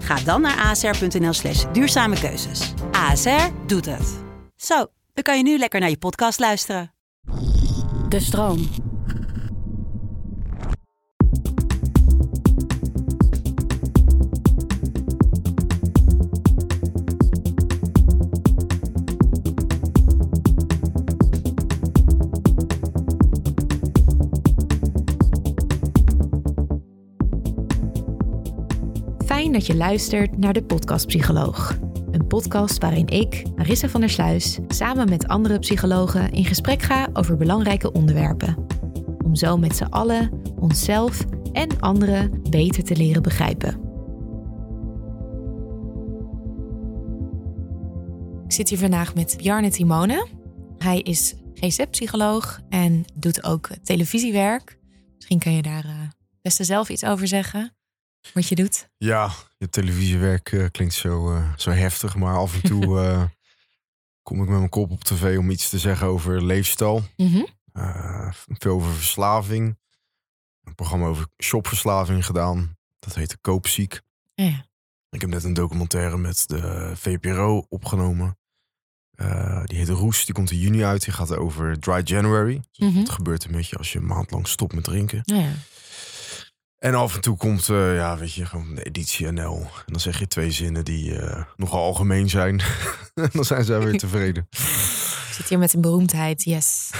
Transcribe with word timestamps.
Ga 0.00 0.14
dan 0.14 0.40
naar 0.40 0.66
asr.nl 0.66 1.32
slash 1.32 1.64
duurzame 1.72 2.20
keuzes. 2.20 2.72
ASR 2.92 3.48
doet 3.66 3.86
het. 3.86 4.18
Zo, 4.56 4.86
dan 5.14 5.24
kan 5.24 5.36
je 5.36 5.42
nu 5.42 5.58
lekker 5.58 5.80
naar 5.80 5.90
je 5.90 5.98
podcast 5.98 6.38
luisteren. 6.38 6.92
De 8.08 8.20
stroom. 8.20 8.68
Dat 29.40 29.66
je 29.66 29.76
luistert 29.76 30.38
naar 30.38 30.52
de 30.52 30.62
Podcast 30.62 31.06
Psycholoog. 31.06 31.78
Een 32.10 32.26
podcast 32.26 32.78
waarin 32.78 33.06
ik, 33.06 33.42
Marissa 33.56 33.88
van 33.88 34.00
der 34.00 34.10
Sluis, 34.10 34.58
samen 34.68 35.08
met 35.08 35.28
andere 35.28 35.58
psychologen 35.58 36.30
in 36.30 36.44
gesprek 36.44 36.82
ga 36.82 37.08
over 37.12 37.36
belangrijke 37.36 37.92
onderwerpen. 37.92 38.66
Om 39.24 39.34
zo 39.34 39.56
met 39.56 39.76
z'n 39.76 39.84
allen 39.84 40.30
onszelf 40.58 41.24
en 41.52 41.80
anderen 41.80 42.42
beter 42.50 42.84
te 42.84 42.96
leren 42.96 43.22
begrijpen. 43.22 43.80
Ik 48.44 48.52
zit 48.52 48.68
hier 48.68 48.78
vandaag 48.78 49.14
met 49.14 49.34
Bjarne 49.36 49.70
Timone. 49.70 50.26
Hij 50.78 51.00
is 51.00 51.34
GZ-psycholoog 51.54 52.60
en 52.68 53.04
doet 53.14 53.44
ook 53.44 53.70
televisiewerk. 53.82 54.78
Misschien 55.14 55.38
kan 55.38 55.52
je 55.52 55.62
daar 55.62 55.84
uh, 55.84 55.92
best 56.42 56.64
zelf 56.64 56.88
iets 56.88 57.04
over 57.04 57.28
zeggen 57.28 57.78
wat 58.34 58.48
je 58.48 58.54
doet? 58.54 58.88
Ja, 58.96 59.30
je 59.58 59.68
televisiewerk 59.68 60.52
uh, 60.52 60.66
klinkt 60.70 60.94
zo, 60.94 61.32
uh, 61.34 61.54
zo 61.56 61.70
heftig, 61.70 62.16
maar 62.16 62.36
af 62.36 62.54
en 62.54 62.62
toe 62.62 62.84
uh, 62.84 63.24
kom 64.28 64.42
ik 64.42 64.48
met 64.48 64.58
mijn 64.58 64.68
kop 64.68 64.90
op 64.90 65.04
tv 65.04 65.38
om 65.38 65.50
iets 65.50 65.68
te 65.68 65.78
zeggen 65.78 66.06
over 66.06 66.44
leefstijl. 66.44 67.02
Mm 67.16 67.32
-hmm. 67.32 67.46
veel 68.58 68.74
over 68.74 68.92
verslaving. 68.92 69.78
Een 70.64 70.74
programma 70.74 71.06
over 71.06 71.26
shopverslaving 71.42 72.26
gedaan. 72.26 72.76
Dat 72.98 73.14
heette 73.14 73.38
Koopziek. 73.40 74.00
Ja. 74.34 74.68
Ik 75.10 75.20
heb 75.20 75.30
net 75.30 75.44
een 75.44 75.54
documentaire 75.54 76.16
met 76.18 76.44
de 76.46 76.92
VPRO 76.94 77.66
opgenomen. 77.68 78.38
die 79.64 79.78
heet 79.78 79.88
Roes, 79.88 80.24
die 80.24 80.34
komt 80.34 80.50
in 80.50 80.58
juni 80.58 80.84
uit. 80.84 81.04
Die 81.04 81.12
gaat 81.12 81.36
over 81.36 81.78
Dry 81.78 82.00
January. 82.04 82.54
Dus 82.54 82.78
mm 82.78 82.94
-hmm. 82.94 83.04
Wat 83.04 83.10
gebeurt 83.10 83.44
er 83.44 83.50
met 83.50 83.68
je 83.68 83.76
als 83.76 83.92
je 83.92 83.98
een 83.98 84.06
maand 84.06 84.30
lang 84.30 84.48
stopt 84.48 84.72
met 84.72 84.84
drinken? 84.84 85.20
Ja. 85.24 85.52
En 86.80 86.94
af 86.94 87.14
en 87.14 87.20
toe 87.20 87.36
komt, 87.36 87.68
uh, 87.68 87.96
ja, 87.96 88.16
weet 88.16 88.34
je, 88.34 88.46
gewoon 88.46 88.74
de 88.74 88.82
editie 88.82 89.30
NL. 89.30 89.60
En 89.60 89.92
dan 89.92 90.00
zeg 90.00 90.18
je 90.18 90.26
twee 90.26 90.50
zinnen 90.50 90.84
die 90.84 91.12
uh, 91.12 91.42
nogal 91.56 91.82
algemeen 91.82 92.28
zijn. 92.28 92.60
en 93.14 93.30
dan 93.32 93.44
zijn 93.44 93.64
ze 93.64 93.78
weer 93.78 93.98
tevreden. 94.08 94.46
Ik 94.50 95.32
zit 95.32 95.48
hier 95.48 95.58
met 95.58 95.72
een 95.72 95.80
beroemdheid, 95.80 96.44
yes. 96.44 96.90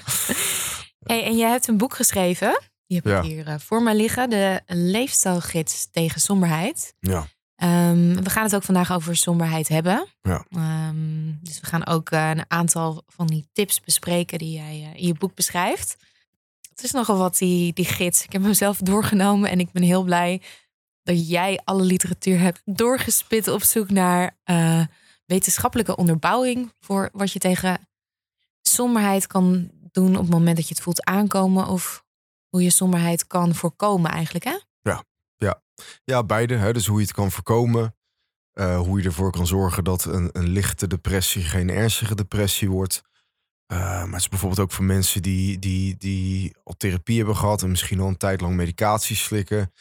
hey, 1.10 1.24
en 1.24 1.36
jij 1.36 1.50
hebt 1.50 1.68
een 1.68 1.76
boek 1.76 1.94
geschreven. 1.94 2.60
Die 2.86 2.96
heb 2.96 3.06
ik 3.06 3.12
ja. 3.12 3.22
hier 3.22 3.48
uh, 3.48 3.54
voor 3.58 3.82
me 3.82 3.94
liggen. 3.94 4.30
De 4.30 4.60
leefstijlgids 4.66 5.90
tegen 5.90 6.20
somberheid. 6.20 6.94
Ja. 7.00 7.26
Um, 7.90 8.22
we 8.24 8.30
gaan 8.30 8.44
het 8.44 8.54
ook 8.54 8.62
vandaag 8.62 8.92
over 8.92 9.16
somberheid 9.16 9.68
hebben. 9.68 10.06
Ja. 10.22 10.46
Um, 10.88 11.38
dus 11.42 11.60
we 11.60 11.66
gaan 11.66 11.86
ook 11.86 12.10
een 12.10 12.44
aantal 12.48 13.02
van 13.06 13.26
die 13.26 13.48
tips 13.52 13.80
bespreken 13.80 14.38
die 14.38 14.52
jij 14.52 14.92
in 14.94 15.06
je 15.06 15.14
boek 15.14 15.34
beschrijft. 15.34 15.96
Het 16.76 16.84
is 16.84 16.90
nogal 16.90 17.16
wat, 17.16 17.38
die, 17.38 17.72
die 17.72 17.84
gids. 17.84 18.24
Ik 18.24 18.32
heb 18.32 18.42
hem 18.42 18.54
zelf 18.54 18.78
doorgenomen 18.78 19.50
en 19.50 19.60
ik 19.60 19.72
ben 19.72 19.82
heel 19.82 20.02
blij 20.02 20.42
dat 21.02 21.28
jij 21.28 21.60
alle 21.64 21.82
literatuur 21.82 22.38
hebt 22.38 22.62
doorgespit 22.64 23.48
op 23.48 23.62
zoek 23.62 23.90
naar 23.90 24.36
uh, 24.44 24.84
wetenschappelijke 25.24 25.96
onderbouwing 25.96 26.72
voor 26.80 27.08
wat 27.12 27.32
je 27.32 27.38
tegen 27.38 27.88
somberheid 28.62 29.26
kan 29.26 29.70
doen 29.90 30.16
op 30.16 30.22
het 30.22 30.30
moment 30.30 30.56
dat 30.56 30.68
je 30.68 30.74
het 30.74 30.82
voelt 30.82 31.04
aankomen 31.04 31.66
of 31.66 32.04
hoe 32.48 32.62
je 32.62 32.70
somberheid 32.70 33.26
kan 33.26 33.54
voorkomen 33.54 34.10
eigenlijk, 34.10 34.44
hè? 34.44 34.58
Ja, 34.80 35.04
ja. 35.36 35.62
ja 36.04 36.24
beide. 36.24 36.72
Dus 36.72 36.86
hoe 36.86 36.98
je 36.98 37.06
het 37.06 37.14
kan 37.14 37.30
voorkomen, 37.30 37.96
uh, 38.54 38.78
hoe 38.78 38.98
je 38.98 39.04
ervoor 39.04 39.30
kan 39.30 39.46
zorgen 39.46 39.84
dat 39.84 40.04
een, 40.04 40.28
een 40.32 40.48
lichte 40.48 40.86
depressie 40.86 41.42
geen 41.42 41.70
ernstige 41.70 42.14
depressie 42.14 42.70
wordt. 42.70 43.02
Uh, 43.72 43.78
maar 43.78 44.10
het 44.10 44.20
is 44.20 44.28
bijvoorbeeld 44.28 44.60
ook 44.60 44.72
voor 44.72 44.84
mensen 44.84 45.22
die, 45.22 45.58
die, 45.58 45.96
die 45.96 46.56
al 46.64 46.74
therapie 46.76 47.16
hebben 47.16 47.36
gehad 47.36 47.62
en 47.62 47.70
misschien 47.70 48.00
al 48.00 48.08
een 48.08 48.16
tijd 48.16 48.40
lang 48.40 48.54
medicatie 48.54 49.16
slikken. 49.16 49.72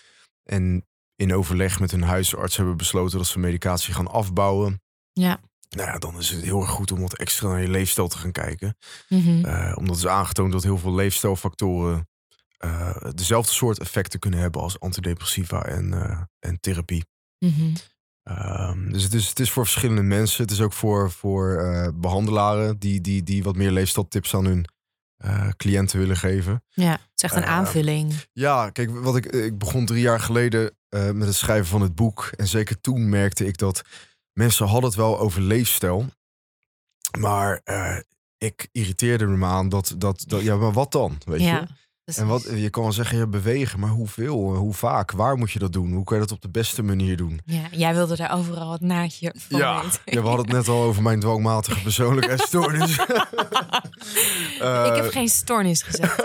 En 0.44 0.86
in 1.16 1.34
overleg 1.34 1.80
met 1.80 1.92
hun 1.92 2.04
huisarts 2.04 2.58
hebben 2.58 2.78
besloten 2.78 3.18
dat 3.18 3.28
ze 3.28 3.40
medicatie 3.40 3.94
gaan 3.94 4.08
afbouwen. 4.08 4.82
Ja. 5.14 5.40
Nou 5.70 5.90
ja, 5.90 5.98
dan 5.98 6.18
is 6.18 6.30
het 6.30 6.44
heel 6.44 6.62
erg 6.62 6.70
goed 6.70 6.92
om 6.92 7.02
wat 7.02 7.18
extra 7.18 7.48
naar 7.48 7.62
je 7.62 7.68
leefstijl 7.68 8.08
te 8.08 8.18
gaan 8.18 8.32
kijken. 8.32 8.78
Mm 9.10 9.22
-hmm. 9.22 9.46
uh, 9.46 9.74
omdat 9.78 9.96
is 9.96 10.08
aangetoond 10.08 10.52
dat 10.52 10.64
heel 10.64 10.78
veel 10.78 10.94
leefstijlfactoren 10.94 12.08
uh, 12.60 12.96
dezelfde 13.14 13.52
soort 13.52 13.80
effecten 13.80 14.20
kunnen 14.20 14.40
hebben 14.40 14.62
als 14.62 14.80
antidepressiva 14.80 15.66
en, 15.66 15.94
en 16.40 16.60
therapie. 16.60 17.06
Mm 17.40 17.54
-hmm. 17.54 17.74
Um, 18.30 18.92
dus 18.92 19.04
het 19.04 19.14
is, 19.14 19.30
het 19.30 19.40
is 19.40 19.52
voor 19.52 19.64
verschillende 19.64 20.02
mensen. 20.02 20.42
Het 20.42 20.52
is 20.52 20.62
ook 20.62 20.74
voor, 20.74 21.12
voor 21.12 21.62
uh, 21.62 21.88
behandelaren 21.94 22.80
die, 22.80 23.02
die, 23.02 23.24
die 23.24 23.44
wat 23.44 23.56
meer 23.56 23.72
leefstijltips 23.72 24.36
aan 24.36 24.46
hun 24.46 24.68
uh, 25.26 25.50
cliënten 25.58 26.00
willen 26.00 26.18
geven. 26.18 26.64
Ja, 26.70 26.92
het 26.92 27.10
is 27.16 27.24
echt 27.24 27.36
een 27.36 27.42
uh, 27.42 27.50
aanvulling. 27.50 28.14
Ja, 28.34 28.70
kijk, 28.70 28.92
wat 28.92 29.16
ik, 29.16 29.26
ik 29.26 29.58
begon 29.58 29.86
drie 29.86 30.02
jaar 30.02 30.20
geleden 30.20 30.78
met 30.90 31.28
het 31.28 31.36
schrijven 31.36 31.66
van 31.66 31.82
het 31.82 31.96
boek. 31.96 32.32
En 32.36 32.48
zeker 32.48 32.82
toen 32.82 33.10
merkte 33.10 33.46
ik 33.46 33.58
dat 33.58 33.82
mensen 34.34 34.68
hadden 34.68 34.90
het 34.90 35.00
wel 35.00 35.20
over 35.20 35.42
leefstijl. 35.42 36.06
Maar 37.20 37.62
ik 38.38 38.68
irriteerde 38.72 39.26
me 39.26 39.46
aan 39.46 39.70
dat, 39.70 39.96
dat, 39.98 40.24
dat, 40.28 40.42
ja, 40.42 40.56
maar 40.56 40.74
wat 40.74 40.92
dan? 40.92 41.18
Weet 41.26 41.42
ja. 41.42 41.60
je? 41.60 41.68
En 42.06 42.28
wat, 42.28 42.48
je 42.56 42.70
kan 42.70 42.84
wel 42.84 42.92
zeggen, 42.92 43.18
ja, 43.18 43.28
bewegen, 43.28 43.80
maar 43.80 43.90
hoeveel, 43.90 44.56
hoe 44.56 44.74
vaak, 44.74 45.12
waar 45.12 45.38
moet 45.38 45.52
je 45.52 45.60
dat 45.60 45.74
doen? 45.74 45.94
Hoe 45.94 46.04
kan 46.04 46.18
je 46.18 46.24
dat 46.24 46.32
op 46.32 46.42
de 46.42 46.50
beste 46.50 46.84
manier 46.84 47.18
doen? 47.18 47.42
Ja, 47.46 47.68
jij 47.72 47.94
wilde 47.94 48.16
daar 48.16 48.34
overal 48.34 48.72
het 48.72 48.82
naadje 48.82 49.34
van 49.38 49.60
ja, 49.60 49.82
weten. 49.82 50.00
Ja, 50.06 50.22
we 50.22 50.28
hadden 50.28 50.46
het 50.46 50.56
net 50.56 50.68
al 50.68 50.82
over 50.82 51.02
mijn 51.02 51.20
dwangmatige 51.20 51.82
persoonlijkheidsstoornis. 51.82 52.98
uh, 54.62 54.86
ik 54.90 54.96
heb 54.96 55.12
geen 55.12 55.28
stoornis 55.28 55.82
gezegd. 55.82 56.18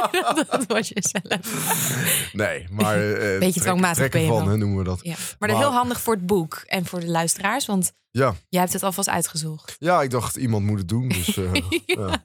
dat 0.50 0.64
was 0.66 0.88
je 0.88 1.04
zelf. 1.12 2.32
Nee, 2.32 2.66
maar... 2.70 2.98
Uh, 2.98 3.38
Beetje 3.38 3.60
dwangmatig 3.60 4.08
ben 4.08 4.20
je 4.20 4.28
van, 4.28 4.48
hè, 4.48 4.56
noemen 4.56 4.78
we 4.78 4.84
dat. 4.84 5.00
Ja. 5.02 5.10
Maar, 5.10 5.36
maar 5.38 5.48
dat 5.48 5.58
is 5.58 5.64
heel 5.64 5.74
handig 5.74 6.00
voor 6.00 6.14
het 6.14 6.26
boek 6.26 6.64
en 6.66 6.84
voor 6.84 7.00
de 7.00 7.08
luisteraars, 7.08 7.66
want 7.66 7.92
ja. 8.10 8.34
jij 8.48 8.60
hebt 8.60 8.72
het 8.72 8.82
alvast 8.82 9.08
uitgezocht. 9.08 9.76
Ja, 9.78 10.02
ik 10.02 10.10
dacht, 10.10 10.36
iemand 10.36 10.64
moet 10.64 10.78
het 10.78 10.88
doen. 10.88 11.08
Dus, 11.08 11.36
uh, 11.36 11.52
ja. 11.86 12.24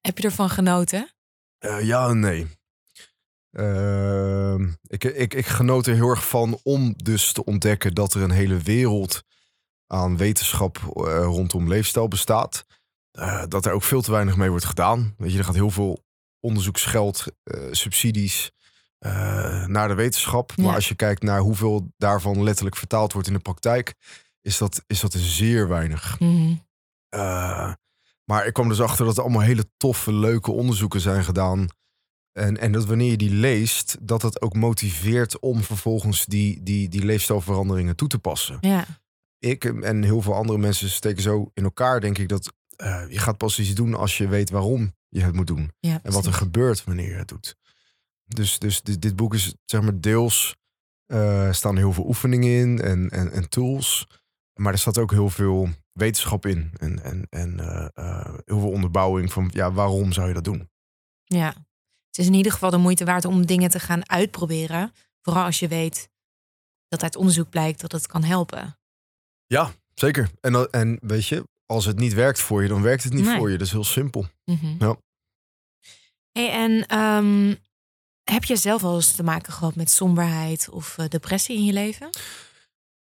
Heb 0.00 0.18
je 0.18 0.24
ervan 0.24 0.50
genoten? 0.50 1.10
Uh, 1.60 1.80
ja 1.82 2.08
en 2.08 2.20
nee. 2.20 2.46
Uh, 3.50 4.54
ik, 4.86 5.04
ik, 5.04 5.34
ik 5.34 5.46
genoot 5.46 5.86
er 5.86 5.94
heel 5.94 6.08
erg 6.08 6.28
van 6.28 6.60
om 6.62 6.94
dus 6.96 7.32
te 7.32 7.44
ontdekken 7.44 7.94
dat 7.94 8.14
er 8.14 8.22
een 8.22 8.30
hele 8.30 8.58
wereld 8.58 9.22
aan 9.86 10.16
wetenschap 10.16 10.78
uh, 10.78 11.22
rondom 11.22 11.68
leefstijl 11.68 12.08
bestaat. 12.08 12.66
Uh, 13.18 13.42
dat 13.48 13.66
er 13.66 13.72
ook 13.72 13.82
veel 13.82 14.02
te 14.02 14.10
weinig 14.10 14.36
mee 14.36 14.50
wordt 14.50 14.64
gedaan. 14.64 15.14
Weet 15.18 15.32
je, 15.32 15.38
er 15.38 15.44
gaat 15.44 15.54
heel 15.54 15.70
veel 15.70 16.04
onderzoeksgeld, 16.40 17.24
subsidies 17.70 18.52
naar 19.66 19.88
de 19.88 19.94
wetenschap. 19.94 20.52
Ja. 20.56 20.64
Maar 20.64 20.74
als 20.74 20.88
je 20.88 20.94
kijkt 20.94 21.22
naar 21.22 21.40
hoeveel 21.40 21.92
daarvan 21.96 22.42
letterlijk 22.42 22.76
vertaald 22.76 23.12
wordt 23.12 23.28
in 23.28 23.34
de 23.34 23.40
praktijk, 23.40 23.94
is 24.40 24.58
dat, 24.58 24.84
is 24.86 25.00
dat 25.00 25.12
zeer 25.12 25.68
weinig. 25.68 26.20
Mm 26.20 26.36
-hmm. 26.36 26.64
Maar 28.30 28.46
ik 28.46 28.52
kwam 28.52 28.68
dus 28.68 28.80
achter 28.80 29.04
dat 29.04 29.16
er 29.16 29.22
allemaal 29.22 29.40
hele 29.40 29.70
toffe, 29.76 30.12
leuke 30.12 30.50
onderzoeken 30.50 31.00
zijn 31.00 31.24
gedaan. 31.24 31.68
En, 32.32 32.58
en 32.58 32.72
dat 32.72 32.84
wanneer 32.86 33.10
je 33.10 33.16
die 33.16 33.30
leest, 33.30 33.96
dat 34.00 34.22
het 34.22 34.40
ook 34.40 34.54
motiveert 34.54 35.38
om 35.38 35.62
vervolgens 35.62 36.26
die, 36.26 36.62
die, 36.62 36.88
die 36.88 37.04
leefstijlveranderingen 37.04 37.96
toe 37.96 38.08
te 38.08 38.18
passen. 38.18 38.58
Ja. 38.60 38.86
Ik 39.38 39.64
en 39.64 40.02
heel 40.02 40.22
veel 40.22 40.34
andere 40.34 40.58
mensen 40.58 40.90
steken 40.90 41.22
zo 41.22 41.50
in 41.54 41.64
elkaar, 41.64 42.00
denk 42.00 42.18
ik, 42.18 42.28
dat 42.28 42.52
eh, 42.76 43.02
je 43.08 43.18
gaat 43.18 43.36
pas 43.36 43.58
iets 43.58 43.74
doen 43.74 43.94
als 43.94 44.18
je 44.18 44.28
weet 44.28 44.50
waarom 44.50 44.94
je 45.08 45.22
het 45.22 45.34
moet 45.34 45.46
doen. 45.46 45.72
ja 45.80 46.00
En 46.02 46.12
wat 46.12 46.26
er 46.26 46.32
gebeurt 46.32 46.84
wanneer 46.84 47.08
je 47.08 47.14
het 47.14 47.28
doet. 47.28 47.56
Dus, 48.24 48.58
dus 48.58 48.82
dit, 48.82 49.02
dit 49.02 49.16
boek 49.16 49.34
is 49.34 49.54
zeg 49.64 49.82
maar 49.82 50.00
deels 50.00 50.56
eh, 51.06 51.52
staan 51.52 51.76
heel 51.76 51.92
veel 51.92 52.06
oefeningen 52.06 52.50
in 52.50 52.80
en, 52.80 53.08
en, 53.10 53.32
en 53.32 53.48
tools. 53.48 54.06
Maar 54.54 54.72
er 54.72 54.78
staat 54.78 54.98
ook 54.98 55.10
heel 55.10 55.30
veel 55.30 55.68
wetenschap 56.00 56.46
in. 56.46 56.70
En, 56.78 57.02
en, 57.02 57.26
en 57.30 57.60
eh, 57.60 57.88
eh, 57.94 58.34
heel 58.44 58.58
veel 58.60 58.70
onderbouwing 58.70 59.32
van 59.32 59.50
ja, 59.52 59.72
waarom 59.72 60.12
zou 60.12 60.28
je 60.28 60.34
dat 60.34 60.44
doen? 60.44 60.70
Ja. 61.24 61.48
Het 62.06 62.18
is 62.18 62.26
in 62.26 62.34
ieder 62.34 62.52
geval 62.52 62.70
de 62.70 62.76
moeite 62.76 63.04
waard 63.04 63.24
om 63.24 63.46
dingen 63.46 63.70
te 63.70 63.80
gaan 63.80 64.08
uitproberen. 64.10 64.92
Vooral 65.22 65.44
als 65.44 65.58
je 65.58 65.68
weet 65.68 66.08
dat 66.88 67.02
uit 67.02 67.16
onderzoek 67.16 67.50
blijkt 67.50 67.80
dat 67.80 67.92
het 67.92 68.06
kan 68.06 68.24
helpen. 68.24 68.78
Ja, 69.46 69.72
zeker. 69.94 70.30
En, 70.40 70.52
dan- 70.52 70.68
en 70.70 70.98
weet 71.02 71.26
je, 71.26 71.44
als 71.66 71.84
het 71.84 71.98
niet 71.98 72.12
werkt 72.14 72.40
voor 72.40 72.62
je, 72.62 72.68
dan 72.68 72.82
werkt 72.82 73.02
het 73.04 73.12
niet 73.12 73.24
Nee. 73.24 73.36
voor 73.38 73.50
je. 73.50 73.56
Dat 73.58 73.66
is 73.66 73.72
heel 73.72 73.84
simpel. 73.84 74.26
Mhm. 74.44 74.74
Ja. 74.78 74.96
Hey, 76.32 76.50
en 76.50 76.86
ehm, 76.86 77.54
heb 78.30 78.44
je 78.44 78.56
zelf 78.56 78.82
wel 78.82 78.94
eens 78.94 79.12
te 79.12 79.22
maken 79.22 79.52
gehad 79.52 79.74
met 79.74 79.90
somberheid 79.90 80.68
of 80.68 80.98
eh, 80.98 81.08
depressie 81.08 81.56
in 81.56 81.64
je 81.64 81.72
leven? 81.72 82.10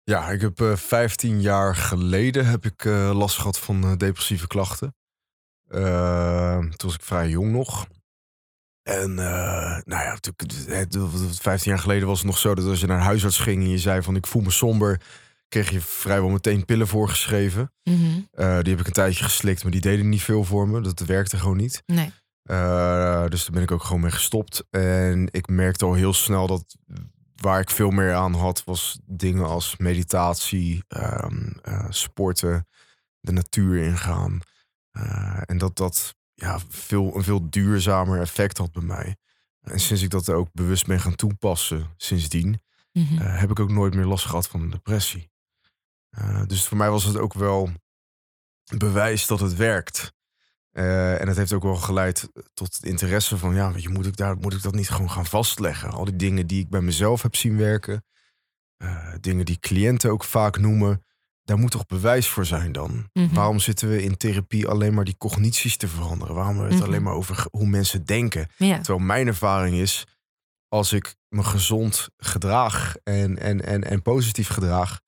Ja, 0.10 0.30
ik 0.30 0.42
heb 0.42 0.62
eh 0.62 0.76
15 0.76 1.42
jaar 1.42 1.76
geleden 1.76 2.46
heb 2.46 2.66
ik 2.66 2.86
eh, 2.86 3.12
last 3.18 3.38
gehad 3.38 3.60
van 3.60 3.84
eh, 3.84 3.96
depressieve 3.98 4.48
klachten. 4.48 4.96
Eh, 5.68 6.58
toen 6.60 6.76
was 6.90 6.94
ik 6.96 7.02
vrij 7.02 7.30
jong 7.30 7.52
nog. 7.52 7.88
En 8.84 9.14
nou 9.14 9.86
ja, 9.86 10.16
toen, 10.20 10.34
het, 10.66 10.94
het- 10.94 11.40
15 11.42 11.72
jaar 11.72 11.80
geleden 11.82 12.08
was 12.08 12.18
het 12.18 12.28
nog 12.28 12.38
zo 12.38 12.56
dat 12.56 12.66
als 12.66 12.80
je 12.80 12.88
naar 12.88 12.98
een 12.98 13.04
huisarts 13.04 13.40
ging 13.40 13.64
en 13.64 13.70
je 13.70 13.78
zei 13.78 14.02
van 14.02 14.16
ik 14.16 14.28
voel 14.28 14.42
me 14.42 14.52
somber, 14.52 15.02
kreeg 15.48 15.70
je 15.70 15.82
vrijwel 15.82 16.30
meteen 16.30 16.66
pillen 16.66 16.88
voorgeschreven. 16.88 17.72
Eh, 18.32 18.60
die 18.60 18.72
heb 18.72 18.80
ik 18.80 18.88
een 18.88 18.94
tijdje 18.94 19.24
geslikt, 19.24 19.64
maar 19.64 19.72
die 19.72 19.82
deden 19.82 20.10
niet 20.10 20.22
veel 20.24 20.44
voor 20.44 20.68
me. 20.68 20.82
Dat 20.82 21.00
werkte 21.00 21.38
gewoon 21.38 21.58
niet. 21.58 21.84
Nee. 21.86 22.12
Dus 23.30 23.42
daar 23.44 23.52
ben 23.52 23.62
ik 23.62 23.72
ook 23.72 23.84
gewoon 23.84 24.02
mee 24.02 24.12
gestopt. 24.12 24.64
En 24.70 25.28
ik 25.32 25.48
merkte 25.48 25.86
al 25.86 25.94
heel 25.94 26.14
snel 26.14 26.48
dat 26.48 26.76
waar 27.42 27.60
ik 27.60 27.70
veel 27.70 27.90
meer 27.90 28.14
aan 28.14 28.34
had, 28.34 28.64
was 28.64 29.00
dingen 29.06 29.46
als 29.46 29.78
meditatie, 29.78 30.84
ehm, 30.88 31.50
eh, 31.62 31.86
sporten, 31.90 32.68
de 33.20 33.32
natuur 33.32 33.84
ingaan. 33.84 34.40
Eh, 34.92 35.42
en 35.46 35.58
dat 35.58 35.76
dat 35.76 36.16
ja, 36.34 36.60
veel, 36.70 37.16
een 37.16 37.24
veel 37.24 37.50
duurzamer 37.50 38.20
effect 38.22 38.58
had 38.58 38.72
bij 38.72 38.84
mij. 38.84 39.16
En 39.62 39.80
sinds 39.80 40.02
ik 40.02 40.10
dat 40.10 40.30
ook 40.30 40.50
bewust 40.54 40.86
ben 40.86 41.00
gaan 41.00 41.16
toepassen 41.16 41.94
sindsdien, 41.98 42.62
Mhm. 42.92 43.22
eh, 43.22 43.40
heb 43.40 43.50
ik 43.52 43.60
ook 43.60 43.72
nooit 43.72 43.94
meer 43.96 44.06
last 44.06 44.26
gehad 44.26 44.48
van 44.48 44.62
een 44.62 44.70
depressie. 44.70 45.30
Dus 46.46 46.68
voor 46.68 46.78
mij 46.78 46.90
was 46.90 47.04
het 47.04 47.18
ook 47.18 47.34
wel 47.34 47.70
bewijs 48.78 49.28
dat 49.28 49.40
het 49.40 49.56
werkt. 49.56 50.14
Eh, 50.78 51.22
en 51.22 51.28
het 51.28 51.38
heeft 51.38 51.54
ook 51.54 51.64
wel 51.64 51.76
geleid 51.76 52.30
tot 52.54 52.76
het 52.76 52.84
interesse 52.86 53.38
van, 53.38 53.56
ja, 53.56 53.74
je, 53.76 53.90
moet 53.90 54.06
ik, 54.06 54.18
daar, 54.18 54.38
moet 54.38 54.54
ik 54.54 54.62
dat 54.62 54.76
niet 54.76 54.90
gewoon 54.90 55.12
gaan 55.12 55.26
vastleggen? 55.26 55.92
Al 55.92 56.06
die 56.06 56.16
dingen 56.16 56.48
die 56.48 56.60
ik 56.62 56.70
bij 56.70 56.82
mezelf 56.82 57.22
heb 57.22 57.36
zien 57.36 57.58
werken, 57.58 58.06
eh, 58.78 59.14
dingen 59.22 59.46
die 59.46 59.60
cliënten 59.60 60.12
ook 60.12 60.24
vaak 60.24 60.58
noemen, 60.60 61.06
daar 61.44 61.58
moet 61.58 61.72
toch 61.72 61.86
bewijs 61.86 62.28
voor 62.28 62.46
zijn 62.46 62.72
dan? 62.72 63.10
Mhm. 63.14 63.34
Waarom 63.34 63.60
zitten 63.60 63.90
we 63.90 64.04
in 64.04 64.18
therapie 64.18 64.68
alleen 64.68 64.94
maar 64.94 65.04
die 65.06 65.18
cognities 65.18 65.78
te 65.78 65.88
veranderen? 65.88 66.36
Waarom 66.36 66.54
hebben 66.58 66.68
we 66.70 66.74
het 66.76 66.84
Mhm. 66.84 66.92
alleen 66.94 67.04
maar 67.06 67.14
over 67.18 67.46
hoe 67.52 67.68
mensen 67.68 68.06
denken? 68.06 68.48
Ja. 68.58 68.76
Terwijl 68.82 69.06
mijn 69.06 69.28
ervaring 69.28 69.76
is, 69.76 70.06
als 70.68 70.94
ik 70.94 71.16
me 71.30 71.44
gezond 71.44 72.10
gedraag 72.18 72.96
en, 73.04 73.38
en, 73.40 73.66
en, 73.66 73.84
en 73.84 74.02
positief 74.02 74.48
gedraag, 74.48 75.00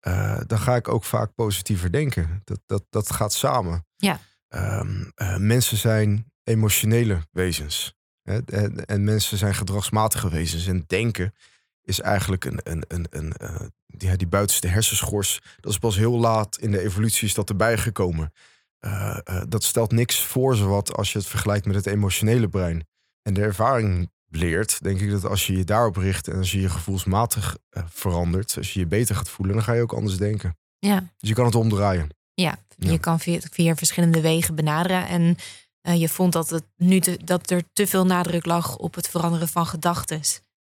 eh, 0.00 0.40
dan 0.46 0.58
ga 0.58 0.76
ik 0.76 0.88
ook 0.88 1.04
vaak 1.04 1.34
positiever 1.34 1.92
denken. 1.92 2.40
Dat, 2.44 2.60
dat, 2.66 2.84
dat 2.90 3.12
gaat 3.12 3.32
samen. 3.32 3.86
Ja. 3.96 4.18
Ehm, 4.52 5.04
eh, 5.14 5.36
mensen 5.36 5.76
zijn 5.76 6.32
emotionele 6.44 7.18
wezens. 7.30 7.96
Hè? 8.22 8.38
En, 8.44 8.84
en 8.84 9.04
mensen 9.04 9.38
zijn 9.38 9.54
gedragsmatige 9.54 10.30
wezens. 10.30 10.66
En 10.66 10.84
denken 10.86 11.34
is 11.82 12.00
eigenlijk 12.00 12.44
een, 12.44 12.60
een, 12.62 12.84
een, 12.88 13.06
een, 13.10 13.32
eh, 13.32 13.60
die, 13.86 14.16
die 14.16 14.26
buitenste 14.26 14.66
hersenschors. 14.66 15.40
Dat 15.60 15.72
is 15.72 15.78
pas 15.78 15.96
heel 15.96 16.18
laat 16.18 16.58
in 16.58 16.70
de 16.70 16.80
evolutie 16.80 17.28
is 17.28 17.34
dat 17.34 17.48
erbij 17.48 17.78
gekomen. 17.78 18.32
Eh, 18.78 19.18
dat 19.48 19.64
stelt 19.64 19.92
niks 19.92 20.24
voor 20.24 20.56
zowat 20.56 20.94
als 20.96 21.12
je 21.12 21.18
het 21.18 21.28
vergelijkt 21.28 21.66
met 21.66 21.74
het 21.74 21.86
emotionele 21.86 22.48
brein. 22.48 22.86
En 23.22 23.34
de 23.34 23.42
ervaring 23.42 24.10
leert, 24.28 24.82
denk 24.82 25.00
ik 25.00 25.10
dat 25.10 25.24
als 25.24 25.46
je 25.46 25.56
je 25.56 25.64
daarop 25.64 25.96
richt 25.96 26.28
en 26.28 26.36
als 26.36 26.52
je 26.52 26.60
je 26.60 26.68
gevoelsmatig 26.68 27.56
verandert, 27.88 28.54
als 28.56 28.72
je 28.72 28.80
je 28.80 28.86
beter 28.86 29.14
gaat 29.14 29.30
voelen, 29.30 29.54
dan 29.54 29.64
ga 29.64 29.72
je 29.72 29.82
ook 29.82 29.92
anders 29.92 30.16
denken. 30.16 30.56
Ja. 30.78 31.12
Dus 31.18 31.28
je 31.28 31.34
kan 31.34 31.44
het 31.44 31.54
omdraaien. 31.54 32.08
Ja, 32.42 32.58
Ja. 32.76 32.90
je 32.90 32.98
kan 32.98 33.20
via, 33.20 33.40
via 33.50 33.74
verschillende 33.76 34.20
wegen 34.20 34.54
benaderen. 34.54 35.06
En 35.06 35.36
eh, 35.80 36.00
je 36.00 36.08
vond 36.08 36.32
dat, 36.32 36.50
het 36.50 36.64
nu 36.76 37.00
te- 37.00 37.18
dat 37.24 37.50
er 37.50 37.62
te 37.72 37.86
veel 37.86 38.06
nadruk 38.06 38.46
lag 38.46 38.76
op 38.76 38.94
het 38.94 39.08
veranderen 39.08 39.48
van 39.48 39.66
gedachten 39.66 40.20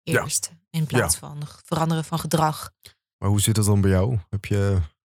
Ja. 0.03 0.21
eerst. 0.23 0.51
In 0.69 0.85
plaats 0.85 1.15
van 1.15 1.39
het 1.39 1.61
veranderen 1.65 2.03
van 2.03 2.19
gedrag. 2.19 2.71
Maar 3.17 3.29
hoe 3.29 3.41
zit 3.41 3.55
het 3.57 3.65
dan 3.65 3.81
bij 3.81 3.91
jou? 3.91 4.17
Heb 4.29 4.45
je, 4.45 4.57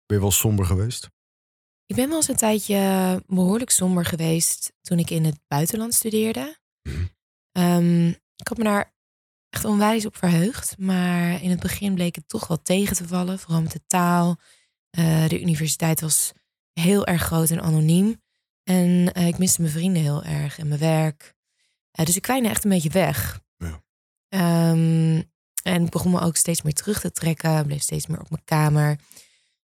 ben 0.06 0.16
je 0.16 0.20
wel 0.20 0.30
somber 0.30 0.64
geweest? 0.66 1.10
Ik 1.86 1.96
ben 1.96 2.08
wel 2.08 2.16
eens 2.16 2.28
een 2.28 2.36
tijdje 2.36 3.22
behoorlijk 3.26 3.70
somber 3.70 4.04
geweest 4.04 4.72
toen 4.80 4.98
ik 4.98 5.10
in 5.10 5.24
het 5.24 5.38
buitenland 5.48 5.94
studeerde. 5.94 6.58
Mhm. 6.82 7.04
Ehm, 7.52 8.08
ik 8.08 8.48
had 8.48 8.58
me 8.58 8.64
daar 8.64 8.94
echt 9.48 9.64
onwijs 9.64 10.06
op 10.06 10.16
verheugd. 10.16 10.78
Maar 10.78 11.42
in 11.42 11.50
het 11.50 11.60
begin 11.60 11.94
bleek 11.94 12.14
het 12.14 12.28
toch 12.28 12.46
wel 12.46 12.62
tegen 12.62 12.96
te 12.96 13.08
vallen. 13.08 13.38
Vooral 13.38 13.62
met 13.62 13.72
de 13.72 13.82
taal. 13.86 14.36
Eh, 14.90 15.28
de 15.28 15.40
universiteit 15.40 16.00
was 16.00 16.32
heel 16.72 17.06
erg 17.06 17.22
groot 17.22 17.50
en 17.50 17.62
anoniem. 17.62 18.20
En 18.64 19.12
eh, 19.12 19.26
ik 19.26 19.38
miste 19.38 19.60
mijn 19.60 19.72
vrienden 19.72 20.02
heel 20.02 20.22
erg 20.22 20.58
en 20.58 20.68
mijn 20.68 20.80
werk. 20.80 21.34
Eh, 21.90 22.04
dus 22.04 22.16
ik 22.16 22.22
kwijnde 22.22 22.48
echt 22.48 22.64
een 22.64 22.70
beetje 22.70 22.90
weg. 22.90 23.40
Ja. 23.56 23.82
Ehm, 24.28 25.22
en 25.62 25.84
ik 25.84 25.90
begon 25.90 26.10
me 26.10 26.20
ook 26.20 26.36
steeds 26.36 26.62
meer 26.62 26.74
terug 26.74 27.00
te 27.00 27.12
trekken. 27.12 27.58
Ik 27.58 27.66
bleef 27.66 27.82
steeds 27.82 28.06
meer 28.06 28.20
op 28.20 28.30
mijn 28.30 28.44
kamer. 28.44 28.98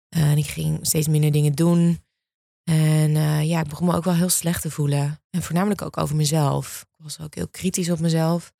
Eh, 0.08 0.30
en 0.30 0.38
ik 0.38 0.46
ging 0.46 0.78
steeds 0.86 1.08
minder 1.08 1.32
dingen 1.32 1.52
doen. 1.52 2.06
En 2.64 3.10
ja, 3.46 3.60
ik 3.60 3.68
begon 3.68 3.86
me 3.86 3.94
ook 3.94 4.04
wel 4.04 4.14
heel 4.14 4.28
slecht 4.28 4.62
te 4.62 4.70
voelen. 4.70 5.22
En 5.30 5.42
voornamelijk 5.42 5.82
ook 5.82 5.96
over 5.96 6.16
mezelf. 6.16 6.86
Ik 6.96 7.04
was 7.04 7.20
ook 7.20 7.34
heel 7.34 7.48
kritisch 7.48 7.90
op 7.90 7.98
mezelf. 7.98 8.52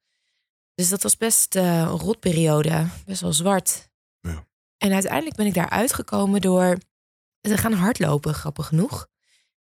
Dus 0.75 0.89
dat 0.89 1.03
was 1.03 1.17
best 1.17 1.55
een 1.55 1.87
rotperiode. 1.87 2.87
Best 3.05 3.21
wel 3.21 3.33
zwart. 3.33 3.89
Ja. 4.21 4.47
En 4.77 4.93
uiteindelijk 4.93 5.37
ben 5.37 5.47
ik 5.47 5.55
daar 5.55 5.69
uitgekomen 5.69 6.41
door 6.41 6.79
te 7.49 7.57
gaan 7.57 7.73
hardlopen, 7.73 8.35
grappig 8.35 8.67
genoeg. 8.67 9.07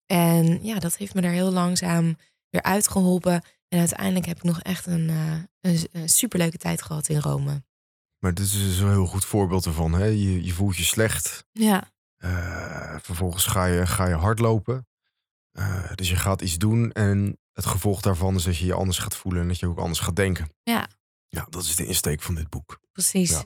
En 0.06 0.64
ja, 0.64 0.80
dat 0.80 0.96
heeft 0.98 1.14
me 1.14 1.22
daar 1.22 1.32
heel 1.32 1.52
langzaam 1.52 2.18
weer 2.50 2.62
uitgeholpen. 2.62 3.42
En 3.68 3.80
uiteindelijk 3.80 4.26
heb 4.26 4.38
ik 4.38 4.44
nog 4.44 4.62
echt 4.62 4.86
een, 4.86 5.10
eh, 5.10 5.40
een, 5.72 5.88
een 5.92 6.10
superleuke 6.10 6.58
tijd 6.58 6.82
gehad 6.82 7.08
in 7.10 7.20
Rome. 7.20 7.64
Maar 8.20 8.34
dit 8.34 8.46
is 8.46 8.52
dus 8.52 8.78
een 8.80 8.90
heel 8.90 9.06
goed 9.06 9.26
voorbeeld 9.26 9.66
ervan. 9.66 9.94
Hè? 9.94 10.06
Je, 10.06 10.44
je 10.46 10.54
voelt 10.54 10.78
je 10.78 10.84
slecht. 10.84 11.46
Ja, 11.52 11.94
Eh, 12.18 12.96
vervolgens 13.02 13.46
ga 13.46 13.66
je, 13.66 13.88
ga 13.88 14.08
je 14.08 14.14
hardlopen. 14.14 14.88
Eh, 15.52 15.92
dus 15.96 16.10
je 16.10 16.16
gaat 16.16 16.42
iets 16.42 16.58
doen. 16.58 16.92
En 16.92 17.40
het 17.54 17.66
gevolg 17.66 18.02
daarvan 18.02 18.36
is 18.36 18.44
dat 18.44 18.58
je 18.58 18.66
je 18.66 18.74
anders 18.74 18.98
gaat 18.98 19.16
voelen. 19.16 19.42
En 19.42 19.48
dat 19.48 19.60
je 19.60 19.68
ook 19.68 19.78
anders 19.80 20.00
gaat 20.00 20.16
denken. 20.16 20.50
Ja. 20.64 20.88
Ja, 21.28 21.48
dat 21.50 21.64
is 21.64 21.76
de 21.76 21.86
insteek 21.86 22.22
van 22.22 22.36
dit 22.36 22.50
boek. 22.50 22.80
precies. 22.92 23.30
Ja. 23.30 23.46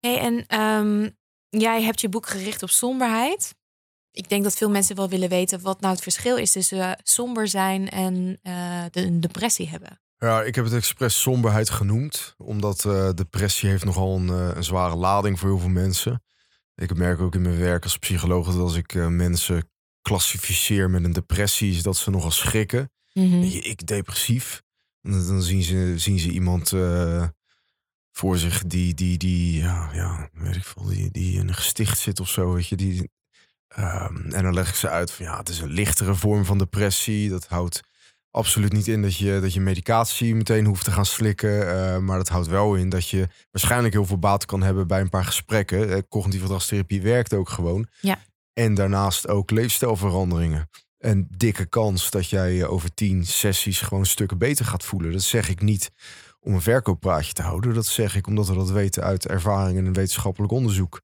Hey, 0.00 0.18
en 0.18 0.46
ehm, 0.46 1.08
jij 1.48 1.82
hebt 1.82 2.00
je 2.00 2.08
boek 2.08 2.26
gericht 2.26 2.62
op 2.62 2.70
somberheid. 2.70 3.54
Ik 4.12 4.28
denk 4.28 4.42
dat 4.42 4.56
veel 4.56 4.70
mensen 4.70 4.96
wel 4.96 5.08
willen 5.08 5.28
weten 5.28 5.60
wat 5.60 5.80
nou 5.80 5.94
het 5.94 6.02
verschil 6.02 6.36
is 6.36 6.52
tussen 6.52 6.80
eh, 6.80 6.92
somber 7.02 7.48
zijn 7.48 7.88
en 7.88 8.38
eh, 8.42 8.84
de, 8.90 9.02
een 9.02 9.20
depressie 9.20 9.68
hebben. 9.68 10.00
Ja, 10.16 10.42
ik 10.42 10.54
heb 10.54 10.64
het 10.64 10.74
expres 10.74 11.20
somberheid 11.20 11.70
genoemd. 11.70 12.34
Omdat 12.38 12.84
eh, 12.84 13.10
depressie 13.14 13.68
heeft 13.68 13.84
nogal 13.84 14.16
een, 14.16 14.28
een 14.28 14.64
zware 14.64 14.96
lading 14.96 15.38
voor 15.38 15.48
heel 15.48 15.58
veel 15.58 15.68
mensen. 15.68 16.22
Ik 16.74 16.96
merk 16.96 17.20
ook 17.20 17.34
in 17.34 17.42
mijn 17.42 17.58
werk 17.58 17.84
als 17.84 17.98
psycholoog 17.98 18.46
dat 18.46 18.56
als 18.56 18.74
ik 18.74 18.94
mensen 18.94 19.70
klassificeer 20.00 20.90
met 20.90 21.04
een 21.04 21.12
depressie, 21.12 21.70
is 21.70 21.82
dat 21.82 21.96
ze 21.96 22.10
nogal 22.10 22.30
schrikken. 22.30 22.92
Mhm. 23.12 23.42
Ik 23.42 23.86
depressief. 23.86 24.62
En 25.02 25.10
Dan 25.26 25.42
zien 25.42 25.62
ze, 25.62 25.94
zien 25.96 26.18
ze 26.18 26.30
iemand 26.30 26.72
voor 28.12 28.38
zich 28.38 28.64
die, 28.64 28.94
die, 28.94 29.18
die, 29.18 29.58
ja, 29.58 29.90
ja, 29.92 30.30
weet 30.32 30.56
ik 30.56 30.64
veel, 30.64 30.84
die, 30.84 31.10
die 31.10 31.38
in 31.38 31.48
een 31.48 31.54
gesticht 31.54 31.98
zit 31.98 32.20
of 32.20 32.28
zo. 32.28 32.52
Weet 32.52 32.66
je, 32.66 32.76
die, 32.76 33.10
ehm, 33.74 34.30
en 34.30 34.42
dan 34.42 34.54
leg 34.54 34.68
ik 34.68 34.74
ze 34.74 34.88
uit 34.88 35.10
van 35.10 35.24
ja, 35.24 35.36
het 35.36 35.48
is 35.48 35.60
een 35.60 35.70
lichtere 35.70 36.14
vorm 36.14 36.44
van 36.44 36.58
depressie. 36.58 37.28
Dat 37.28 37.46
houdt 37.46 37.80
absoluut 38.30 38.72
niet 38.72 38.88
in 38.88 39.02
dat 39.02 39.16
je, 39.16 39.40
dat 39.40 39.52
je 39.52 39.60
medicatie 39.60 40.34
meteen 40.34 40.64
hoeft 40.66 40.84
te 40.84 40.90
gaan 40.90 41.06
slikken. 41.06 41.68
eh, 41.68 41.98
maar 41.98 42.16
dat 42.16 42.28
houdt 42.28 42.46
wel 42.46 42.74
in 42.74 42.88
dat 42.88 43.08
je 43.08 43.28
waarschijnlijk 43.50 43.94
heel 43.94 44.06
veel 44.06 44.18
baat 44.18 44.44
kan 44.44 44.62
hebben 44.62 44.86
bij 44.86 45.00
een 45.00 45.08
paar 45.08 45.24
gesprekken. 45.24 45.92
Eh, 45.92 45.98
cognitieve 46.08 46.44
gedragstherapie 46.44 47.02
werkt 47.02 47.34
ook 47.34 47.48
gewoon. 47.48 47.86
Ja. 48.00 48.18
En 48.52 48.74
daarnaast 48.74 49.28
ook 49.28 49.50
leefstijlveranderingen. 49.50 50.68
een 50.98 51.26
dikke 51.36 51.66
kans 51.66 52.10
dat 52.10 52.28
jij 52.28 52.52
je 52.52 52.66
over 52.66 52.94
tien 52.94 53.26
sessies 53.26 53.80
gewoon 53.80 54.06
stukken 54.06 54.38
beter 54.38 54.64
gaat 54.64 54.84
voelen. 54.84 55.12
Dat 55.12 55.22
zeg 55.22 55.48
ik 55.48 55.62
niet 55.62 55.90
om 56.40 56.54
een 56.54 56.60
verkooppraatje 56.60 57.32
te 57.32 57.42
houden. 57.42 57.74
Dat 57.74 57.86
zeg 57.86 58.16
ik 58.16 58.26
omdat 58.26 58.48
we 58.48 58.54
dat 58.54 58.70
weten 58.70 59.02
uit 59.02 59.26
ervaring 59.26 59.78
en 59.78 59.92
wetenschappelijk 59.92 60.52
onderzoek. 60.52 61.00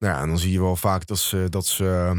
Nou 0.00 0.14
ja, 0.14 0.20
en 0.22 0.28
dan 0.28 0.38
zie 0.38 0.52
je 0.52 0.60
wel 0.60 0.76
vaak 0.76 1.06
dat 1.06 1.18
ze, 1.18 1.46
dat 1.48 1.66
ze, 1.66 2.12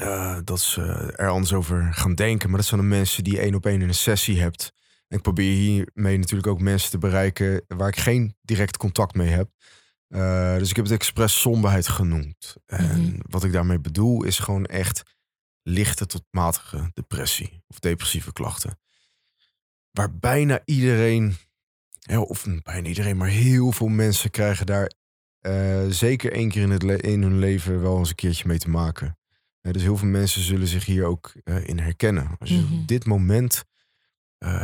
uh, 0.00 0.38
dat 0.44 0.60
ze 0.60 0.82
er 1.16 1.28
anders 1.28 1.52
over 1.52 1.94
gaan 1.94 2.14
denken. 2.14 2.48
Maar 2.48 2.58
dat 2.58 2.68
zijn 2.68 2.80
de 2.80 2.86
mensen 2.86 3.24
die 3.24 3.40
één 3.40 3.54
op 3.54 3.66
één 3.66 3.80
in 3.82 3.88
een 3.88 3.94
sessie 3.94 4.40
hebt. 4.40 4.72
En 5.08 5.16
ik 5.16 5.22
probeer 5.22 5.52
hiermee 5.52 6.18
natuurlijk 6.18 6.48
ook 6.48 6.60
mensen 6.60 6.90
te 6.90 6.98
bereiken 6.98 7.64
waar 7.66 7.88
ik 7.88 7.96
geen 7.98 8.36
direct 8.40 8.76
contact 8.76 9.14
mee 9.14 9.28
heb. 9.28 9.50
Uh, 10.08 10.56
dus 10.56 10.70
ik 10.70 10.76
heb 10.76 10.84
het 10.84 10.94
expres 10.94 11.40
somberheid 11.40 11.88
genoemd. 11.88 12.56
En 12.66 13.00
Mhm. 13.02 13.18
wat 13.28 13.44
ik 13.44 13.52
daarmee 13.52 13.80
bedoel 13.80 14.24
is 14.24 14.38
gewoon 14.38 14.64
echt 14.66 15.02
lichte 15.62 16.06
tot 16.06 16.24
matige 16.30 16.90
depressie 16.94 17.62
of 17.66 17.78
depressieve 17.78 18.32
klachten. 18.32 18.78
Waar 19.90 20.18
bijna 20.18 20.60
iedereen, 20.64 21.36
of 22.16 22.46
bijna 22.62 22.88
iedereen, 22.88 23.16
maar 23.16 23.28
heel 23.28 23.72
veel 23.72 23.88
mensen 23.88 24.30
krijgen 24.30 24.66
daar 24.66 24.90
eh, 25.40 25.84
zeker 25.88 26.32
één 26.32 26.48
keer 26.48 26.62
in, 26.62 26.70
het 26.70 26.82
in 27.02 27.22
hun 27.22 27.38
leven 27.38 27.82
wel 27.82 27.98
eens 27.98 28.08
een 28.08 28.14
keertje 28.14 28.46
mee 28.46 28.58
te 28.58 28.70
maken. 28.70 29.18
Eh, 29.60 29.72
dus 29.72 29.82
heel 29.82 29.96
veel 29.96 30.08
mensen 30.08 30.42
zullen 30.42 30.66
zich 30.66 30.84
hier 30.84 31.04
ook 31.04 31.32
eh, 31.44 31.68
in 31.68 31.78
herkennen. 31.78 32.36
Als 32.38 32.48
je 32.48 32.56
Mhm. 32.60 32.74
op 32.74 32.88
dit 32.88 33.06
moment 33.06 33.64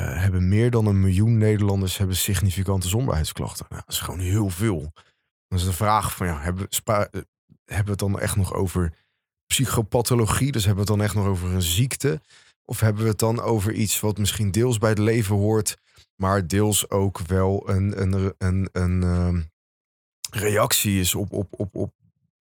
hebben 0.04 0.49
meer 0.49 0.71
dan 0.71 0.87
een 0.87 1.00
miljoen 1.00 1.38
Nederlanders 1.38 1.97
hebben 1.99 2.16
significante 2.16 2.88
somberheidsklachten. 2.88 3.66
Nou, 3.69 3.83
dat 3.85 3.95
is 3.95 4.00
gewoon 4.00 4.21
heel 4.21 4.50
veel. 4.50 4.93
Dan 5.49 5.59
is 5.59 5.64
de 5.64 5.73
vraag 5.73 6.16
van 6.16 6.26
ja, 6.26 6.40
hebben, 6.40 6.69
hebben 7.64 7.85
we 7.85 7.90
het 7.90 7.99
dan 7.99 8.21
echt 8.21 8.37
nog 8.37 8.52
over 8.52 8.93
psychopathologie? 9.47 10.52
Dus 10.52 10.64
hebben 10.64 10.85
we 10.85 10.90
het 10.90 10.99
dan 10.99 11.07
echt 11.07 11.14
nog 11.14 11.26
over 11.26 11.52
een 11.54 11.62
ziekte? 11.62 12.21
Of 12.64 12.81
hebben 12.81 13.02
we 13.02 13.09
het 13.09 13.19
dan 13.19 13.40
over 13.40 13.73
iets 13.73 14.00
wat 14.00 14.19
misschien 14.19 14.50
deels 14.50 14.78
bij 14.78 14.90
het 14.90 14.99
leven 14.99 15.37
hoort, 15.37 15.76
maar 16.16 16.47
deels 16.47 16.90
ook 16.90 17.19
wel 17.19 17.71
een, 17.71 18.02
een, 18.02 18.35
een, 18.38 18.69
een, 18.73 19.02
ehm, 19.02 19.43
reactie 20.35 21.00
is 21.00 21.14
op, 21.14 21.33
op, 21.33 21.49
op, 21.57 21.75
op 21.75 21.93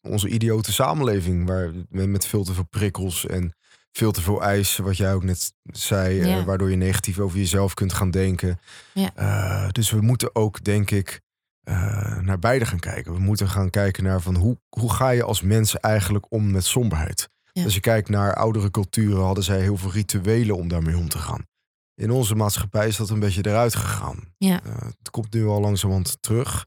onze 0.00 0.28
idiote 0.28 0.72
samenleving, 0.72 1.46
waar 1.46 1.70
met 1.88 2.26
veel 2.26 2.44
te 2.44 2.52
veel 2.54 2.66
prikkels 2.70 3.26
en 3.26 3.54
veel 3.92 4.12
te 4.12 4.22
veel 4.22 4.42
eisen, 4.42 4.84
wat 4.84 4.96
jij 4.96 5.14
ook 5.14 5.24
net 5.24 5.54
zei, 5.64 6.20
eh, 6.20 6.44
waardoor 6.44 6.70
je 6.70 6.76
negatief 6.76 7.18
over 7.18 7.38
jezelf 7.38 7.74
kunt 7.74 7.92
gaan 7.92 8.10
denken. 8.10 8.60
Ja. 8.94 9.10
Eh, 9.14 9.68
dus 9.70 9.90
we 9.90 10.00
moeten 10.00 10.34
ook, 10.34 10.64
denk 10.64 10.90
ik, 10.90 11.20
eh, 11.62 12.18
naar 12.18 12.38
beide 12.38 12.66
gaan 12.66 12.78
kijken. 12.78 13.12
We 13.12 13.18
moeten 13.18 13.48
gaan 13.48 13.70
kijken 13.70 14.04
naar 14.04 14.20
van 14.20 14.36
hoe, 14.36 14.58
hoe 14.68 14.92
ga 14.92 15.10
je 15.10 15.22
als 15.22 15.42
mens 15.42 15.80
eigenlijk 15.80 16.26
om 16.28 16.50
met 16.50 16.64
somberheid. 16.64 17.28
Ja. 17.52 17.64
Als 17.64 17.74
je 17.74 17.80
kijkt 17.80 18.08
naar 18.08 18.34
oudere 18.34 18.70
culturen, 18.70 19.22
hadden 19.22 19.44
zij 19.44 19.60
heel 19.60 19.76
veel 19.76 19.92
rituelen 19.92 20.56
om 20.56 20.68
daarmee 20.68 20.96
om 20.96 21.08
te 21.08 21.18
gaan. 21.18 21.46
In 21.94 22.10
onze 22.10 22.34
maatschappij 22.34 22.88
is 22.88 22.96
dat 22.96 23.10
een 23.10 23.20
beetje 23.20 23.46
eruit 23.46 23.74
gegaan. 23.74 24.18
Ja. 24.38 24.60
Het 24.98 25.10
komt 25.10 25.32
nu 25.32 25.46
al 25.46 25.60
langzamerhand 25.60 26.16
terug. 26.20 26.66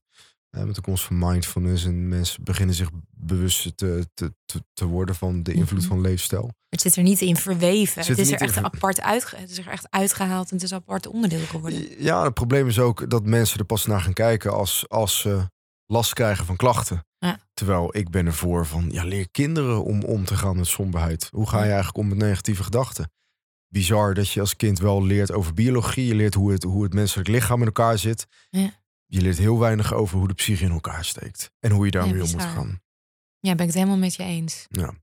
Met 0.64 0.76
de 0.76 0.82
komst 0.82 1.04
van 1.04 1.18
mindfulness 1.20 1.86
en 1.86 2.08
mensen 2.08 2.44
beginnen 2.44 2.76
zich 2.76 2.90
bewust 3.12 3.78
te, 3.78 4.08
te, 4.14 4.34
te, 4.74 4.86
worden 4.86 5.16
van 5.16 5.44
de 5.44 5.54
invloed 5.54 5.80
Mhm. 5.80 5.88
van 5.90 6.02
leefstijl. 6.02 6.52
Het 6.70 6.82
zit 6.82 6.96
er 6.96 7.04
niet 7.04 7.22
in 7.22 7.36
verweven. 7.36 8.02
Het 8.06 8.18
is 8.18 8.28
er 8.28 8.34
in 8.34 8.40
echt 8.40 8.54
ver- 8.54 8.64
apart 8.64 9.02
uitge 9.02 9.36
het 9.36 9.50
is 9.50 9.58
er 9.58 9.68
echt 9.68 9.88
uitgehaald 9.90 10.50
en 10.50 10.56
het 10.56 10.64
is 10.66 10.72
een 10.72 10.78
apart 10.78 11.08
onderdeel 11.08 11.46
geworden. 11.46 12.04
Ja, 12.04 12.24
het 12.24 12.34
probleem 12.34 12.68
is 12.68 12.80
ook 12.80 13.10
dat 13.10 13.26
mensen 13.26 13.60
er 13.60 13.66
pas 13.66 13.86
naar 13.86 14.02
gaan 14.02 14.14
kijken 14.14 14.54
als, 14.54 14.86
als 14.90 15.20
ze 15.20 15.50
last 15.86 16.14
krijgen 16.14 16.46
van 16.46 16.56
klachten. 16.56 17.06
Ja. 17.18 17.40
Terwijl 17.54 17.98
ik 17.98 18.10
ben 18.10 18.26
ervoor 18.26 18.66
van, 18.66 18.90
ja, 18.92 19.04
leer 19.04 19.30
kinderen 19.32 19.84
om 19.84 20.04
om 20.04 20.26
te 20.26 20.36
gaan 20.36 20.56
met 20.56 20.68
somberheid. 20.68 21.28
Hoe 21.32 21.50
ga 21.50 21.58
je 21.58 21.66
eigenlijk 21.66 21.98
om 21.98 22.08
met 22.08 22.18
negatieve 22.18 22.64
gedachten? 22.64 23.12
Bizar 23.68 24.14
dat 24.14 24.30
je 24.30 24.40
als 24.40 24.56
kind 24.56 24.80
wel 24.80 25.04
leert 25.06 25.32
over 25.32 25.54
biologie. 25.54 26.06
Je 26.06 26.16
leert 26.16 26.34
hoe 26.34 26.52
het, 26.52 26.64
hoe 26.64 26.84
het 26.84 26.94
menselijk 26.94 27.28
lichaam 27.28 27.60
in 27.60 27.66
elkaar 27.66 27.98
zit. 27.98 28.26
Ja. 28.50 28.72
Je 29.06 29.22
leert 29.22 29.38
heel 29.38 29.60
weinig 29.60 29.94
over 29.94 30.18
hoe 30.18 30.28
de 30.28 30.34
psyche 30.34 30.64
in 30.66 30.72
elkaar 30.72 31.06
steekt. 31.06 31.52
En 31.60 31.72
hoe 31.72 31.86
je 31.86 31.92
daarmee 31.92 32.24
om 32.24 32.32
moet 32.32 32.42
gaan. 32.42 32.82
Ja, 33.40 33.52
ben 33.56 33.60
ik 33.68 33.72
het 33.72 33.74
helemaal 33.74 33.98
met 33.98 34.16
je 34.16 34.24
eens. 34.24 34.66
Ja. 34.70 34.94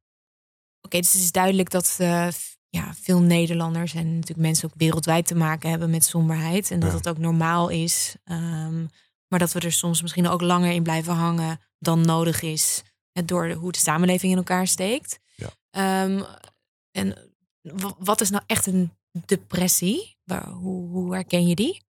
Oké, 0.80 0.98
dus 0.98 1.12
het 1.12 1.22
is 1.22 1.32
duidelijk 1.32 1.70
dat 1.70 1.96
eh, 1.98 2.28
ja, 2.68 2.94
veel 2.94 3.20
Nederlanders 3.20 3.94
en 3.94 4.12
natuurlijk 4.14 4.40
mensen 4.46 4.68
ook 4.70 4.74
wereldwijd 4.78 5.26
te 5.26 5.34
maken 5.34 5.70
hebben 5.70 5.90
met 5.90 6.04
somberheid. 6.04 6.70
En 6.70 6.80
dat 6.80 6.90
Ja. 6.90 6.96
het 6.96 7.08
ook 7.08 7.18
normaal 7.18 7.68
is. 7.68 8.16
Ehm, 8.24 8.80
maar 9.28 9.38
dat 9.38 9.52
we 9.52 9.60
er 9.60 9.72
soms 9.72 10.02
misschien 10.02 10.28
ook 10.28 10.40
langer 10.40 10.70
in 10.72 10.82
blijven 10.82 11.14
hangen 11.14 11.60
dan 11.78 12.00
nodig 12.00 12.42
is. 12.42 12.82
eh, 13.12 13.22
Door 13.26 13.48
de- 13.48 13.54
hoe 13.54 13.72
de 13.72 13.78
samenleving 13.78 14.32
in 14.32 14.38
elkaar 14.38 14.66
steekt. 14.66 15.18
Ja. 15.34 15.48
Ehm, 15.70 16.22
en 16.90 17.30
wat 17.98 18.20
is 18.20 18.30
nou 18.30 18.42
echt 18.46 18.66
een 18.66 18.92
depressie? 19.26 20.16
Waar, 20.24 20.48
hoe, 20.48 20.88
hoe 20.88 21.14
herken 21.14 21.46
je 21.46 21.54
die? 21.54 21.82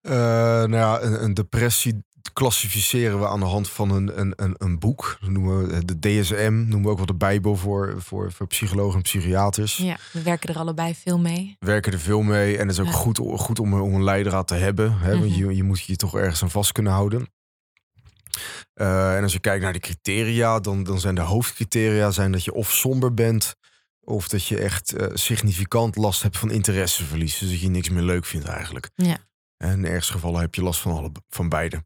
Eh, 0.00 0.12
nou 0.12 0.70
ja, 0.76 1.00
een, 1.02 1.22
een 1.24 1.34
depressie 1.34 2.06
klassificeren 2.32 3.18
we 3.20 3.28
aan 3.28 3.40
de 3.40 3.46
hand 3.46 3.70
van 3.70 3.90
een, 3.90 4.20
een, 4.20 4.32
een, 4.36 4.54
een 4.58 4.78
boek. 4.78 5.16
Dat 5.20 5.30
noemen 5.30 5.68
we 5.68 5.84
de 5.84 5.98
DSM, 5.98 6.52
noemen 6.52 6.82
we 6.82 6.88
ook 6.88 6.96
wel 6.96 7.06
de 7.06 7.14
Bijbel 7.14 7.56
voor, 7.56 7.94
voor, 7.98 8.32
voor 8.32 8.46
psychologen 8.46 8.96
en 8.96 9.02
psychiaters. 9.02 9.76
Ja, 9.76 9.96
we 10.12 10.22
werken 10.22 10.48
er 10.54 10.60
allebei 10.60 10.94
veel 10.94 11.18
mee. 11.18 11.56
werken 11.58 11.92
er 11.92 11.98
veel 11.98 12.22
mee. 12.22 12.52
En 12.58 12.62
het 12.68 12.70
is 12.76 12.80
ook 12.80 12.86
Ja. 12.86 12.92
goed, 12.92 13.18
goed 13.18 13.58
om, 13.58 13.80
om 13.80 13.94
een 13.94 14.04
leidraad 14.04 14.46
te 14.48 14.54
hebben. 14.54 14.98
Hè? 14.98 15.18
Want 15.18 15.30
Mhm. 15.30 15.38
je, 15.48 15.56
je 15.56 15.62
moet 15.62 15.80
je 15.80 15.96
toch 15.96 16.16
ergens 16.16 16.42
aan 16.42 16.50
vast 16.50 16.72
kunnen 16.72 16.92
houden. 16.92 17.28
Eh, 18.74 19.16
en 19.16 19.22
als 19.22 19.32
je 19.32 19.38
kijkt 19.40 19.62
naar 19.62 19.72
de 19.72 19.78
criteria, 19.78 20.60
dan, 20.60 20.82
dan 20.84 21.00
zijn 21.00 21.14
de 21.14 21.20
hoofdcriteria 21.20 22.10
zijn 22.10 22.32
dat 22.32 22.44
je 22.44 22.52
of 22.54 22.70
somber 22.72 23.14
bent, 23.14 23.54
of 24.00 24.28
dat 24.28 24.44
je 24.46 24.58
echt 24.58 24.92
eh, 24.92 25.06
significant 25.14 25.96
last 25.96 26.22
hebt 26.22 26.38
van 26.38 26.50
interesseverlies. 26.50 27.38
Dus 27.38 27.50
dat 27.50 27.60
je 27.60 27.68
niks 27.68 27.88
meer 27.88 28.02
leuk 28.02 28.24
vindt 28.24 28.46
eigenlijk. 28.46 28.90
Ja. 28.94 29.16
En 29.58 29.70
in 29.70 29.82
de 29.82 29.88
ergste 29.88 30.12
gevallen 30.12 30.40
heb 30.40 30.54
je 30.54 30.62
last 30.62 30.80
van, 30.80 30.96
alle, 30.96 31.12
van 31.28 31.48
beide. 31.48 31.84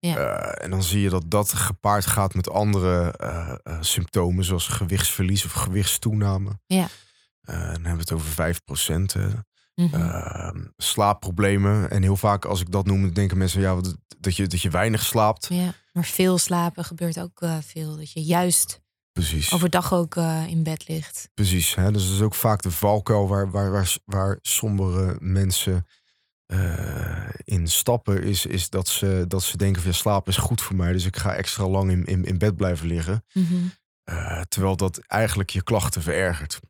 Ja. 0.00 0.16
Eh, 0.16 0.64
en 0.64 0.70
dan 0.70 0.82
zie 0.82 1.00
je 1.00 1.08
dat 1.08 1.24
dat 1.26 1.52
gepaard 1.52 2.06
gaat 2.06 2.34
met 2.34 2.50
andere 2.50 3.12
eh, 3.16 3.54
eh, 3.62 3.76
symptomen, 3.80 4.44
zoals 4.44 4.68
gewichtsverlies 4.68 5.44
of 5.44 5.52
gewichtstoename. 5.52 6.58
Ja. 6.66 6.88
Dan 7.40 7.56
hebben 7.56 7.92
we 7.92 7.98
het 7.98 8.12
over 8.12 8.30
5 8.30 8.64
procent. 8.64 9.14
Mhm. 9.74 9.94
Ehm, 9.94 10.64
slaapproblemen. 10.76 11.90
En 11.90 12.02
heel 12.02 12.16
vaak 12.16 12.44
als 12.44 12.60
ik 12.60 12.70
dat 12.70 12.86
noem, 12.86 13.12
denken 13.12 13.38
mensen 13.38 13.60
ja, 13.60 13.74
dat, 13.74 13.96
dat, 14.18 14.36
je, 14.36 14.46
dat 14.46 14.60
je 14.60 14.70
weinig 14.70 15.02
slaapt. 15.02 15.46
Ja, 15.48 15.74
maar 15.92 16.04
veel 16.04 16.38
slapen 16.38 16.84
gebeurt 16.84 17.20
ook 17.20 17.42
veel. 17.60 17.96
Dat 17.96 18.12
je 18.12 18.22
juist 18.22 18.80
Precies. 19.12 19.52
overdag 19.52 19.92
ook 19.92 20.16
in 20.46 20.62
bed 20.62 20.88
ligt. 20.88 21.28
Precies. 21.34 21.74
Hè? 21.74 21.92
Dus 21.92 22.06
dat 22.06 22.14
is 22.14 22.20
ook 22.20 22.34
vaak 22.34 22.62
de 22.62 22.70
valkuil 22.70 23.28
waar, 23.28 23.50
waar, 23.50 23.70
waar, 23.70 23.96
waar 24.04 24.38
sombere 24.42 25.16
mensen 25.20 25.86
eh, 26.50 27.28
in 27.44 27.68
stappen. 27.68 28.22
Is, 28.22 28.46
is 28.46 28.68
dat, 28.70 28.88
ze, 28.88 29.24
dat 29.28 29.42
ze 29.42 29.56
denken 29.56 29.82
van 29.82 29.90
ja, 29.90 29.96
slaap 29.96 30.28
is 30.28 30.36
goed 30.36 30.60
voor 30.62 30.76
mij. 30.76 30.92
Dus 30.92 31.04
ik 31.04 31.16
ga 31.16 31.34
extra 31.34 31.66
lang 31.68 31.90
in, 31.90 32.04
in, 32.04 32.24
in 32.24 32.38
bed 32.38 32.56
blijven 32.56 32.86
liggen. 32.86 33.24
Mhm. 33.32 33.54
Eh, 34.04 34.40
terwijl 34.48 34.76
dat 34.76 34.98
eigenlijk 35.06 35.50
je 35.50 35.62
klachten 35.62 36.02
verergert. 36.02 36.60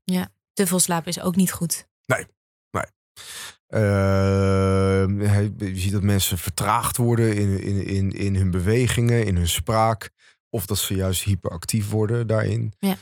Te 0.53 0.67
veel 0.67 0.79
slapen 0.79 1.09
is 1.09 1.21
ook 1.21 1.37
niet 1.37 1.53
goed. 1.53 1.87
Eh, 3.67 3.81
hij- 5.31 5.53
je 5.59 5.77
ziet 5.79 5.93
dat 5.93 6.03
mensen 6.03 6.39
vertraagd 6.39 6.97
worden 6.97 7.37
in, 7.37 7.61
in, 7.63 7.87
in, 7.87 8.11
in 8.13 8.37
hun 8.37 8.51
bewegingen, 8.51 9.27
in 9.27 9.37
hun 9.37 9.49
spraak. 9.49 10.11
Of 10.49 10.67
dat 10.67 10.79
ze 10.79 10.95
juist 10.95 11.23
hyperactief 11.23 11.89
worden 11.91 12.27
daarin. 12.27 12.73
Ja. 12.79 12.97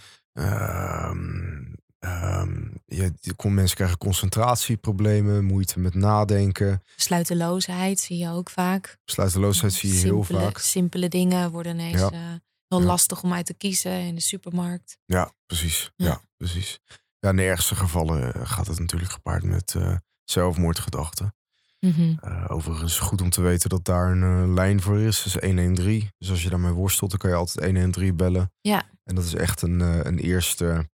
Ja, 2.01 3.11
die- 3.21 3.35
kon- 3.37 3.55
mensen 3.55 3.77
krijgen 3.77 3.99
concentratieproblemen, 3.99 5.45
moeite 5.45 5.81
met 5.81 5.95
nadenken. 5.95 6.83
Sluiteloosheid 6.97 8.01
zie 8.01 8.19
je 8.19 8.29
ook 8.31 8.51
vaak. 8.51 8.99
Sluiteloosheid 9.05 9.73
zie 9.73 9.93
je 9.95 10.01
heel 10.01 10.23
vaak. 10.25 10.59
Simpele 10.59 11.09
dingen 11.09 11.51
worden 11.51 11.73
ineens 11.75 12.01
Ja. 12.01 12.11
eh, 12.11 12.19
heel 12.69 12.81
Ja. 12.81 12.87
lastig 12.87 13.23
om 13.23 13.33
uit 13.33 13.47
te 13.47 13.55
kiezen 13.55 13.93
in 14.01 14.15
de 14.15 14.21
supermarkt. 14.21 14.99
Ja, 15.05 15.33
precies. 15.47 15.91
Ja. 15.97 16.07
Ja. 16.07 16.21
precies. 16.37 16.79
Ja, 17.19 17.31
in 17.31 17.37
de 17.37 17.43
ergste 17.43 17.75
gevallen 17.75 18.35
eh, 18.35 18.41
gaat 18.45 18.67
het 18.67 18.79
natuurlijk 18.79 19.13
gepaard 19.13 19.43
met 19.43 19.75
eh, 19.75 19.97
zelfmoordgedachten. 20.25 21.35
Mhm. 21.81 22.15
Eh, 22.21 22.45
overigens 22.49 22.99
goed 22.99 23.21
om 23.21 23.31
te 23.31 23.41
weten 23.41 23.69
dat 23.69 23.85
daar 23.85 24.11
een 24.11 24.55
lijn 24.55 24.81
voor 24.83 24.99
is. 24.99 25.17
Dat 25.23 25.27
is 25.43 25.49
113. 25.51 26.11
Dus 26.19 26.31
als 26.31 26.43
je 26.43 26.49
daarmee 26.51 26.73
worstelt, 26.73 27.11
dan 27.11 27.19
kan 27.19 27.31
je 27.31 27.37
altijd 27.37 27.65
113 27.67 28.17
bellen. 28.17 28.53
Ja. 28.61 28.83
En 29.05 29.15
dat 29.15 29.25
is 29.25 29.35
echt 29.35 29.63
een, 29.63 29.81
een 29.81 30.19
eerste, 30.19 30.89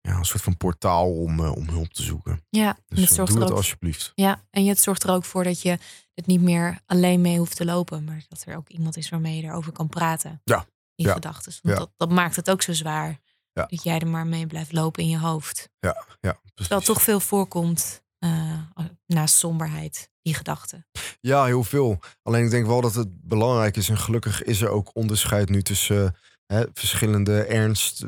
ja, 0.00 0.16
een 0.16 0.24
soort 0.24 0.42
van 0.42 0.56
portaal 0.56 1.12
om, 1.12 1.44
eh, 1.44 1.56
om 1.56 1.68
hulp 1.68 1.92
te 1.92 2.02
zoeken. 2.02 2.44
Ja, 2.48 2.78
Dus 2.88 3.00
het 3.00 3.08
eh, 3.10 3.14
zorgt 3.14 3.32
doe 3.32 3.40
er 3.40 3.46
het 3.48 3.56
alsjeblieft. 3.56 4.12
Ja, 4.14 4.44
en 4.50 4.66
het 4.66 4.78
zorgt 4.78 5.02
er 5.02 5.10
ook 5.10 5.24
voor 5.24 5.44
dat 5.44 5.62
je 5.62 5.78
het 6.14 6.26
niet 6.26 6.40
meer 6.40 6.78
alleen 6.86 7.20
mee 7.20 7.38
hoeft 7.38 7.56
te 7.56 7.64
lopen, 7.64 8.04
maar 8.04 8.24
dat 8.28 8.44
er 8.46 8.56
ook 8.56 8.68
iemand 8.68 8.96
is 8.96 9.08
waarmee 9.08 9.36
je 9.36 9.42
erover 9.42 9.72
kan 9.72 9.88
praten. 9.88 10.40
Ja, 10.44 10.66
In 10.94 11.04
ja, 11.04 11.12
gedachten. 11.12 11.52
Want 11.62 11.74
ja. 11.74 11.80
dat, 11.80 11.92
dat 11.96 12.10
maakt 12.10 12.36
het 12.36 12.50
ook 12.50 12.62
zo 12.62 12.72
zwaar. 12.72 13.20
Ja. 13.52 13.66
Dat 13.66 13.82
jij 13.82 13.98
er 13.98 14.08
maar 14.08 14.26
mee 14.26 14.46
blijft 14.46 14.72
lopen 14.72 15.02
in 15.02 15.08
je 15.08 15.18
hoofd. 15.18 15.68
Ja, 15.78 15.92
precies. 15.92 16.40
Terwijl 16.54 16.80
het 16.80 16.88
toch 16.88 17.02
veel 17.02 17.20
voorkomt 17.20 18.02
eh, 18.18 18.58
naast 19.06 19.34
somberheid, 19.34 20.10
die 20.22 20.34
gedachten. 20.34 20.86
Ja, 21.20 21.44
heel 21.44 21.64
veel. 21.64 21.98
Alleen 22.22 22.44
ik 22.44 22.50
denk 22.50 22.66
wel 22.66 22.80
dat 22.80 22.94
het 22.94 23.20
belangrijk 23.28 23.76
is. 23.76 23.88
En 23.88 23.98
gelukkig 23.98 24.42
is 24.42 24.60
er 24.60 24.68
ook 24.68 24.90
onderscheid 24.92 25.48
nu 25.48 25.62
tussen 25.62 26.16
hè, 26.46 26.64
verschillende 26.74 27.42
ernst, 27.44 28.04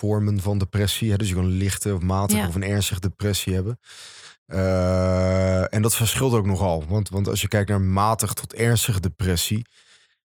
vormen 0.00 0.40
van 0.40 0.58
depressie. 0.58 1.10
Hè? 1.10 1.16
Dus 1.16 1.28
je 1.28 1.34
kan 1.34 1.44
een 1.44 1.50
lichte 1.50 1.94
of 1.94 2.00
matige 2.00 2.40
Ja. 2.40 2.48
of 2.48 2.54
een 2.54 2.62
ernstige 2.64 3.00
depressie 3.00 3.54
hebben. 3.54 3.78
Eh, 4.46 5.74
en 5.74 5.82
dat 5.82 5.96
verschilt 5.96 6.32
ook 6.32 6.46
nogal. 6.46 6.84
Want, 6.88 7.08
want 7.08 7.28
als 7.28 7.40
je 7.40 7.48
kijkt 7.48 7.68
naar 7.68 7.80
matig 7.80 8.32
tot 8.32 8.54
ernstige 8.54 9.00
depressie, 9.00 9.64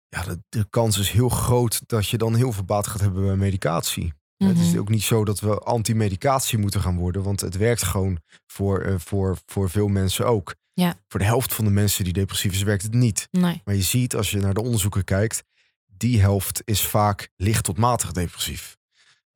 ja, 0.08 0.24
de, 0.24 0.40
de 0.50 0.66
kans 0.70 0.98
is 0.98 1.10
heel 1.10 1.30
groot 1.30 1.82
dat 1.86 2.08
je 2.10 2.18
dan 2.18 2.36
heel 2.36 2.52
veel 2.52 2.64
baat 2.64 2.88
gaat 2.88 3.02
hebben 3.02 3.26
bij 3.26 3.36
medicatie. 3.36 4.14
Het 4.38 4.58
is 4.58 4.70
Mhm. 4.70 4.80
ook 4.80 4.90
niet 4.90 5.04
zo 5.04 5.26
dat 5.26 5.40
we 5.40 5.58
anti-medicatie 5.60 6.58
moeten 6.58 6.82
gaan 6.82 6.98
worden, 6.98 7.24
want 7.24 7.42
het 7.42 7.58
werkt 7.58 7.84
gewoon 7.84 8.20
voor, 8.48 8.82
eh, 8.82 8.94
voor, 8.98 9.38
voor 9.46 9.70
veel 9.70 9.88
mensen 9.88 10.26
ook. 10.28 10.56
Ja. 10.74 10.94
Voor 11.08 11.20
de 11.20 11.26
helft 11.26 11.54
van 11.54 11.66
de 11.66 11.72
mensen 11.72 12.04
die 12.04 12.14
depressief 12.14 12.52
is, 12.54 12.62
werkt 12.64 12.84
het 12.84 12.94
niet. 12.94 13.28
Nee. 13.32 13.62
Maar 13.66 13.76
je 13.76 13.82
ziet 13.82 14.16
als 14.16 14.32
je 14.32 14.38
naar 14.40 14.54
de 14.54 14.62
onderzoeken 14.62 15.04
kijkt, 15.04 15.44
die 15.86 16.22
helft 16.22 16.62
is 16.66 16.86
vaak 16.88 17.30
licht 17.36 17.64
tot 17.64 17.78
matig 17.78 18.12
depressief. 18.12 18.78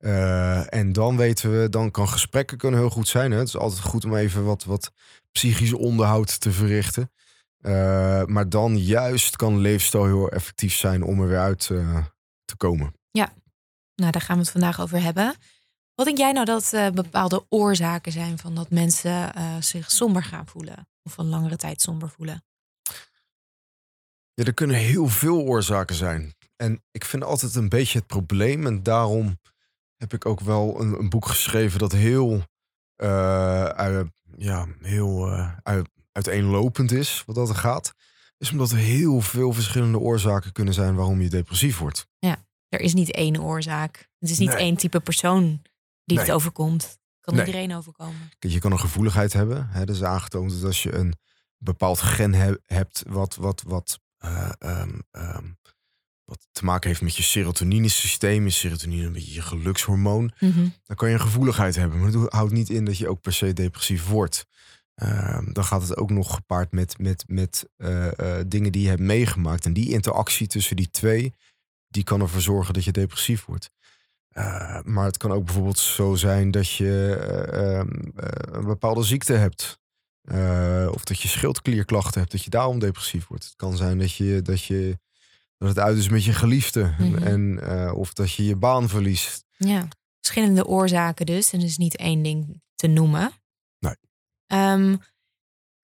Eh, 0.04 0.74
en 0.74 0.92
dan 0.92 1.16
weten 1.16 1.60
we, 1.60 1.68
dan 1.68 1.90
kan 1.90 2.08
gesprekken 2.08 2.58
kunnen 2.58 2.80
heel 2.80 2.90
goed 2.90 3.08
zijn. 3.08 3.30
Hè? 3.30 3.38
Het 3.38 3.48
is 3.48 3.56
altijd 3.56 3.80
goed 3.80 4.04
om 4.04 4.16
even 4.16 4.44
wat, 4.44 4.64
wat 4.64 4.92
psychisch 5.32 5.72
onderhoud 5.72 6.40
te 6.40 6.52
verrichten. 6.52 7.10
Eh, 7.60 8.24
maar 8.24 8.48
dan 8.48 8.78
juist 8.78 9.36
kan 9.36 9.58
leefstijl 9.58 10.04
heel 10.04 10.28
effectief 10.28 10.74
zijn 10.74 11.02
om 11.02 11.20
er 11.20 11.28
weer 11.28 11.38
uit 11.38 11.70
eh, 11.70 12.04
te 12.44 12.56
komen. 12.56 12.94
Nou, 13.96 14.12
daar 14.12 14.22
gaan 14.22 14.36
we 14.36 14.42
het 14.42 14.50
vandaag 14.50 14.80
over 14.80 15.02
hebben. 15.02 15.34
Wat 15.94 16.06
denk 16.06 16.18
jij 16.18 16.32
nou 16.32 16.46
dat 16.46 16.70
bepaalde 16.94 17.46
oorzaken 17.48 18.12
zijn 18.12 18.38
van 18.38 18.54
dat 18.54 18.70
mensen 18.70 19.32
zich 19.62 19.90
somber 19.90 20.22
gaan 20.22 20.46
voelen? 20.46 20.88
Of 21.02 21.18
een 21.18 21.28
langere 21.28 21.56
tijd 21.56 21.80
somber 21.80 22.08
voelen? 22.08 22.44
Ja, 24.34 24.44
er 24.44 24.54
kunnen 24.54 24.76
heel 24.76 25.08
veel 25.08 25.40
oorzaken 25.40 25.94
zijn. 25.94 26.34
En 26.56 26.82
ik 26.90 27.04
vind 27.04 27.24
altijd 27.24 27.54
een 27.54 27.68
beetje 27.68 27.98
het 27.98 28.06
probleem. 28.06 28.66
En 28.66 28.82
daarom 28.82 29.38
heb 29.96 30.12
ik 30.12 30.26
ook 30.26 30.40
wel 30.40 30.80
een, 30.80 30.98
een 30.98 31.08
boek 31.08 31.26
geschreven 31.26 31.78
dat 31.78 31.92
heel, 31.92 32.42
eh, 32.96 33.64
uit- 33.64 34.10
ja, 34.36 34.66
heel 34.80 35.30
eh, 35.32 35.52
uit- 35.62 35.88
uiteenlopend 36.12 36.92
is, 36.92 37.22
wat 37.26 37.34
dat 37.36 37.48
er 37.48 37.54
gaat. 37.54 37.92
Is 38.38 38.50
omdat 38.50 38.70
er 38.70 38.76
heel 38.76 39.20
veel 39.20 39.52
verschillende 39.52 39.98
oorzaken 39.98 40.52
kunnen 40.52 40.74
zijn 40.74 40.94
waarom 40.94 41.20
je 41.20 41.28
depressief 41.30 41.78
wordt. 41.78 42.06
Er 42.68 42.80
is 42.80 42.94
niet 42.94 43.10
één 43.10 43.42
oorzaak. 43.42 44.08
Het 44.18 44.30
is 44.30 44.38
niet 44.38 44.48
Nee. 44.48 44.56
één 44.58 44.76
type 44.76 45.00
persoon 45.00 45.62
die 46.04 46.18
het 46.18 46.30
overkomt. 46.30 46.98
kan 47.20 47.34
Nee. 47.34 47.46
iedereen 47.46 47.74
overkomen. 47.74 48.30
Je 48.38 48.58
kan 48.58 48.72
een 48.72 48.80
gevoeligheid 48.80 49.32
hebben. 49.32 49.68
Hè? 49.68 49.84
Dat 49.84 49.94
is 49.96 50.02
aangetoond 50.02 50.50
dat 50.50 50.64
als 50.64 50.82
je 50.82 50.92
een 50.94 51.14
bepaald 51.58 52.00
gen 52.00 52.34
he- 52.34 52.54
hebt 52.66 53.02
wat, 53.08 53.34
wat, 53.34 53.62
wat, 53.66 54.00
eh, 54.18 54.52
ehm, 54.58 54.98
ehm, 55.10 55.44
wat 56.24 56.48
te 56.52 56.64
maken 56.64 56.88
heeft 56.88 57.02
met 57.02 57.16
je 57.16 57.22
serotoninesysteem. 57.22 58.46
Is 58.46 58.58
serotonine 58.58 59.06
een 59.06 59.12
beetje 59.12 59.34
je 59.34 59.42
gelukshormoon. 59.42 60.32
Mhm. 60.40 60.68
dan 60.84 60.96
kan 60.96 61.08
je 61.08 61.14
een 61.14 61.20
gevoeligheid 61.20 61.76
hebben. 61.76 62.00
Maar 62.00 62.10
dat 62.10 62.32
houdt 62.32 62.52
niet 62.52 62.70
in 62.70 62.84
dat 62.84 62.98
je 62.98 63.08
ook 63.08 63.20
per 63.20 63.32
se 63.32 63.52
depressief 63.52 64.06
wordt. 64.06 64.46
Ehm, 64.94 65.52
dan 65.52 65.64
gaat 65.64 65.82
het 65.82 65.96
ook 65.96 66.10
nog 66.10 66.34
gepaard 66.34 66.72
met, 66.72 66.98
met, 66.98 67.24
met 67.26 67.68
eh, 67.76 68.18
eh, 68.18 68.44
dingen 68.46 68.72
die 68.72 68.82
je 68.82 68.88
hebt 68.88 69.00
meegemaakt. 69.00 69.64
En 69.64 69.72
die 69.72 69.90
interactie 69.90 70.46
tussen 70.46 70.76
die 70.76 70.90
twee, 70.90 71.34
die 71.88 72.04
kan 72.04 72.20
ervoor 72.20 72.40
zorgen 72.40 72.74
dat 72.74 72.84
je 72.84 72.92
depressief 72.92 73.44
wordt. 73.44 73.70
Eh, 74.34 74.82
maar 74.84 75.04
het 75.04 75.16
kan 75.16 75.32
ook 75.32 75.44
bijvoorbeeld 75.44 75.78
zo 75.78 76.14
zijn 76.14 76.50
dat 76.50 76.70
je 76.70 77.16
eh, 77.16 77.78
ehm, 77.78 77.88
eh, 78.16 78.28
een 78.52 78.64
bepaalde 78.64 79.02
ziekte 79.02 79.32
hebt. 79.32 79.82
Of 80.94 81.04
dat 81.04 81.20
je 81.20 81.28
schildklierklachten 81.28 82.20
hebt, 82.20 82.32
dat 82.32 82.42
je 82.42 82.50
daarom 82.50 82.78
depressief 82.78 83.26
wordt. 83.26 83.44
Het 83.44 83.56
kan 83.56 83.76
zijn 83.76 83.98
dat, 83.98 84.14
je, 84.14 84.42
dat, 84.42 84.64
je, 84.64 84.98
dat 85.66 85.76
het 85.76 85.84
uit 85.84 85.98
is 85.98 86.08
met 86.08 86.24
je 86.24 86.32
geliefde. 86.32 86.94
Mhm. 86.98 87.22
en, 87.22 87.60
eh, 87.62 87.94
of 87.96 88.12
dat 88.12 88.32
je 88.32 88.44
je 88.44 88.56
baan 88.56 88.88
verliest. 88.88 89.44
Ja, 89.56 89.88
verschillende 90.20 90.66
oorzaken 90.66 91.26
dus. 91.26 91.52
En 91.52 91.60
is 91.60 91.76
niet 91.76 91.96
één 91.96 92.22
ding 92.22 92.62
te 92.74 92.86
noemen. 92.86 93.32
Nee. 93.78 93.96
Ehm, 94.46 94.96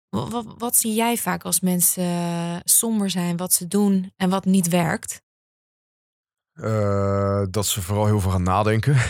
wa- 0.08 0.28
wa- 0.28 0.54
wat, 0.58 0.76
zie 0.76 0.94
jij 0.94 1.16
vaak 1.16 1.42
als 1.44 1.60
mensen 1.60 2.04
eh, 2.04 2.56
somber 2.64 3.10
zijn, 3.10 3.36
wat 3.36 3.52
ze 3.52 3.68
doen 3.68 4.12
en 4.16 4.30
wat 4.30 4.44
niet 4.44 4.68
werkt? 4.68 5.22
Eh, 6.52 7.42
dat 7.50 7.66
ze 7.66 7.82
vooral 7.82 8.06
heel 8.06 8.20
veel 8.20 8.30
gaan 8.30 8.42
nadenken. 8.42 8.94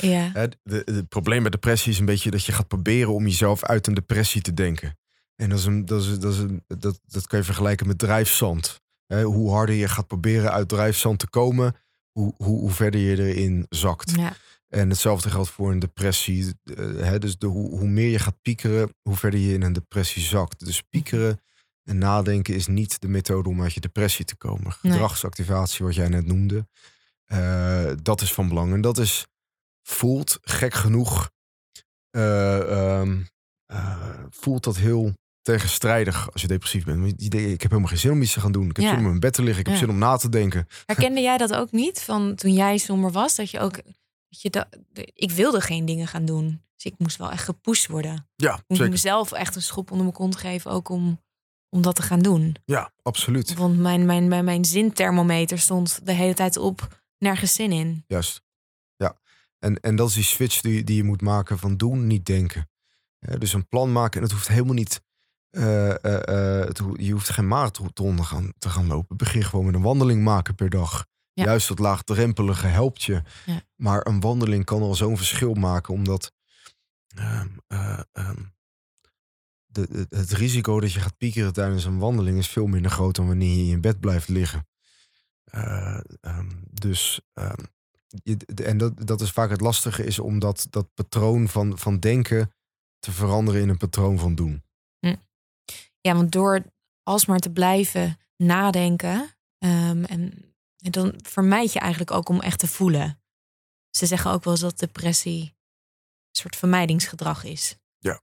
Ja, 0.00 0.30
Het 0.32 0.56
de, 0.62 0.82
de- 0.84 0.92
het 0.92 1.08
probleem 1.08 1.40
bij 1.42 1.50
depressie 1.50 1.92
is 1.92 1.98
een 1.98 2.04
beetje 2.04 2.30
dat 2.30 2.44
je 2.44 2.52
gaat 2.52 2.68
proberen 2.68 3.12
om 3.14 3.24
jezelf 3.24 3.64
uit 3.64 3.86
een 3.86 3.94
depressie 3.94 4.40
te 4.42 4.54
denken. 4.54 4.98
En 5.36 5.48
dat, 5.48 5.58
is 5.58 5.64
een, 5.64 5.84
dat, 5.84 6.02
is, 6.02 6.18
dat, 6.18 6.32
is 6.32 6.38
een, 6.38 6.64
dat, 6.66 7.00
dat 7.06 7.26
kan 7.26 7.38
je 7.38 7.44
vergelijken 7.44 7.86
met 7.86 7.98
drijfzand. 7.98 8.80
Hè, 9.10 9.22
hoe 9.22 9.50
harder 9.50 9.74
je 9.74 9.88
gaat 9.88 10.06
proberen 10.06 10.52
uit 10.52 10.68
drijfzand 10.68 11.18
te 11.18 11.28
komen, 11.28 11.76
hoe, 12.10 12.34
hoe, 12.36 12.58
hoe 12.58 12.70
verder 12.70 13.00
je 13.00 13.16
erin 13.16 13.66
zakt. 13.68 14.10
ja, 14.16 14.36
En 14.68 14.88
hetzelfde 14.88 15.30
geldt 15.30 15.50
voor 15.50 15.70
een 15.70 15.78
depressie. 15.78 16.54
Eh, 16.64 16.76
hè, 16.96 17.18
dus 17.18 17.38
de, 17.38 17.46
hoe, 17.46 17.78
hoe 17.78 17.88
meer 17.88 18.10
je 18.10 18.18
gaat 18.18 18.42
piekeren, 18.42 18.94
hoe 19.02 19.16
verder 19.16 19.40
je 19.40 19.54
in 19.54 19.62
een 19.62 19.72
depressie 19.72 20.22
zakt. 20.22 20.64
Dus 20.64 20.82
piekeren 20.82 21.40
en 21.84 21.98
nadenken 21.98 22.54
is 22.54 22.66
niet 22.66 23.00
de 23.00 23.08
methode 23.08 23.48
om 23.48 23.62
uit 23.62 23.72
je 23.72 23.80
depressie 23.80 24.24
te 24.24 24.36
komen. 24.36 24.72
Gedragsactivatie, 24.72 25.84
wat 25.84 25.94
jij 25.94 26.08
net 26.08 26.26
noemde, 26.26 26.66
eh, 27.24 27.92
dat 28.02 28.20
is 28.20 28.32
van 28.32 28.48
belang. 28.48 28.72
En 28.72 28.80
dat 28.80 28.98
is, 28.98 29.26
voelt 29.82 30.38
gek 30.42 30.74
genoeg, 30.74 31.30
eh, 32.10 32.98
ehm, 33.00 33.22
eh, 33.66 34.24
voelt 34.30 34.64
dat 34.64 34.76
heel 34.76 35.14
tegenstrijdig 35.54 36.32
als 36.32 36.42
je 36.42 36.48
depressief 36.48 36.84
bent. 36.84 37.22
Ik 37.22 37.32
heb 37.62 37.70
helemaal 37.70 37.88
geen 37.88 37.98
zin 37.98 38.10
om 38.10 38.22
iets 38.22 38.32
te 38.32 38.40
gaan 38.40 38.52
doen. 38.52 38.68
Ik 38.70 38.76
heb 38.76 38.84
Ja. 38.84 38.90
zin 38.90 38.98
om 38.98 39.02
in 39.04 39.08
mijn 39.08 39.20
bed 39.20 39.32
te 39.32 39.42
liggen. 39.42 39.60
Ik 39.60 39.66
heb 39.66 39.74
Ja. 39.74 39.80
zin 39.80 39.90
om 39.90 39.98
na 39.98 40.16
te 40.16 40.28
denken. 40.28 40.66
Herkende 40.86 41.20
jij 41.20 41.36
dat 41.38 41.54
ook 41.54 41.72
niet 41.72 42.00
van 42.00 42.34
toen 42.34 42.52
jij 42.52 42.78
somber 42.78 43.10
was? 43.10 43.34
Dat 43.36 43.50
je 43.50 43.60
ook, 43.60 43.74
dat 44.28 44.42
je 44.42 44.50
da- 44.50 44.68
de- 44.92 45.10
ik 45.14 45.30
wilde 45.30 45.60
geen 45.60 45.84
dingen 45.84 46.06
gaan 46.06 46.24
doen. 46.24 46.62
Dus 46.74 46.92
ik 46.92 46.98
moest 46.98 47.16
wel 47.16 47.30
echt 47.30 47.44
gepusht 47.44 47.86
worden. 47.86 48.28
Ja, 48.36 48.54
Ik 48.54 48.62
moest 48.66 48.90
mezelf 48.90 49.32
echt 49.32 49.56
een 49.56 49.62
schop 49.62 49.90
onder 49.90 50.04
mijn 50.06 50.16
kont 50.16 50.36
geven, 50.36 50.70
ook 50.70 50.88
om, 50.88 51.22
om 51.68 51.82
dat 51.82 51.96
te 51.96 52.02
gaan 52.02 52.20
doen. 52.20 52.56
Ja, 52.64 52.92
absoluut. 53.02 53.54
Want 53.54 53.78
mijn, 53.78 54.06
mijn, 54.06 54.28
mijn, 54.28 54.44
mijn 54.44 54.64
zinthermometer 54.64 55.58
stond 55.58 56.06
de 56.06 56.12
hele 56.12 56.34
tijd 56.34 56.56
op, 56.56 57.02
nergens 57.18 57.54
zin 57.54 57.72
in. 57.72 58.04
Juist. 58.06 58.42
Ja. 58.96 59.16
En, 59.58 59.80
en 59.80 59.96
dat 59.96 60.08
is 60.08 60.14
die 60.14 60.24
switch 60.24 60.60
die, 60.60 60.84
die 60.84 60.96
je 60.96 61.04
moet 61.04 61.20
maken 61.22 61.58
van 61.58 61.76
doen, 61.76 62.06
niet 62.06 62.26
denken. 62.26 62.68
Ja, 63.18 63.36
dus 63.36 63.52
een 63.52 63.68
plan 63.68 63.92
maken. 63.92 64.16
En 64.16 64.22
het 64.22 64.32
hoeft 64.32 64.48
helemaal 64.48 64.74
niet. 64.74 65.00
Eh, 65.50 66.04
eh, 66.04 66.60
eh, 66.60 66.66
het 66.66 66.80
je 66.96 67.12
hoeft 67.12 67.28
geen 67.30 67.48
marathon 67.48 67.92
te 68.16 68.22
gaan, 68.24 68.52
te 68.58 68.68
gaan 68.68 68.86
lopen. 68.86 69.16
Begin 69.16 69.42
gewoon 69.44 69.64
met 69.66 69.74
een 69.74 69.82
wandeling 69.82 70.22
maken 70.22 70.54
per 70.54 70.70
dag. 70.70 71.06
Ja. 71.32 71.44
Juist 71.44 71.68
dat 71.68 71.78
laagdrempelige 71.78 72.66
helpt 72.66 73.02
je. 73.02 73.22
Ja. 73.46 73.60
Maar 73.76 74.06
een 74.06 74.20
wandeling 74.20 74.64
kan 74.64 74.82
al 74.82 74.94
zo'n 74.94 75.16
verschil 75.16 75.54
maken, 75.54 75.94
omdat 75.94 76.32
ehm, 77.16 77.48
eh, 77.66 78.00
ehm, 78.12 78.42
de, 79.66 79.86
de- 79.90 80.16
het 80.16 80.30
risico 80.30 80.80
dat 80.80 80.92
je 80.92 81.00
gaat 81.00 81.16
piekeren 81.16 81.52
tijdens 81.52 81.84
een 81.84 81.98
wandeling 81.98 82.38
is 82.38 82.48
veel 82.48 82.66
minder 82.66 82.90
groot 82.90 83.14
dan 83.16 83.26
wanneer 83.26 83.50
je 83.56 83.58
in 83.62 83.66
je 83.66 83.80
bed 83.80 84.00
blijft 84.00 84.28
liggen. 84.28 84.68
Eh, 85.44 86.00
ehm, 86.20 86.48
dus 86.70 87.20
je- 88.22 88.36
en 88.64 88.78
dat, 88.78 89.06
dat 89.06 89.20
is 89.20 89.30
vaak 89.30 89.50
het 89.50 89.60
lastige, 89.60 90.04
is 90.04 90.18
om 90.18 90.38
dat, 90.38 90.66
dat 90.70 90.94
patroon 90.94 91.48
van, 91.48 91.78
van 91.78 91.98
denken 91.98 92.52
te 92.98 93.12
veranderen 93.12 93.60
in 93.60 93.68
een 93.68 93.76
patroon 93.76 94.18
van 94.18 94.34
doen. 94.34 94.62
Ja, 96.00 96.14
want 96.14 96.32
door 96.32 96.62
alsmaar 97.02 97.38
te 97.38 97.50
blijven 97.50 98.18
nadenken, 98.36 99.36
ehm, 99.58 100.04
en, 100.04 100.54
en 100.78 100.90
dan 100.90 101.14
vermijd 101.22 101.72
je 101.72 101.78
eigenlijk 101.78 102.10
ook 102.10 102.28
om 102.28 102.40
echt 102.40 102.58
te 102.58 102.66
voelen. 102.66 103.20
Ze 103.90 104.06
zeggen 104.06 104.30
ook 104.30 104.44
wel 104.44 104.52
eens 104.52 104.62
dat 104.62 104.78
depressie 104.78 105.42
een 105.42 106.40
soort 106.40 106.56
vermijdingsgedrag 106.56 107.44
is. 107.44 107.76
Ja. 107.98 108.20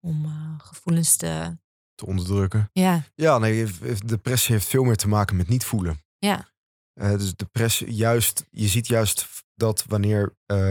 Om 0.00 0.24
eh, 0.24 0.54
gevoelens 0.58 1.16
te. 1.16 1.58
Te 1.94 2.06
onderdrukken. 2.06 2.70
Ja, 2.72 3.04
Ja, 3.14 3.38
nee, 3.38 3.66
depressie 4.04 4.54
heeft 4.54 4.66
veel 4.66 4.84
meer 4.84 4.96
te 4.96 5.08
maken 5.08 5.36
met 5.36 5.48
niet 5.48 5.64
voelen. 5.64 6.04
ja, 6.18 6.48
Eh, 6.92 7.10
dus 7.10 7.36
depressie, 7.36 7.94
juist, 7.94 8.44
je 8.50 8.68
ziet 8.68 8.86
juist 8.86 9.44
dat 9.54 9.84
wanneer 9.84 10.36
eh, 10.46 10.70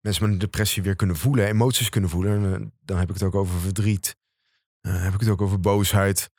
mensen 0.00 0.22
met 0.22 0.32
een 0.32 0.38
depressie 0.38 0.82
weer 0.82 0.96
kunnen 0.96 1.16
voelen, 1.16 1.46
emoties 1.46 1.88
kunnen 1.88 2.10
voelen, 2.10 2.54
en, 2.54 2.72
dan 2.80 2.98
heb 2.98 3.08
ik 3.08 3.14
het 3.14 3.22
ook 3.22 3.34
over 3.34 3.60
verdriet, 3.60 4.16
eh, 4.84 5.02
heb 5.02 5.14
ik 5.14 5.20
het 5.20 5.28
ook 5.28 5.42
over 5.42 5.60
boosheid, 5.60 6.30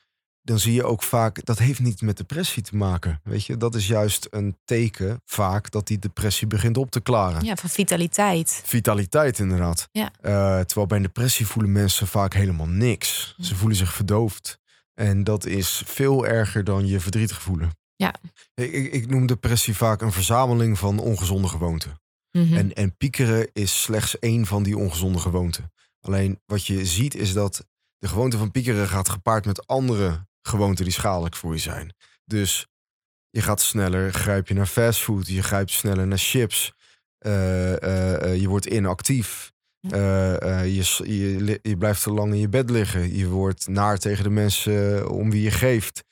dan 0.42 0.60
zie 0.60 0.74
je 0.74 0.84
ook 0.84 1.04
vaak, 1.04 1.46
dat 1.46 1.60
heeft 1.60 1.80
niet 1.80 2.02
met 2.02 2.18
depressie 2.18 2.64
te 2.64 2.76
maken. 2.76 3.22
Weet 3.24 3.46
je, 3.46 3.58
dat 3.58 3.76
is 3.76 3.88
juist 3.88 4.28
een 4.30 4.58
teken 4.66 5.22
vaak 5.26 5.72
dat 5.72 5.88
die 5.88 6.00
depressie 6.00 6.48
begint 6.48 6.78
op 6.78 6.92
te 6.92 7.02
klaren. 7.02 7.44
ja, 7.46 7.56
van 7.56 7.70
vitaliteit. 7.70 8.62
Vitaliteit 8.66 9.40
inderdaad. 9.40 9.88
Ja. 9.92 10.12
Eh, 10.22 10.60
terwijl 10.60 10.88
bij 10.88 10.98
een 10.98 11.04
depressie 11.04 11.48
voelen 11.48 11.72
mensen 11.72 12.08
vaak 12.08 12.34
helemaal 12.34 12.68
niks. 12.68 13.36
Ze 13.40 13.56
voelen 13.56 13.78
zich 13.78 13.94
verdoofd. 13.94 14.60
En 14.94 15.24
dat 15.24 15.46
is 15.46 15.84
veel 15.86 16.26
erger 16.26 16.64
dan 16.64 16.88
je 16.88 17.00
verdrietig 17.00 17.42
voelen. 17.42 17.70
Ja. 17.96 18.14
Ik, 18.54 18.72
ik, 18.72 18.94
ik 18.94 19.10
noem 19.10 19.26
depressie 19.26 19.76
vaak 19.76 20.02
een 20.02 20.12
verzameling 20.12 20.80
van 20.80 21.00
ongezonde 21.00 21.48
gewoonten. 21.48 22.02
Mhm. 22.32 22.54
En, 22.54 22.74
en 22.74 22.98
piekeren 22.98 23.50
is 23.54 23.82
slechts 23.82 24.20
één 24.20 24.46
van 24.46 24.64
die 24.64 24.78
ongezonde 24.78 25.20
gewoonten. 25.20 25.72
Alleen 26.00 26.42
wat 26.46 26.66
je 26.66 26.86
ziet 26.86 27.16
is 27.16 27.34
dat 27.34 27.66
de 28.06 28.12
gewoonte 28.12 28.38
van 28.38 28.52
piekeren 28.52 28.88
gaat 28.88 29.10
gepaard 29.10 29.46
met 29.46 29.68
andere 29.68 30.28
gewoonten 30.42 30.84
die 30.84 30.94
schadelijk 30.94 31.36
voor 31.36 31.54
je 31.54 31.60
zijn. 31.60 31.94
Dus 32.26 32.68
je 33.30 33.42
gaat 33.42 33.62
sneller, 33.62 34.14
grijp 34.14 34.48
je 34.48 34.54
naar 34.54 34.66
fastfood, 34.66 35.28
je 35.28 35.44
grijpt 35.44 35.72
sneller 35.72 36.08
naar 36.08 36.18
chips. 36.18 36.74
Eh, 37.18 37.84
eh, 37.84 38.22
eh, 38.24 38.42
je 38.42 38.48
wordt 38.48 38.66
inactief. 38.66 39.52
Eh, 39.80 40.76
je, 40.76 41.04
je, 41.04 41.60
je 41.62 41.78
blijft 41.78 42.04
te 42.04 42.12
lang 42.12 42.34
in 42.34 42.40
je 42.40 42.50
bed 42.50 42.70
liggen. 42.70 43.16
Je 43.16 43.28
wordt 43.28 43.68
naar 43.68 43.98
tegen 43.98 44.24
de 44.24 44.30
mensen 44.30 45.10
om 45.10 45.32
wie 45.32 45.42
je 45.42 45.52
geeft. 45.52 46.04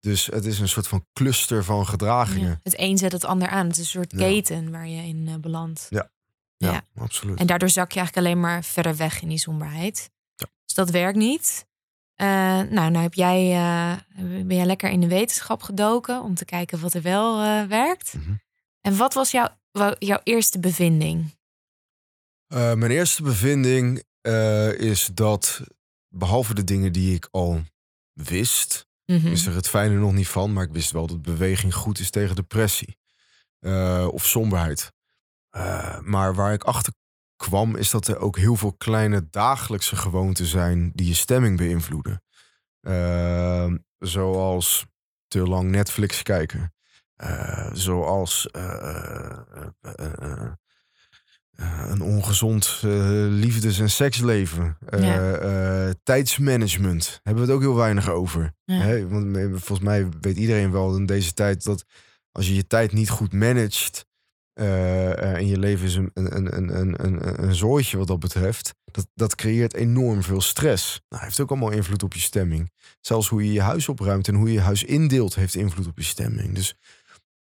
Dus 0.00 0.26
het 0.26 0.44
is 0.44 0.58
een 0.58 0.68
soort 0.68 0.88
van 0.88 1.06
cluster 1.12 1.64
van 1.64 1.86
gedragingen. 1.86 2.48
Ja, 2.48 2.60
Het 2.62 2.78
een 2.78 2.98
zet 2.98 3.12
het 3.12 3.24
ander 3.24 3.48
aan. 3.48 3.66
Het 3.66 3.72
is 3.76 3.78
een 3.78 3.84
soort 4.00 4.12
Ja. 4.12 4.18
keten 4.18 4.70
waar 4.70 4.88
je 4.88 5.02
in 5.02 5.40
belandt. 5.40 5.86
Ja, 5.88 6.10
Ja. 6.56 6.82
absoluut. 6.94 7.38
En 7.38 7.46
daardoor 7.46 7.68
zak 7.70 7.92
je 7.92 7.98
eigenlijk 7.98 8.26
alleen 8.26 8.40
maar 8.40 8.64
verder 8.64 8.96
weg 8.96 9.22
in 9.22 9.28
die 9.28 9.38
somberheid. 9.38 10.10
Dus 10.70 10.84
dat 10.84 10.90
werkt 10.90 11.18
niet. 11.18 11.66
Eh, 12.14 12.26
nou, 12.60 12.90
nou 12.90 12.96
heb 12.96 13.14
jij, 13.14 13.52
eh, 13.52 13.96
ben 14.44 14.56
jij 14.56 14.66
lekker 14.66 14.90
in 14.90 15.00
de 15.00 15.08
wetenschap 15.08 15.62
gedoken 15.62 16.22
om 16.22 16.34
te 16.34 16.44
kijken 16.44 16.80
wat 16.80 16.94
er 16.94 17.02
wel 17.02 17.40
eh, 17.40 17.64
werkt. 17.64 18.14
Mhm. 18.14 18.34
En 18.80 18.96
wat 18.96 19.14
was 19.14 19.30
jouw, 19.30 19.48
jouw 19.98 20.20
eerste 20.22 20.58
bevinding? 20.58 21.38
Mijn 22.48 22.90
eerste 22.90 23.22
bevinding 23.22 24.02
is 24.78 25.10
dat, 25.14 25.60
behalve 26.08 26.54
de 26.54 26.64
dingen 26.64 26.92
die 26.92 27.14
ik 27.14 27.28
al 27.30 27.62
wist, 28.12 28.86
ik 29.04 29.22
wist 29.22 29.46
er 29.46 29.54
het 29.54 29.68
fijne 29.68 29.94
nog 29.94 30.12
niet 30.12 30.28
van, 30.28 30.52
maar 30.52 30.64
ik 30.64 30.72
wist 30.72 30.90
wel 30.90 31.06
dat 31.06 31.22
beweging 31.22 31.74
goed 31.74 31.98
is 31.98 32.10
tegen 32.10 32.36
depressie 32.36 32.96
of 34.10 34.26
somberheid. 34.26 34.92
Maar 36.00 36.34
waar 36.34 36.52
ik 36.52 36.64
achter 36.64 36.92
kwam, 37.40 37.76
is 37.76 37.90
dat 37.90 38.08
er 38.08 38.18
ook 38.18 38.36
heel 38.36 38.56
veel 38.56 38.72
kleine 38.72 39.28
dagelijkse 39.30 39.96
gewoonten 39.96 40.46
zijn 40.46 40.90
die 40.94 41.06
je 41.06 41.14
stemming 41.14 41.56
beïnvloeden. 41.56 42.22
Eh, 42.80 43.72
zoals 43.98 44.86
te 45.28 45.38
lang 45.38 45.70
Netflix 45.70 46.22
kijken. 46.22 46.74
Eh, 47.16 47.70
zoals 47.72 48.50
eh, 48.50 49.38
eh, 49.80 50.52
een 51.88 52.00
ongezond 52.00 52.78
liefdes- 53.28 53.78
en 53.78 53.90
seksleven. 53.90 54.78
Ja. 54.98 55.92
tijdsmanagement. 56.02 57.20
Hebben 57.22 57.42
we 57.44 57.48
het 57.48 57.58
ook 57.58 57.64
heel 57.64 57.76
weinig 57.76 58.08
over. 58.08 58.54
Ja. 58.64 58.74
Hè? 58.74 59.08
Want 59.08 59.36
volgens 59.50 59.80
mij 59.80 60.08
weet 60.20 60.36
iedereen 60.36 60.72
wel 60.72 60.96
in 60.96 61.06
deze 61.06 61.32
tijd 61.32 61.64
dat 61.64 61.84
als 62.32 62.46
je 62.46 62.54
je 62.54 62.66
tijd 62.66 62.92
niet 62.92 63.10
goed 63.10 63.32
managt. 63.32 64.06
Eh, 64.60 65.12
eh, 65.12 65.34
en 65.34 65.46
je 65.46 65.58
leven 65.58 65.86
is 65.86 65.94
een, 65.94 66.10
een, 66.14 66.56
een, 66.56 66.78
een, 66.80 67.04
een, 67.04 67.42
een, 67.42 67.54
zooitje 67.54 67.96
wat 67.96 68.06
dat 68.06 68.18
betreft. 68.18 68.74
Dat, 68.84 69.06
dat 69.14 69.34
creëert 69.34 69.74
enorm 69.74 70.22
veel 70.22 70.40
stress. 70.40 71.00
Nou, 71.08 71.24
heeft 71.24 71.40
ook 71.40 71.50
allemaal 71.50 71.70
invloed 71.70 72.02
op 72.02 72.14
je 72.14 72.20
stemming. 72.20 72.72
Zelfs 73.00 73.28
hoe 73.28 73.44
je 73.44 73.52
je 73.52 73.60
huis 73.60 73.88
opruimt 73.88 74.28
en 74.28 74.34
hoe 74.34 74.46
je 74.46 74.52
je 74.52 74.60
huis 74.60 74.84
indeelt, 74.84 75.34
heeft 75.34 75.54
invloed 75.54 75.86
op 75.86 75.98
je 75.98 76.04
stemming. 76.04 76.54
Dus 76.54 76.74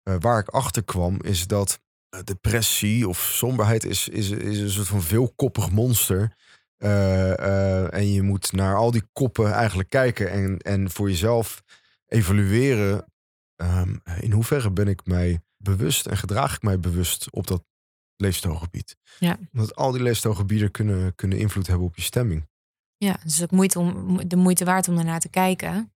eh, 0.02 0.14
waar 0.18 0.38
ik 0.38 0.48
achter 0.48 0.84
kwam, 0.84 1.20
is 1.22 1.46
dat 1.46 1.80
eh, 2.08 2.20
depressie 2.24 3.08
of 3.08 3.18
somberheid 3.18 3.84
is, 3.84 4.08
is, 4.08 4.30
is 4.30 4.58
een 4.58 4.70
soort 4.70 4.88
van 4.88 5.02
veelkoppig 5.02 5.70
monster. 5.70 6.36
Eh, 6.76 7.38
eh, 7.38 7.94
en 7.94 8.12
je 8.12 8.22
moet 8.22 8.52
naar 8.52 8.76
al 8.76 8.90
die 8.90 9.04
koppen 9.12 9.52
eigenlijk 9.52 9.88
kijken 9.88 10.30
en, 10.30 10.58
en 10.58 10.90
voor 10.90 11.08
jezelf 11.08 11.62
evalueren. 12.06 13.04
ehm, 13.56 13.96
in 14.20 14.32
hoeverre 14.32 14.70
ben 14.70 14.88
ik 14.88 15.06
mij 15.06 15.40
bewust 15.62 16.06
en 16.06 16.16
gedraag 16.16 16.54
ik 16.54 16.62
mij 16.62 16.80
bewust 16.80 17.30
op 17.30 17.46
dat 17.46 17.64
leefstijlgebied? 18.16 18.96
Ja. 19.18 19.38
Omdat 19.52 19.76
al 19.76 19.92
die 19.92 20.02
leefstijlgebieden 20.02 20.70
kunnen, 20.70 21.14
kunnen 21.14 21.38
invloed 21.38 21.66
hebben 21.66 21.86
op 21.86 21.96
je 21.96 22.02
stemming. 22.02 22.48
Ja, 22.96 23.12
dus 23.12 23.22
het 23.22 23.32
is 23.32 23.42
ook 23.42 23.50
moeite 23.50 23.78
om, 23.78 24.28
de 24.28 24.36
moeite 24.36 24.64
waard 24.64 24.88
om 24.88 24.94
daarnaar 24.94 25.20
te 25.20 25.28
kijken. 25.28 25.92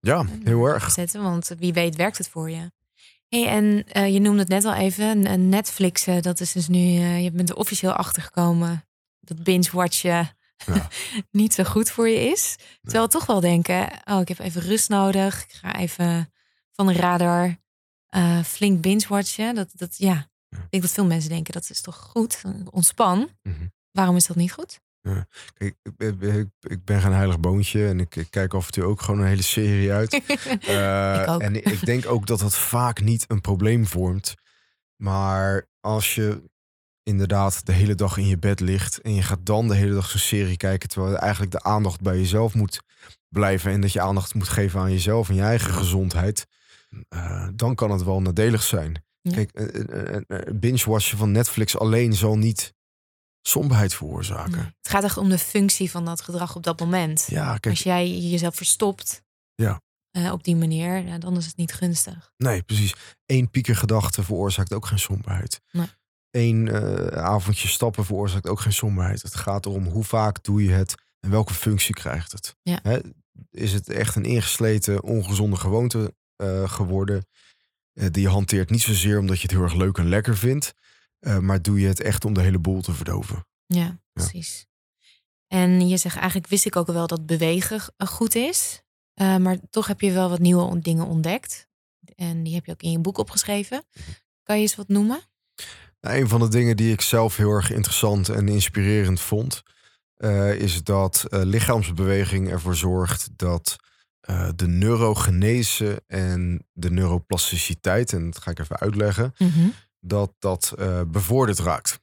Ja, 0.00 0.26
heel 0.44 0.64
erg. 0.64 0.90
Zetten, 0.90 1.22
want 1.22 1.54
wie 1.58 1.72
weet 1.72 1.96
werkt 1.96 2.18
het 2.18 2.28
voor 2.28 2.50
je. 2.50 2.70
Hey, 3.28 3.46
en 3.46 3.84
eh, 3.86 4.12
je 4.12 4.20
noemde 4.20 4.38
het 4.38 4.48
net 4.48 4.64
al 4.64 4.74
even, 4.74 5.30
een 5.32 5.48
Netflix, 5.48 6.06
eh, 6.06 6.20
dat 6.20 6.40
is 6.40 6.52
dus 6.52 6.68
nu, 6.68 6.78
eh, 6.78 7.22
je 7.22 7.30
bent 7.30 7.48
er 7.48 7.56
officieel 7.56 7.92
achter 7.92 8.22
gekomen 8.22 8.84
dat 9.20 9.42
binge-watchen 9.42 10.38
Ja. 10.66 10.88
niet 11.30 11.54
zo 11.54 11.64
goed 11.64 11.90
voor 11.90 12.08
je 12.08 12.30
is. 12.30 12.56
Terwijl 12.82 13.04
we 13.04 13.10
toch 13.10 13.26
wel 13.26 13.40
denken, 13.40 13.88
oh, 14.04 14.20
ik 14.20 14.28
heb 14.28 14.38
even 14.38 14.62
rust 14.62 14.88
nodig. 14.88 15.44
Ik 15.44 15.52
ga 15.52 15.76
even 15.76 16.32
van 16.72 16.86
de 16.86 16.92
radar 16.92 17.56
eh, 18.10 18.42
flink 18.42 18.80
binge-watchen. 18.80 19.54
Dat, 19.54 19.68
dat, 19.74 19.96
ja, 19.98 20.28
ik 20.48 20.70
denk 20.70 20.82
dat 20.82 20.92
veel 20.92 21.06
mensen 21.06 21.30
denken, 21.30 21.52
dat 21.52 21.70
is 21.70 21.80
toch 21.80 21.96
goed, 21.96 22.42
ontspan. 22.70 23.28
Mhm. 23.42 23.66
Waarom 23.90 24.16
is 24.16 24.26
dat 24.26 24.36
niet 24.36 24.52
goed? 24.52 24.80
Kijk, 25.54 25.76
ik, 25.82 25.96
ben- 25.96 26.38
ik, 26.38 26.48
ik 26.60 26.84
ben 26.84 27.00
geen 27.00 27.12
heilig 27.12 27.40
boontje 27.40 27.86
en 27.88 28.00
ik, 28.00 28.16
ik 28.16 28.30
kijk 28.30 28.54
af 28.54 28.66
en 28.66 28.72
toe 28.72 28.84
ook 28.84 29.00
gewoon 29.00 29.20
een 29.20 29.26
hele 29.26 29.42
serie 29.42 29.92
uit. 29.92 30.12
Eh, 30.60 31.20
Ik. 31.34 31.40
En 31.40 31.54
ik 31.64 31.84
denk 31.86 32.06
ook 32.06 32.26
dat 32.26 32.38
dat 32.38 32.54
vaak 32.54 33.00
niet 33.00 33.24
een 33.28 33.40
probleem 33.40 33.86
vormt. 33.86 34.34
Maar 34.96 35.68
als 35.80 36.14
je 36.14 36.42
inderdaad 37.02 37.66
de 37.66 37.72
hele 37.72 37.94
dag 37.94 38.16
in 38.16 38.26
je 38.26 38.38
bed 38.38 38.60
ligt 38.60 39.00
en 39.00 39.14
je 39.14 39.22
gaat 39.22 39.46
dan 39.46 39.68
de 39.68 39.74
hele 39.74 39.94
dag 39.94 40.10
zo'n 40.10 40.20
serie 40.20 40.56
kijken, 40.56 40.88
terwijl 40.88 41.16
eigenlijk 41.16 41.52
de 41.52 41.62
aandacht 41.62 42.00
bij 42.00 42.16
jezelf 42.18 42.54
moet 42.54 42.80
blijven 43.28 43.72
en 43.72 43.80
dat 43.80 43.92
je 43.92 44.00
aandacht 44.00 44.34
moet 44.34 44.48
geven 44.48 44.80
aan 44.80 44.90
jezelf 44.92 45.28
en 45.28 45.34
je 45.34 45.42
eigen 45.42 45.72
gezondheid, 45.74 46.46
eh, 47.08 47.48
dan 47.54 47.74
kan 47.74 47.90
het 47.90 48.02
wel 48.02 48.20
nadelig 48.20 48.62
zijn. 48.62 49.04
Ja. 49.20 49.32
Kijk, 49.32 49.50
eh, 49.52 50.16
eh, 50.16 50.54
binge-watchen 50.54 51.18
van 51.18 51.32
Netflix 51.32 51.78
alleen 51.78 52.14
zal 52.14 52.38
niet 52.38 52.74
somberheid 53.42 53.94
veroorzaken. 53.94 54.50
Nee. 54.50 54.64
Het 54.80 54.88
gaat 54.90 55.04
echt 55.04 55.16
om 55.16 55.28
de 55.28 55.38
functie 55.38 55.90
van 55.90 56.04
dat 56.04 56.20
gedrag 56.20 56.56
op 56.56 56.62
dat 56.62 56.80
moment. 56.80 57.26
Ja, 57.28 57.50
kijk, 57.50 57.66
Als 57.66 57.82
jij 57.82 58.18
jezelf 58.18 58.54
verstopt 58.56 59.22
Ja. 59.54 59.80
op 60.32 60.44
die 60.44 60.56
manier, 60.56 61.06
ja, 61.06 61.18
dan 61.18 61.36
is 61.36 61.46
het 61.46 61.56
niet 61.56 61.72
gunstig. 61.72 62.32
Nee, 62.36 62.62
precies. 62.62 62.94
Eén 63.26 63.50
piekergedachte 63.50 64.22
veroorzaakt 64.22 64.72
ook 64.74 64.86
geen 64.86 64.98
somberheid. 64.98 65.60
Nee. 65.72 65.86
Eén 66.30 66.72
avondje 67.14 67.68
stappen 67.68 68.04
veroorzaakt 68.04 68.48
ook 68.48 68.60
geen 68.60 68.72
somberheid. 68.72 69.22
Het 69.22 69.34
gaat 69.34 69.66
erom 69.66 69.86
hoe 69.86 70.04
vaak 70.04 70.42
doe 70.44 70.64
je 70.64 70.70
het 70.70 70.94
en 71.20 71.30
welke 71.30 71.54
functie 71.54 71.94
krijgt 71.94 72.32
het. 72.32 72.56
Ja. 72.62 72.78
Hè, 72.82 72.98
is 73.50 73.72
het 73.72 73.88
echt 73.88 74.16
een 74.16 74.24
ingesleten, 74.24 75.02
ongezonde 75.02 75.56
gewoonte 75.56 76.14
geworden? 76.64 77.24
eh, 78.00 78.06
die 78.10 78.22
je 78.22 78.28
hanteert 78.28 78.70
niet 78.70 78.82
zozeer 78.82 79.18
omdat 79.18 79.36
je 79.36 79.42
het 79.42 79.50
heel 79.50 79.62
erg 79.62 79.74
leuk 79.74 79.98
en 79.98 80.08
lekker 80.08 80.36
vindt. 80.36 80.74
eh, 81.20 81.38
maar 81.38 81.62
doe 81.62 81.80
je 81.80 81.86
het 81.86 82.00
echt 82.00 82.24
om 82.24 82.34
de 82.34 82.40
hele 82.40 82.58
boel 82.58 82.82
te 82.82 82.92
verdoven. 82.92 83.46
Ja, 83.66 84.00
precies. 84.12 84.66
En 85.46 85.88
je 85.88 85.96
zegt 85.96 86.16
eigenlijk 86.16 86.48
wist 86.48 86.66
ik 86.66 86.76
ook 86.76 86.86
wel 86.86 87.06
dat 87.06 87.26
bewegen 87.26 87.80
goed 87.96 88.34
is. 88.34 88.82
Eh, 89.14 89.36
maar 89.36 89.56
toch 89.70 89.86
heb 89.86 90.00
je 90.00 90.12
wel 90.12 90.28
wat 90.28 90.38
nieuwe 90.38 90.80
dingen 90.80 91.06
ontdekt. 91.06 91.68
En 92.14 92.42
die 92.42 92.54
heb 92.54 92.66
je 92.66 92.72
ook 92.72 92.82
in 92.82 92.90
je 92.90 92.98
boek 92.98 93.18
opgeschreven. 93.18 93.84
Kan 94.42 94.56
je 94.56 94.62
eens 94.62 94.76
wat 94.76 94.88
noemen? 94.88 95.20
Nou, 96.00 96.16
een 96.16 96.28
van 96.28 96.40
de 96.40 96.48
dingen 96.48 96.76
die 96.76 96.92
ik 96.92 97.00
zelf 97.00 97.36
heel 97.36 97.50
erg 97.50 97.70
interessant 97.70 98.28
en 98.28 98.48
inspirerend 98.48 99.20
vond, 99.20 99.62
eh, 100.16 100.54
is 100.54 100.84
dat 100.84 101.24
eh, 101.28 101.40
lichaamsbeweging 101.42 102.50
ervoor 102.50 102.76
zorgt 102.76 103.28
dat 103.36 103.76
eh, 104.30 104.48
de 104.56 104.66
neurogenese 104.66 106.02
en 106.06 106.66
de 106.72 106.90
neuroplasticiteit, 106.90 108.12
en 108.12 108.30
dat 108.30 108.42
ga 108.42 108.50
ik 108.50 108.58
even 108.58 108.78
uitleggen, 108.78 109.34
dat 110.00 110.32
dat 110.38 110.74
eh, 110.78 111.00
bevorderd 111.06 111.58
raakt. 111.58 112.00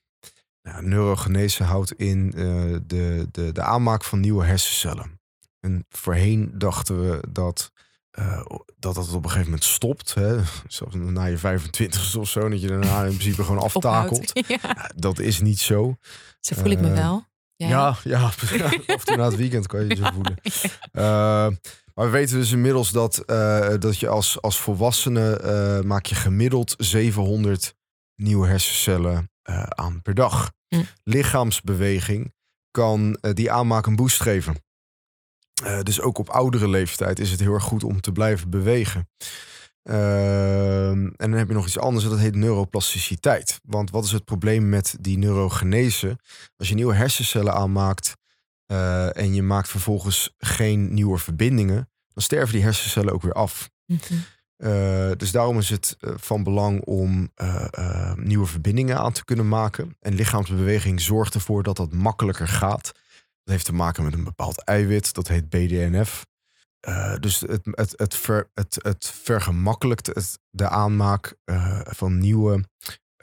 Nou, 0.61 0.87
neurogenese 0.87 1.63
houdt 1.63 1.93
in 1.93 2.33
eh, 2.35 2.43
de, 2.85 3.27
de, 3.31 3.51
de 3.51 3.61
aanmaak 3.61 4.03
van 4.03 4.19
nieuwe 4.19 4.45
hersencellen. 4.45 5.19
En 5.59 5.85
voorheen 5.89 6.51
dachten 6.53 7.09
we 7.09 7.23
dat 7.29 7.71
eh, 8.11 8.45
dat 8.79 8.95
dat 8.95 9.13
op 9.13 9.23
een 9.23 9.29
gegeven 9.29 9.45
moment 9.45 9.63
stopt. 9.63 10.13
Hè? 10.13 10.37
Zelfs 10.67 10.95
na 10.95 11.25
je 11.25 11.37
25 11.37 12.15
of 12.15 12.29
zo, 12.29 12.49
dat 12.49 12.61
je 12.61 12.67
daarna 12.67 13.03
in 13.03 13.17
principe 13.17 13.43
gewoon 13.43 13.61
aftakelt. 13.61 14.31
Ja, 14.47 14.91
dat 14.95 15.19
is 15.19 15.39
niet 15.41 15.59
zo. 15.59 15.97
zo 16.39 16.55
voel 16.55 16.71
ik 16.71 16.79
me 16.79 16.91
wel. 16.91 17.25
Ja. 17.55 17.67
Ja, 17.67 17.97
ja, 18.03 18.25
of 18.95 19.03
toen 19.03 19.17
na 19.17 19.25
het 19.25 19.35
weekend 19.35 19.67
kan 19.67 19.79
je 19.79 19.87
je 19.87 19.95
zo 19.95 20.09
voelen. 20.13 20.37
Maar 21.97 22.05
we 22.05 22.11
weten 22.11 22.37
dus 22.37 22.51
inmiddels 22.51 22.91
dat, 22.91 23.17
eh, 23.17 23.73
dat 23.79 23.99
je 23.99 24.07
als, 24.07 24.41
als 24.41 24.59
volwassene 24.59 25.37
eh, 25.37 25.81
maak 25.81 26.05
je 26.05 26.15
gemiddeld 26.15 26.75
700 26.77 27.75
nieuwe 28.15 28.47
hersencellen 28.47 29.31
eh, 29.41 29.63
aan 29.63 30.01
per 30.01 30.13
dag. 30.13 30.51
Hm. 30.67 30.83
Lichaamsbeweging 31.03 32.33
kan 32.71 33.17
die 33.33 33.51
aanmaak 33.51 33.85
een 33.85 33.95
boost 33.95 34.21
geven. 34.21 34.55
Dus 35.83 36.01
ook 36.01 36.17
op 36.17 36.29
oudere 36.29 36.67
leeftijd 36.67 37.19
is 37.19 37.31
het 37.31 37.39
heel 37.39 37.53
erg 37.53 37.63
goed 37.63 37.83
om 37.83 38.01
te 38.01 38.11
blijven 38.11 38.49
bewegen. 38.49 39.09
Ehm, 39.83 41.05
en 41.05 41.29
dan 41.29 41.31
heb 41.31 41.47
je 41.47 41.53
nog 41.53 41.65
iets 41.65 41.79
anders, 41.79 42.03
en 42.03 42.09
dat 42.09 42.19
heet 42.19 42.35
neuroplasticiteit. 42.35 43.59
Want 43.63 43.89
wat 43.89 44.03
is 44.03 44.11
het 44.11 44.25
probleem 44.25 44.69
met 44.69 44.95
die 44.99 45.17
neurogenese? 45.17 46.17
Als 46.57 46.69
je 46.69 46.75
nieuwe 46.75 46.95
hersencellen 46.95 47.53
aanmaakt 47.53 48.15
eh, 48.67 49.17
en 49.17 49.33
je 49.33 49.43
maakt 49.43 49.69
vervolgens 49.69 50.33
geen 50.37 50.93
nieuwe 50.93 51.17
verbindingen, 51.17 51.89
dan 52.13 52.23
sterven 52.23 52.53
die 52.53 52.63
hersencellen 52.63 53.13
ook 53.13 53.21
weer 53.21 53.33
af. 53.33 53.69
Mhm. 53.85 54.13
Eh, 54.57 55.11
dus 55.17 55.31
daarom 55.31 55.57
is 55.57 55.69
het 55.69 55.97
eh, 55.99 56.13
van 56.15 56.43
belang 56.43 56.81
om 56.81 57.31
nieuwe 58.15 58.45
verbindingen 58.45 58.97
aan 58.97 59.11
te 59.11 59.25
kunnen 59.25 59.47
maken. 59.47 59.95
En 59.99 60.13
lichaamsbeweging 60.13 61.01
zorgt 61.01 61.33
ervoor 61.33 61.63
dat 61.63 61.77
dat 61.77 61.93
makkelijker 61.93 62.47
gaat. 62.47 62.83
Dat 62.83 63.55
heeft 63.55 63.65
te 63.65 63.73
maken 63.73 64.03
met 64.03 64.13
een 64.13 64.23
bepaald 64.23 64.63
eiwit, 64.63 65.13
dat 65.13 65.27
heet 65.27 65.49
BDNF. 65.49 66.25
Dus 67.19 67.39
het, 67.39 67.61
het, 67.71 67.93
het, 67.95 68.15
ver, 68.15 68.49
het, 68.53 68.79
het 68.81 69.11
vergemakkelijkt 69.23 70.07
het, 70.07 70.39
de 70.49 70.69
aanmaak 70.69 71.35
van 71.83 72.17
nieuwe 72.17 72.63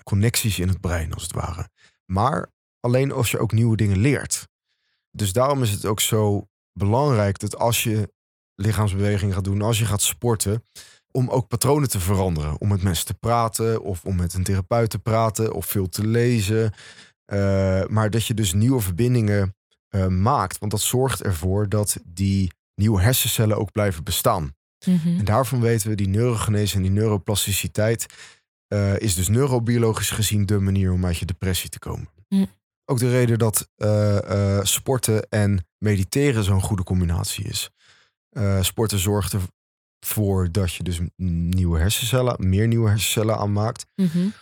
connecties 0.02 0.59
in 0.59 0.68
het 0.68 0.80
brein, 0.80 1.12
als 1.12 1.22
het 1.22 1.33
ware. 1.33 1.68
Maar 2.04 2.50
alleen 2.80 3.12
als 3.12 3.30
je 3.30 3.38
ook 3.38 3.52
nieuwe 3.52 3.76
dingen 3.76 3.98
leert. 3.98 4.46
Dus 5.16 5.33
daarom 5.33 5.62
is 5.62 5.70
het 5.70 5.85
ook 5.85 6.00
zo 6.00 6.48
belangrijk 6.72 7.38
dat 7.38 7.59
als 7.59 7.83
je 7.83 8.12
lichaamsbeweging 8.55 9.35
gaat 9.35 9.44
doen, 9.44 9.62
als 9.62 9.79
je 9.79 9.85
gaat 9.85 10.03
sporten, 10.03 10.62
om 11.11 11.29
ook 11.29 11.48
patronen 11.48 11.88
te 11.88 12.00
veranderen. 12.00 12.61
Om 12.61 12.68
met 12.68 12.83
mensen 12.83 13.07
te 13.07 13.14
praten 13.14 13.83
of 13.83 14.05
om 14.05 14.16
met 14.16 14.35
een 14.35 14.44
therapeut 14.44 14.90
te 14.90 14.98
praten 14.98 15.53
of 15.53 15.66
veel 15.66 15.88
te 15.88 16.07
lezen. 16.07 16.72
Uh, 17.33 17.85
maar 17.87 18.11
dat 18.11 18.27
je 18.27 18.35
dus 18.35 18.53
nieuwe 18.53 18.81
verbindingen 18.81 19.55
uh, 19.90 20.07
maakt. 20.07 20.59
Want 20.59 20.70
dat 20.70 20.81
zorgt 20.81 21.22
ervoor 21.22 21.68
dat 21.68 21.96
die 22.05 22.53
nieuwe 22.74 23.00
hersencellen 23.00 23.59
ook 23.59 23.72
blijven 23.72 24.05
bestaan. 24.05 24.55
Mm 24.87 24.96
-hmm. 24.96 25.18
En 25.18 25.24
daarvan 25.24 25.61
weten 25.61 25.88
we 25.88 25.94
die 25.94 26.09
neurogenese 26.09 26.77
en 26.77 26.83
die 26.83 26.90
neuroplasticiteit 26.90 28.07
uh, 28.68 28.98
is 28.98 29.14
dus 29.14 29.29
neurobiologisch 29.29 30.11
gezien 30.11 30.46
de 30.46 30.59
manier 30.59 30.92
om 30.92 31.07
uit 31.07 31.18
je 31.18 31.24
depressie 31.24 31.70
te 31.70 31.79
komen. 31.79 32.09
Mm. 32.29 32.46
Ook 32.85 32.99
de 32.99 33.11
reden 33.11 33.38
dat 33.38 33.68
sporten 34.66 35.29
en 35.29 35.66
mediteren 35.79 36.44
zo'n 36.44 36.62
goede 36.62 36.83
combinatie 36.83 37.44
is. 37.44 37.70
sporten 38.61 38.99
zorgt 38.99 39.37
ervoor 40.01 40.53
dat 40.53 40.75
je 40.75 40.83
dus 40.83 41.01
nieuwe 41.16 41.79
hersencellen, 41.79 42.49
meer 42.49 42.68
nieuwe 42.68 42.88
hersencellen 42.88 43.37
aanmaakt. 43.37 43.87
Mm 43.94 44.11
-hmm. 44.12 44.33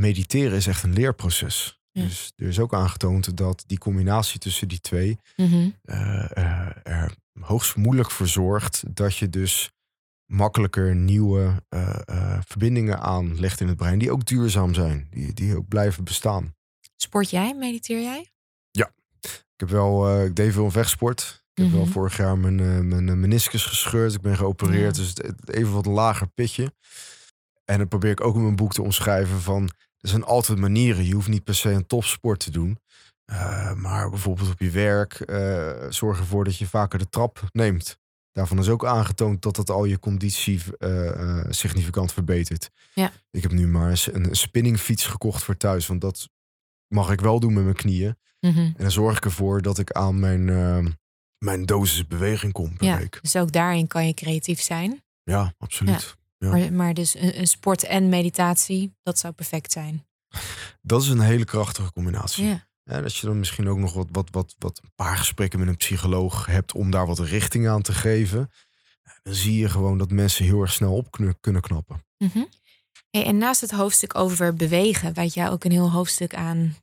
mediteren 0.00 0.56
is 0.56 0.66
echt 0.66 0.82
een 0.82 0.92
leerproces. 0.92 1.80
Dus 1.92 2.32
er 2.36 2.46
is 2.46 2.58
ook 2.58 2.74
aangetoond 2.74 3.36
dat 3.36 3.64
die 3.66 3.78
combinatie 3.78 4.38
tussen 4.38 4.68
die 4.68 4.80
twee 4.80 5.18
mm 5.36 5.74
er 6.82 7.14
hoogst 7.40 7.76
moeilijk 7.76 8.10
voor 8.10 8.28
zorgt 8.28 8.82
dat 8.96 9.16
je 9.16 9.28
dus 9.28 9.70
makkelijker 10.26 10.94
nieuwe 10.94 11.62
verbindingen 12.46 13.00
aanlegt 13.00 13.60
in 13.60 13.68
het 13.68 13.76
brein, 13.76 13.98
die 13.98 14.10
ook 14.10 14.24
duurzaam 14.24 14.74
zijn, 14.74 15.06
die, 15.10 15.32
die 15.32 15.56
ook 15.56 15.68
blijven 15.68 16.04
bestaan. 16.04 16.54
Sport 17.02 17.30
jij? 17.30 17.54
Mediteer 17.54 18.00
jij? 18.00 18.32
Ja, 18.70 18.92
ik 19.20 19.54
heb 19.56 19.68
wel, 19.68 20.20
ik 20.24 20.36
deed 20.36 20.52
veel 20.52 20.70
vechtsport. 20.70 21.44
Ik 21.54 21.62
heb 21.62 21.72
wel 21.72 21.82
mhm. 21.82 21.92
vorig 21.92 22.16
jaar 22.16 22.38
mijn, 22.38 22.88
mijn 22.88 23.20
meniscus 23.20 23.64
gescheurd. 23.64 24.14
Ik 24.14 24.20
ben 24.20 24.36
geopereerd, 24.36 24.94
dus 24.94 25.14
even 25.44 25.72
wat 25.72 25.86
lager 25.86 26.28
pitje. 26.28 26.74
En 27.64 27.78
dan 27.78 27.88
probeer 27.88 28.10
ik 28.10 28.20
ook 28.20 28.34
in 28.34 28.42
mijn 28.42 28.56
boek 28.56 28.72
te 28.72 28.82
omschrijven 28.82 29.40
van 29.40 29.70
er 29.98 30.08
zijn 30.08 30.24
altijd 30.24 30.58
manieren. 30.58 31.04
Je 31.04 31.14
hoeft 31.14 31.28
niet 31.28 31.44
per 31.44 31.54
se 31.54 31.70
een 31.70 31.86
topsport 31.86 32.40
te 32.40 32.50
doen. 32.50 32.78
Uh, 33.26 33.72
maar 33.72 34.10
bijvoorbeeld 34.10 34.50
op 34.50 34.60
je 34.60 34.70
werk 34.70 35.24
zorg 35.88 36.18
ervoor 36.18 36.44
dat 36.44 36.58
je 36.58 36.66
vaker 36.66 36.98
de 36.98 37.08
trap 37.08 37.42
neemt. 37.52 37.98
Daarvan 38.32 38.58
is 38.58 38.68
ook 38.68 38.86
aangetoond 38.86 39.42
dat 39.42 39.56
dat 39.56 39.70
al 39.70 39.84
je 39.84 39.98
conditie 39.98 40.62
significant 41.48 42.12
verbetert. 42.12 42.70
Ja. 42.94 43.12
Ik 43.30 43.42
heb 43.42 43.52
nu 43.52 43.66
maar 43.66 43.90
eens 43.90 44.12
een 44.12 44.34
spinningfiets 44.36 45.06
gekocht 45.06 45.42
voor 45.42 45.56
thuis. 45.56 45.86
Want 45.86 46.00
dat 46.00 46.28
mag 46.92 47.10
ik 47.10 47.20
wel 47.20 47.40
doen 47.40 47.52
met 47.52 47.64
mijn 47.64 47.76
knieën. 47.76 48.16
Mm 48.40 48.50
-hmm. 48.50 48.64
En 48.64 48.82
dan 48.82 48.90
zorg 48.90 49.16
ik 49.16 49.24
ervoor 49.24 49.62
dat 49.62 49.78
ik 49.78 49.92
aan 49.92 50.20
mijn, 50.20 50.44
mijn 51.38 51.66
dosis 51.66 52.06
beweging 52.06 52.52
kom 52.52 52.76
per 52.76 52.86
ja, 52.86 52.98
week. 52.98 53.18
Dus 53.22 53.36
ook 53.36 53.52
daarin 53.52 53.86
kan 53.86 54.06
je 54.06 54.14
creatief 54.14 54.60
zijn. 54.60 55.02
Ja, 55.22 55.54
absoluut. 55.58 56.16
Ja. 56.38 56.50
Maar, 56.50 56.72
maar, 56.72 56.94
dus 56.94 57.14
een, 57.14 57.38
een, 57.38 57.46
sport 57.46 57.84
en 57.84 58.08
meditatie, 58.08 58.94
dat 59.02 59.18
zou 59.18 59.32
perfect 59.32 59.72
zijn. 59.72 60.06
Dat 60.80 61.02
is 61.02 61.08
een 61.08 61.20
hele 61.20 61.44
krachtige 61.44 61.92
combinatie. 61.92 62.44
Ja. 62.44 62.66
En 62.84 63.02
als 63.02 63.20
je 63.20 63.26
dan 63.26 63.38
misschien 63.38 63.68
ook 63.68 63.78
nog 63.78 63.94
wat, 63.94 64.08
wat, 64.10 64.28
wat, 64.30 64.54
wat 64.58 64.80
een 64.82 64.92
paar 64.94 65.16
gesprekken 65.16 65.58
met 65.58 65.68
een 65.68 65.76
psycholoog 65.76 66.46
hebt 66.46 66.72
om 66.72 66.90
daar 66.90 67.06
wat 67.06 67.18
richting 67.18 67.68
aan 67.68 67.82
te 67.82 67.92
geven, 67.92 68.50
dan 69.22 69.34
zie 69.34 69.58
je 69.58 69.68
gewoon 69.68 69.98
dat 69.98 70.10
mensen 70.10 70.44
heel 70.44 70.60
erg 70.60 70.72
snel 70.72 70.94
op 70.94 71.10
kunnen, 71.10 71.40
kunnen 71.40 71.62
knappen. 71.62 72.04
Mm 72.18 72.30
-hmm. 72.32 72.48
Hey, 73.12 73.24
en 73.26 73.38
naast 73.38 73.60
het 73.60 73.70
hoofdstuk 73.70 74.14
over 74.14 74.54
bewegen, 74.54 75.12
weet 75.12 75.34
jij 75.34 75.50
ook 75.50 75.64
een 75.64 75.70
heel 75.70 75.90
hoofdstuk 75.90 76.34
aan 76.34 76.76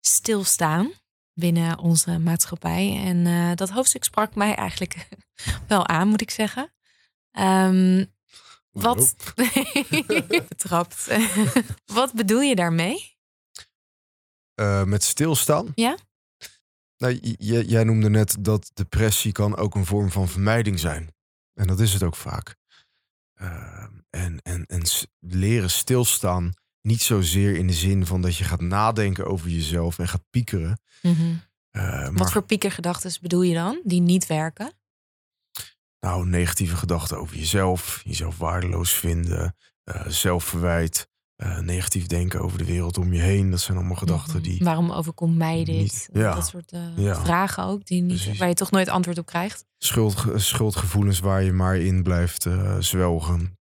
stilstaan 0.00 0.92
binnen 1.34 1.78
onze 1.78 2.18
maatschappij. 2.18 3.02
En 3.04 3.26
uh, 3.26 3.54
dat 3.54 3.70
hoofdstuk 3.70 4.04
sprak 4.04 4.34
mij 4.34 4.54
eigenlijk 4.54 5.08
wel 5.68 5.86
aan, 5.86 6.08
moet 6.08 6.20
ik 6.20 6.30
zeggen. 6.30 6.72
Um, 7.38 8.12
wat? 8.70 9.14
Betrapt. 10.48 11.18
Wat 11.84 12.12
bedoel 12.12 12.40
je 12.40 12.54
daarmee? 12.54 13.16
Uh, 14.60 14.84
met 14.84 15.02
stilstaan? 15.02 15.72
Ja. 15.74 15.96
Nou, 16.96 17.14
jij 17.38 17.84
noemde 17.84 18.10
net 18.10 18.36
dat 18.40 18.70
depressie 18.74 19.32
kan 19.32 19.56
ook 19.56 19.74
een 19.74 19.86
vorm 19.86 20.10
van 20.10 20.28
vermijding 20.28 20.80
zijn. 20.80 21.14
En 21.54 21.66
dat 21.66 21.80
is 21.80 21.92
het 21.92 22.02
ook 22.02 22.16
vaak. 22.16 22.56
Uh, 23.40 23.86
en, 24.12 24.40
en, 24.42 24.64
en 24.66 24.82
leren 25.18 25.70
stilstaan, 25.70 26.52
niet 26.80 27.02
zozeer 27.02 27.56
in 27.56 27.66
de 27.66 27.72
zin 27.72 28.06
van 28.06 28.22
dat 28.22 28.36
je 28.36 28.44
gaat 28.44 28.60
nadenken 28.60 29.26
over 29.26 29.48
jezelf 29.48 29.98
en 29.98 30.08
gaat 30.08 30.24
piekeren. 30.30 30.80
Mm 31.02 31.14
-hmm. 31.14 31.42
uh, 31.72 31.82
maar... 31.82 32.12
Wat 32.12 32.32
voor 32.32 32.42
piekergedachten 32.42 33.12
bedoel 33.20 33.42
je 33.42 33.54
dan, 33.54 33.80
die 33.84 34.00
niet 34.00 34.26
werken? 34.26 34.72
Nou, 36.00 36.26
negatieve 36.26 36.76
gedachten 36.76 37.18
over 37.18 37.36
jezelf, 37.36 38.02
jezelf 38.04 38.38
waardeloos 38.38 38.94
vinden, 38.94 39.56
uh, 39.84 40.06
zelfverwijt, 40.06 41.08
uh, 41.36 41.58
negatief 41.58 42.06
denken 42.06 42.40
over 42.40 42.58
de 42.58 42.64
wereld 42.64 42.98
om 42.98 43.12
je 43.12 43.20
heen. 43.20 43.50
Dat 43.50 43.60
zijn 43.60 43.76
allemaal 43.76 43.96
gedachten 43.96 44.40
mhm. 44.40 44.42
die. 44.42 44.64
Waarom 44.64 44.90
overkomt 44.90 45.36
mij 45.36 45.64
dit? 45.64 46.08
ja, 46.12 46.34
dat 46.34 46.46
soort 46.46 46.72
uh, 46.72 47.22
vragen 47.22 47.64
ook, 47.64 47.86
die 47.86 48.02
niet, 48.02 48.38
waar 48.38 48.48
je 48.48 48.54
toch 48.54 48.70
nooit 48.70 48.88
antwoord 48.88 49.18
op 49.18 49.26
krijgt. 49.26 49.64
Schuld, 49.78 50.24
schuldgevoelens 50.34 51.18
waar 51.18 51.42
je 51.42 51.52
maar 51.52 51.76
in 51.76 52.02
blijft 52.02 52.46
zwelgen. 52.78 53.56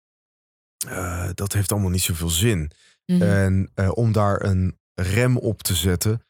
Dat 1.33 1.53
heeft 1.53 1.71
allemaal 1.71 1.89
niet 1.89 2.01
zoveel 2.01 2.29
zin. 2.29 2.71
Mm 3.05 3.21
-hmm. 3.21 3.21
En 3.21 3.71
om 3.93 4.11
daar 4.11 4.43
een 4.43 4.79
rem 4.93 5.37
op 5.37 5.63
te 5.63 5.75
zetten, 5.75 6.21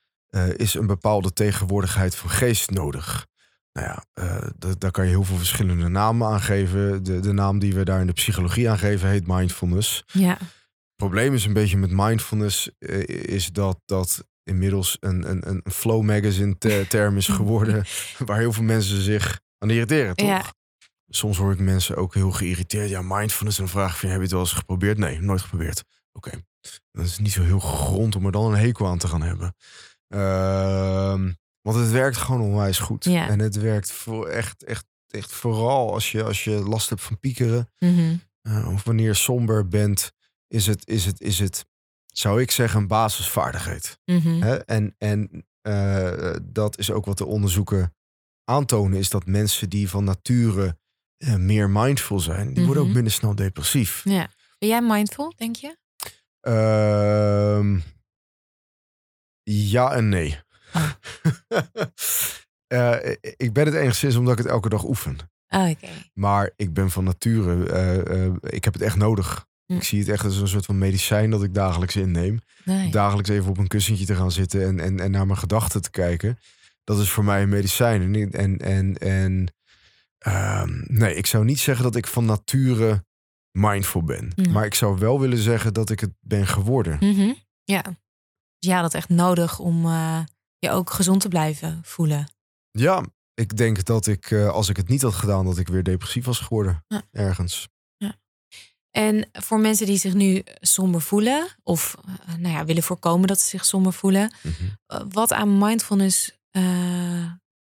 is 0.56 0.74
een 0.74 0.88
bepaalde 0.88 1.34
tegenwoordigheid 1.34 2.16
van 2.16 2.30
geest 2.30 2.70
nodig. 2.70 3.28
Nou 3.74 3.88
ja, 3.88 4.04
daar 4.78 4.92
kan 4.92 5.04
je 5.04 5.10
heel 5.10 5.24
veel 5.24 5.38
verschillende 5.38 5.88
namen 5.88 6.28
aan 6.28 6.42
geven. 6.42 7.04
De, 7.04 7.20
de 7.20 7.32
naam 7.32 7.60
die 7.60 7.74
we 7.74 7.86
daar 7.86 8.02
in 8.02 8.08
de 8.08 8.14
psychologie 8.14 8.70
aan 8.70 8.78
geven 8.78 9.10
heet 9.10 9.28
mindfulness. 9.28 10.04
Ja. 10.06 10.38
Het 10.98 11.10
probleem 11.10 11.34
is 11.34 11.46
een 11.46 11.54
beetje 11.54 11.78
met 11.78 11.92
mindfulness 11.92 12.70
is 12.80 13.52
dat 13.52 13.82
dat 13.86 14.28
inmiddels 14.44 14.98
een, 15.00 15.30
een, 15.30 15.50
een 15.50 15.72
flow 15.72 16.02
magazine 16.02 16.58
term 16.88 17.18
is 17.18 17.28
geworden 17.40 17.86
waar 18.18 18.38
heel 18.38 18.54
veel 18.54 18.64
mensen 18.64 19.02
zich 19.02 19.40
aan 19.58 19.70
irriteren, 19.70 20.16
toch? 20.16 20.28
Ja. 20.28 20.54
Soms 21.10 21.38
hoor 21.38 21.52
ik 21.52 21.60
mensen 21.60 21.96
ook 21.96 22.14
heel 22.14 22.32
geïrriteerd. 22.32 22.90
Ja, 22.90 23.02
mindfulness. 23.02 23.58
En 23.58 23.64
dan 23.64 23.74
vraag 23.74 23.96
ik 23.96 24.02
heb 24.02 24.12
je 24.12 24.22
het 24.22 24.32
wel 24.32 24.40
eens 24.40 24.54
geprobeerd? 24.54 24.98
Nee, 24.98 25.22
nooit 25.22 25.42
geprobeerd. 25.42 25.84
Oké. 26.12 26.28
Okay. 26.28 26.46
Dat 26.92 27.06
is 27.06 27.18
niet 27.18 27.32
zo 27.32 27.44
heel 27.44 27.60
grond 27.60 28.16
om 28.16 28.26
er 28.26 28.32
dan 28.32 28.54
een 28.54 28.60
hekel 28.60 28.88
aan 28.88 28.98
te 28.98 29.08
gaan 29.08 29.22
hebben. 29.22 29.56
Uh, 30.08 31.32
want 31.62 31.78
het 31.78 31.92
werkt 31.92 32.18
gewoon 32.18 32.42
onwijs 32.42 32.80
goed. 32.80 33.04
Ja. 33.04 33.28
En 33.28 33.40
het 33.40 33.56
werkt 33.56 33.92
voor 33.92 34.28
echt, 34.28 34.64
echt, 34.64 34.86
echt 35.08 35.32
vooral 35.32 35.94
als 35.94 36.12
je, 36.12 36.24
als 36.24 36.44
je 36.44 36.52
last 36.52 36.90
hebt 36.90 37.02
van 37.02 37.20
piekeren. 37.20 37.70
Mm 37.80 38.26
uh, 38.48 38.74
of 38.74 38.84
wanneer 38.84 39.06
je 39.06 39.14
somber 39.14 39.68
bent, 39.68 40.12
is 40.48 40.68
het, 40.68 40.88
is 40.88 41.06
het, 41.06 41.22
is 41.22 41.40
het, 41.40 41.66
zou 42.06 42.42
ik 42.42 42.52
zeggen, 42.52 42.80
een 42.80 42.88
basisvaardigheid. 42.88 44.00
Mm 44.06 44.20
-hmm. 44.20 44.42
En, 44.44 44.96
en 44.98 45.46
uh, 45.62 46.36
dat 46.44 46.78
is 46.78 46.92
ook 46.92 47.06
wat 47.06 47.18
de 47.18 47.26
onderzoeken 47.26 47.96
aantonen, 48.44 48.98
is 48.98 49.10
dat 49.10 49.26
mensen 49.26 49.70
die 49.70 49.90
van 49.90 50.04
nature 50.04 50.78
uh, 51.18 51.36
meer 51.36 51.70
mindful 51.70 52.20
zijn, 52.20 52.40
die 52.40 52.48
mm 52.48 52.56
-hmm. 52.56 52.66
worden 52.66 52.82
ook 52.82 52.88
mhm. 52.88 52.96
minder 52.96 53.14
snel 53.14 53.36
depressief. 53.36 54.02
Ja. 54.04 54.28
Ben 54.60 54.70
jij 54.70 54.82
mindful, 54.82 55.34
denk 55.38 55.56
je? 55.56 55.78
Uh, 56.42 57.82
ja 59.44 59.92
en 59.92 60.10
nee. 60.10 60.40
uh, 62.74 62.96
ik 63.38 63.54
ben 63.54 63.66
het 63.66 63.76
enigszins 63.76 64.16
omdat 64.16 64.32
ik 64.32 64.44
het 64.44 64.48
elke 64.48 64.70
dag 64.70 64.84
oefen. 64.84 65.18
Oh, 65.50 65.70
Maar 66.14 66.52
ik 66.56 66.74
ben 66.74 66.92
van 66.92 67.04
nature, 67.04 67.74
uh, 68.10 68.34
ik 68.42 68.64
heb 68.64 68.74
het 68.74 68.82
echt 68.82 68.96
nodig. 68.96 69.46
Hm. 69.66 69.74
Ik 69.74 69.84
zie 69.84 70.00
het 70.00 70.10
echt 70.10 70.24
als 70.24 70.38
een 70.38 70.48
soort 70.48 70.66
van 70.66 70.78
medicijn 70.78 71.30
dat 71.30 71.44
ik 71.44 71.54
dagelijks 71.54 71.96
inneem. 71.96 72.40
Nee. 72.64 72.92
Dagelijks 72.92 73.30
even 73.30 73.50
op 73.50 73.58
een 73.58 73.68
kussentje 73.68 74.06
te 74.06 74.16
gaan 74.16 74.32
zitten 74.32 74.68
en, 74.68 74.80
en, 74.80 75.00
en 75.00 75.12
naar 75.12 75.26
mijn 75.26 75.40
gedachten 75.40 75.82
te 75.82 75.90
kijken. 75.90 76.40
Dat 76.84 77.00
is 77.00 77.10
voor 77.10 77.24
mij 77.24 77.42
een 77.42 77.50
medicijn. 77.50 78.16
En, 78.16 78.32
en, 78.32 78.58
en, 78.58 78.98
en 78.98 79.54
ehm, 80.28 80.84
nee, 80.88 81.16
ik 81.16 81.26
zou 81.26 81.46
niet 81.46 81.60
zeggen 81.60 81.84
dat 81.84 81.96
ik 81.96 82.08
van 82.08 82.26
nature 82.26 83.06
mindful 83.52 84.04
ben. 84.04 84.32
Hm. 84.36 84.52
Maar 84.52 84.66
ik 84.66 84.74
zou 84.74 84.98
wel 85.00 85.20
willen 85.20 85.38
zeggen 85.38 85.74
dat 85.74 85.90
ik 85.90 86.00
het 86.00 86.14
ben 86.20 86.48
geworden. 86.48 86.98
Mm 87.00 87.16
-hmm. 87.16 87.36
Ja. 87.64 87.84
Ja, 88.60 88.82
dat 88.82 88.94
echt 88.94 89.10
nodig 89.10 89.60
om 89.60 89.88
je 90.60 90.70
ook 90.70 90.90
gezond 90.90 91.22
te 91.22 91.28
blijven 91.28 91.80
voelen. 91.84 92.28
Ja, 92.72 93.06
ik 93.34 93.58
denk 93.58 93.84
dat 93.84 94.08
ik, 94.08 94.32
eh, 94.32 94.50
als 94.50 94.70
ik 94.70 94.78
het 94.78 94.88
niet 94.88 95.02
had 95.02 95.14
gedaan, 95.14 95.46
dat 95.46 95.58
ik 95.58 95.68
weer 95.68 95.84
depressief 95.84 96.26
was 96.26 96.40
geworden. 96.40 96.86
Ergens. 97.12 97.68
Ja. 97.98 98.16
En 98.92 99.30
voor 99.32 99.60
mensen 99.60 99.86
die 99.86 99.98
zich 99.98 100.14
nu 100.14 100.44
somber 100.60 101.02
voelen, 101.02 101.48
of 101.64 101.96
uh, 102.08 102.36
nou 102.36 102.56
ja, 102.56 102.66
willen 102.66 102.84
voorkomen 102.84 103.28
dat 103.28 103.40
ze 103.40 103.46
zich 103.48 103.66
somber 103.66 103.94
voelen, 103.94 104.34
mm 104.44 104.54
-hmm. 104.58 105.12
wat 105.12 105.34
aan 105.34 105.58
mindfulness 105.58 106.36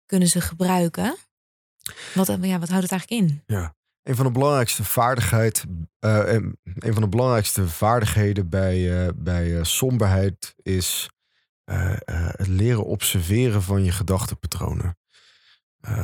kunnen 0.05 0.27
ze 0.27 0.41
gebruiken? 0.41 1.15
Wat, 2.13 2.27
ja, 2.41 2.59
wat 2.59 2.69
houdt 2.69 2.89
het 2.89 2.91
eigenlijk 2.91 3.09
in? 3.09 3.43
Ja, 3.45 3.75
Een 4.03 4.15
van 4.15 4.25
de 4.25 4.31
belangrijkste 4.31 4.83
vaardigheid, 4.83 5.65
eh, 5.99 6.33
een 6.63 6.93
van 6.93 7.01
de 7.01 7.09
belangrijkste 7.09 7.67
vaardigheden 7.67 8.49
bij, 8.49 9.05
uh, 9.05 9.09
bij 9.15 9.47
uh, 9.47 9.63
somberheid 9.63 10.55
is 10.61 11.09
het 12.35 12.47
leren 12.47 12.85
observeren 12.85 13.61
van 13.61 13.83
je 13.83 13.91
gedachtenpatronen. 13.91 14.97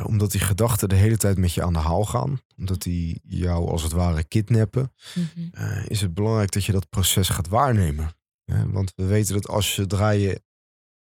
omdat 0.04 0.30
die 0.30 0.40
gedachten 0.40 0.88
de 0.88 0.94
hele 0.94 1.16
tijd 1.16 1.38
met 1.38 1.54
je 1.54 1.62
aan 1.62 1.72
de 1.72 1.78
haal 1.78 2.04
gaan, 2.04 2.40
omdat 2.56 2.82
die 2.82 3.20
jou 3.24 3.68
als 3.68 3.82
het 3.82 3.92
ware 3.92 4.24
kidnappen, 4.24 4.92
mm 5.14 5.50
is 5.86 6.00
het 6.00 6.14
belangrijk 6.14 6.50
dat 6.50 6.64
je 6.64 6.72
dat 6.72 6.88
proces 6.88 7.28
gaat 7.28 7.48
waarnemen. 7.48 8.10
want 8.66 8.92
we 8.96 9.04
weten 9.04 9.34
dat 9.34 9.48
als 9.48 9.68
je, 9.68 9.72
zodra 9.72 10.10
je 10.10 10.42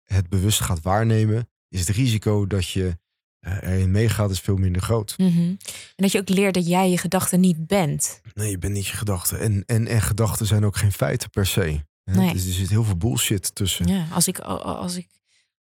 het 0.04 0.30
bewust 0.30 0.62
gaat 0.62 0.82
waarnemen, 0.82 1.50
is 1.70 1.80
het 1.88 1.96
risico 1.96 2.48
dat 2.48 2.70
je 2.70 2.98
erin 3.46 3.92
meegaat, 3.92 4.32
is 4.32 4.40
veel 4.40 4.56
minder 4.56 4.82
groot. 4.82 5.14
Mhm. 5.18 5.40
En 5.40 5.58
dat 5.96 6.12
je 6.12 6.20
ook 6.20 6.30
leert 6.30 6.54
dat 6.54 6.68
jij 6.68 6.90
je 6.90 6.98
gedachten 6.98 7.40
niet 7.40 7.68
bent. 7.68 8.22
Nee, 8.34 8.50
je 8.50 8.58
bent 8.58 8.74
niet 8.74 8.88
je 8.88 8.98
gedachten. 8.98 9.40
En, 9.40 9.64
en, 9.66 9.88
en 9.88 10.02
gedachten 10.02 10.46
zijn 10.46 10.66
ook 10.66 10.78
geen 10.78 10.92
feiten 10.92 11.30
per 11.30 11.46
se. 11.46 11.86
Nee. 12.04 12.34
Dus 12.34 12.46
er 12.46 12.54
zit 12.54 12.70
heel 12.70 12.84
veel 12.84 12.98
bullshit 12.98 13.56
tussen. 13.56 13.88
Ja, 13.88 14.06
als 14.12 14.28
ik, 14.28 14.40
als 14.40 14.96
ik 14.96 15.08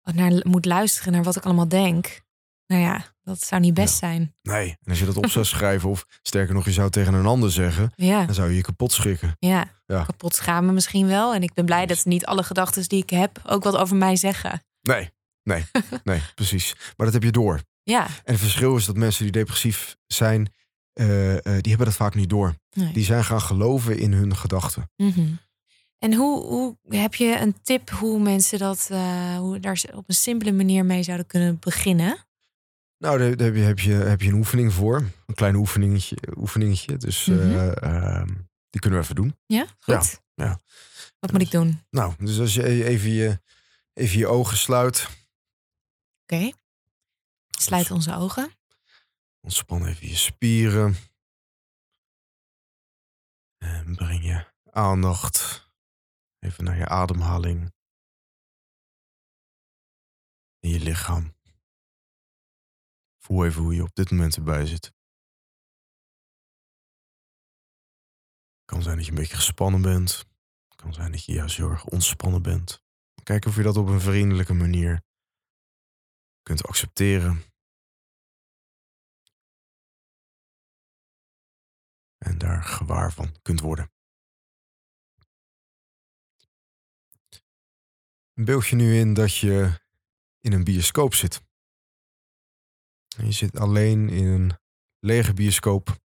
naar, 0.03 0.31
moet 0.43 0.65
luisteren 0.65 1.13
naar 1.13 1.23
wat 1.23 1.35
ik 1.35 1.43
allemaal 1.43 1.67
denk. 1.67 2.21
Nou 2.67 2.81
ja, 2.81 3.05
dat 3.23 3.41
zou 3.41 3.61
niet 3.61 3.73
best 3.73 3.97
zijn. 3.97 4.35
Nee, 4.41 4.69
en 4.69 4.89
als 4.89 4.99
je 4.99 5.05
dat 5.05 5.17
op 5.17 5.29
zou 5.29 5.45
schrijven, 5.55 5.89
of 5.89 6.05
sterker 6.21 6.53
nog, 6.53 6.65
je 6.65 6.71
zou 6.71 6.89
tegen 6.89 7.13
een 7.13 7.25
ander 7.25 7.51
zeggen, 7.51 7.91
ja. 7.95 8.25
dan 8.25 8.35
zou 8.35 8.49
je 8.49 8.55
je 8.55 8.61
kapot 8.61 8.91
schrikken. 8.91 9.35
Ja, 9.39 9.67
ja. 9.85 10.03
kapot 10.03 10.35
schamen 10.35 10.73
misschien 10.73 11.07
wel. 11.07 11.33
En 11.33 11.43
ik 11.43 11.53
ben 11.53 11.65
blij 11.65 11.85
dat 11.85 12.05
niet 12.05 12.25
alle 12.25 12.43
gedachten 12.43 12.87
die 12.87 13.01
ik 13.01 13.09
heb 13.09 13.41
ook 13.45 13.63
wat 13.63 13.75
over 13.75 13.95
mij 13.95 14.15
zeggen. 14.15 14.63
Nee, 14.81 15.09
nee, 15.43 15.65
nee, 16.03 16.21
precies. 16.35 16.75
Maar 16.97 17.05
dat 17.05 17.13
heb 17.13 17.23
je 17.23 17.31
door. 17.31 17.61
Ja. 17.83 18.05
En 18.05 18.33
het 18.33 18.39
verschil 18.39 18.75
is 18.75 18.85
dat 18.85 18.97
mensen 18.97 19.23
die 19.23 19.31
depressief 19.31 19.97
zijn, 20.07 20.53
uh, 20.93 21.33
uh, 21.33 21.39
die 21.43 21.51
hebben 21.51 21.85
dat 21.85 21.95
vaak 21.95 22.15
niet 22.15 22.29
door. 22.29 22.55
Nee. 22.71 22.93
Die 22.93 23.03
zijn 23.03 23.23
gaan 23.23 23.41
geloven 23.41 23.97
in 23.97 24.13
hun 24.13 24.35
gedachten. 24.35 24.91
Mm 24.95 25.11
-hmm. 25.11 25.39
En 25.99 26.13
hoe, 26.13 26.43
hoe 26.43 26.77
heb 26.87 27.15
je 27.15 27.39
een 27.39 27.55
tip 27.61 27.89
hoe 27.89 28.19
mensen 28.19 28.59
dat, 28.59 28.87
uh, 28.91 29.37
hoe 29.37 29.59
daar 29.59 29.83
op 29.93 30.03
een 30.07 30.15
simpele 30.15 30.51
manier 30.51 30.85
mee 30.85 31.03
zouden 31.03 31.25
kunnen 31.25 31.57
beginnen? 31.59 32.25
Nou, 32.97 33.17
daar, 33.17 33.37
daar 33.37 33.47
heb, 33.47 33.55
je, 33.55 33.61
heb, 33.61 33.79
je, 33.79 33.91
heb 33.91 34.21
je 34.21 34.27
een 34.27 34.37
oefening 34.37 34.73
voor. 34.73 34.95
Een 35.25 35.35
klein 35.35 35.55
oefeningetje. 35.55 36.17
oefeningetje. 36.37 36.97
Dus 36.97 37.25
mm 37.25 37.39
-hmm. 37.39 38.47
die 38.69 38.81
kunnen 38.81 38.99
we 38.99 39.05
even 39.05 39.15
doen. 39.15 39.35
Ja, 39.45 39.65
goed. 39.79 40.21
Ja, 40.35 40.45
ja. 40.45 40.59
Wat 41.19 41.31
moet 41.31 41.41
ik 41.41 41.51
doen? 41.51 41.81
Nou, 41.89 42.13
dus 42.17 42.39
als 42.39 42.53
je 42.53 42.83
even 42.83 43.09
je, 43.09 43.39
even 43.93 44.17
je 44.17 44.27
ogen 44.27 44.57
sluit. 44.57 45.07
Oké. 46.23 46.35
Okay. 46.35 46.53
Sluit 47.63 47.91
onze 47.91 48.15
ogen. 48.15 48.55
Ontspan 49.41 49.85
even 49.85 50.07
je 50.07 50.15
spieren. 50.15 50.95
En 53.57 53.95
breng 53.95 54.23
je 54.23 54.53
aandacht 54.71 55.67
even 56.39 56.63
naar 56.63 56.77
je 56.77 56.87
ademhaling. 56.87 57.73
In 60.59 60.69
je 60.69 60.79
lichaam. 60.79 61.35
Voel 63.17 63.45
even 63.45 63.61
hoe 63.61 63.75
je 63.75 63.83
op 63.83 63.95
dit 63.95 64.11
moment 64.11 64.35
erbij 64.35 64.65
zit. 64.65 64.85
Het 68.55 68.65
kan 68.65 68.81
zijn 68.81 68.95
dat 68.95 69.05
je 69.05 69.11
een 69.11 69.17
beetje 69.17 69.35
gespannen 69.35 69.81
bent. 69.81 70.17
Het 70.67 70.75
kan 70.75 70.93
zijn 70.93 71.11
dat 71.11 71.25
je 71.25 71.33
juist 71.33 71.57
heel 71.57 71.69
erg 71.69 71.85
ontspannen 71.85 72.41
bent. 72.41 72.83
Kijk 73.23 73.45
of 73.45 73.55
je 73.55 73.63
dat 73.63 73.77
op 73.77 73.87
een 73.87 74.01
vriendelijke 74.01 74.53
manier 74.53 75.03
kunt 76.41 76.63
accepteren. 76.63 77.52
En 82.23 82.37
daar 82.37 82.63
gewaar 82.63 83.13
van 83.13 83.35
kunt 83.41 83.59
worden. 83.59 83.91
Beeld 88.33 88.67
je 88.67 88.75
nu 88.75 88.99
in 88.99 89.13
dat 89.13 89.35
je 89.35 89.81
in 90.39 90.53
een 90.53 90.63
bioscoop 90.63 91.13
zit. 91.13 91.41
En 93.17 93.25
je 93.25 93.31
zit 93.31 93.57
alleen 93.57 94.09
in 94.09 94.25
een 94.25 94.59
lege 94.99 95.33
bioscoop 95.33 96.01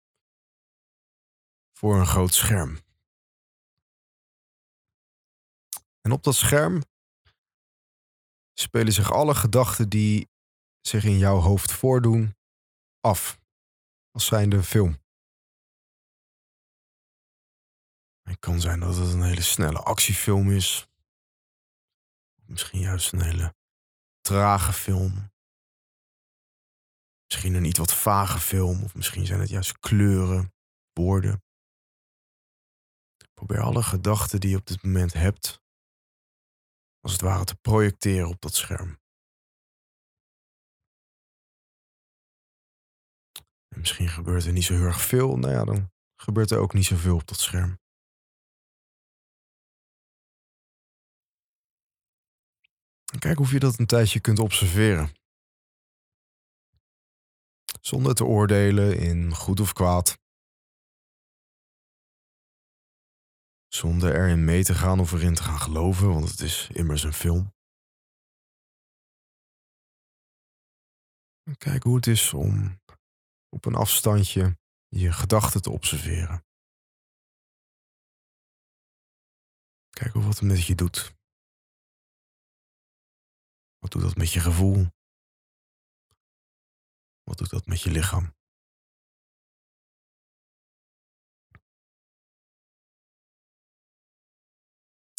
voor 1.73 1.99
een 1.99 2.07
groot 2.07 2.35
scherm. 2.35 2.79
En 6.01 6.13
op 6.13 6.23
dat 6.23 6.35
scherm 6.35 6.83
spelen 8.53 8.93
zich 8.93 9.13
alle 9.13 9.35
gedachten 9.35 9.89
die 9.89 10.29
zich 10.81 11.05
in 11.05 11.19
jouw 11.19 11.39
hoofd 11.39 11.73
voordoen 11.73 12.37
af. 13.01 13.43
Als 14.11 14.27
zijnde 14.27 14.63
film. 14.63 15.04
Het 18.25 18.39
kan 18.39 18.61
zijn 18.61 18.81
dat 18.81 18.97
het 18.97 19.13
een 19.13 19.23
hele 19.23 19.43
snelle 19.43 19.79
actiefilm 19.79 20.51
is. 20.51 20.89
Misschien 22.47 22.81
juist 22.81 23.13
een 23.13 23.23
hele 23.23 23.55
trage 24.21 24.73
film. 24.73 25.33
Misschien 27.27 27.55
een 27.55 27.65
iets 27.65 27.79
wat 27.79 27.95
vage 27.95 28.39
film. 28.39 28.83
Of 28.83 28.95
misschien 28.95 29.27
zijn 29.27 29.41
het 29.41 29.49
juist 29.49 29.79
kleuren, 29.79 30.53
woorden. 30.93 31.43
Probeer 33.35 33.61
alle 33.61 33.83
gedachten 33.83 34.41
die 34.41 34.51
je 34.51 34.57
op 34.57 34.67
dit 34.67 34.83
moment 34.83 35.13
hebt, 35.13 35.63
als 37.01 37.13
het 37.13 37.21
ware 37.21 37.45
te 37.45 37.57
projecteren 37.57 38.29
op 38.29 38.41
dat 38.41 38.55
scherm. 38.55 39.01
En 43.69 43.81
misschien 43.81 44.09
gebeurt 44.09 44.45
er 44.45 44.53
niet 44.53 44.65
zo 44.65 44.75
heel 44.75 44.85
erg 44.85 45.01
veel. 45.01 45.37
Nou 45.37 45.53
ja, 45.53 45.65
dan 45.65 45.93
gebeurt 46.21 46.51
er 46.51 46.59
ook 46.59 46.73
niet 46.73 46.85
zoveel 46.85 47.15
op 47.15 47.27
dat 47.27 47.39
scherm. 47.39 47.83
Kijk 53.25 53.41
of 53.41 53.51
je 53.51 53.59
dat 53.59 53.79
een 53.79 53.87
tijdje 53.87 54.21
kunt 54.21 54.39
observeren. 54.39 55.13
Zonder 57.81 58.15
te 58.15 58.25
oordelen 58.25 58.99
in 58.99 59.35
goed 59.35 59.61
of 59.61 59.73
kwaad. 59.73 60.19
Zonder 63.69 64.15
erin 64.15 64.45
mee 64.45 64.65
te 64.65 64.75
gaan 64.75 65.01
of 65.01 65.13
erin 65.13 65.35
te 65.35 65.43
gaan 65.43 65.59
geloven, 65.59 66.09
want 66.09 66.31
het 66.31 66.41
is 66.41 66.69
immers 66.69 67.03
een 67.03 67.13
film. 67.13 67.53
Kijk 71.59 71.83
hoe 71.83 71.97
het 71.97 72.07
is 72.07 72.33
om 72.33 72.81
op 73.49 73.65
een 73.65 73.75
afstandje 73.75 74.59
je 74.89 75.13
gedachten 75.13 75.63
te 75.63 75.71
observeren. 75.71 76.45
Kijk 79.91 80.15
wat 80.15 80.25
het 80.25 80.43
met 80.43 80.67
je 80.67 80.75
doet. 80.75 81.23
Wat 83.85 83.93
doet 83.93 84.03
dat 84.03 84.17
met 84.17 84.33
je 84.33 84.41
gevoel? 84.41 84.87
Wat 87.23 87.39
doet 87.39 87.51
dat 87.51 87.67
met 87.67 87.83
je 87.83 87.91
lichaam? 87.91 88.35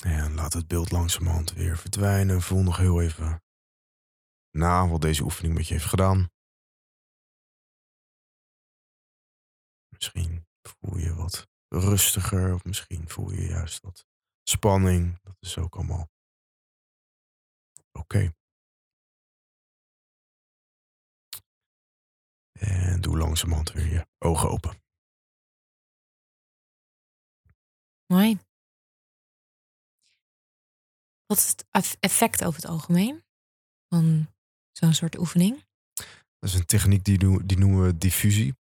En 0.03 0.33
laat 0.33 0.53
het 0.53 0.67
beeld 0.67 0.91
langzamerhand 0.91 1.51
weer 1.51 1.77
verdwijnen. 1.77 2.41
Voel 2.41 2.63
nog 2.63 2.77
heel 2.77 3.01
even 3.01 3.43
na 4.51 4.87
wat 4.87 5.01
deze 5.01 5.23
oefening 5.23 5.53
met 5.53 5.67
je 5.67 5.73
heeft 5.73 5.89
gedaan. 5.89 6.31
Misschien 9.89 10.47
voel 10.61 10.97
je 10.97 11.13
wat 11.13 11.47
rustiger 11.67 12.53
of 12.53 12.63
misschien 12.63 13.09
voel 13.09 13.31
je 13.31 13.47
juist 13.47 13.81
wat 13.81 14.05
spanning. 14.43 15.19
Dat 15.21 15.35
is 15.39 15.57
ook 15.57 15.75
allemaal 15.75 16.09
oké. 17.91 18.33
En 22.59 23.01
doe 23.01 23.17
langzamerhand 23.17 23.71
weer 23.71 23.87
je 23.87 24.07
ogen 24.17 24.49
open. 24.49 24.83
Mooi. 28.05 28.39
Wat 31.25 31.37
is 31.37 31.55
het 31.71 31.97
effect 31.99 32.43
over 32.43 32.61
het 32.61 32.69
algemeen 32.69 33.23
van 33.89 34.33
zo'n 34.71 34.93
soort 34.93 35.17
oefening? 35.17 35.65
Dat 36.39 36.49
is 36.49 36.53
een 36.53 36.65
techniek 36.65 37.03
die, 37.03 37.45
die 37.45 37.57
noemen 37.57 37.85
we 37.85 37.97
diffusie. 37.97 38.55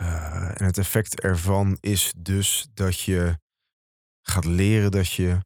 Uh, 0.00 0.60
en 0.60 0.64
het 0.64 0.78
effect 0.78 1.20
ervan 1.20 1.76
is 1.80 2.12
dus 2.16 2.66
dat 2.74 3.00
je 3.00 3.38
gaat 4.22 4.44
leren 4.44 4.90
dat 4.90 5.12
je 5.12 5.40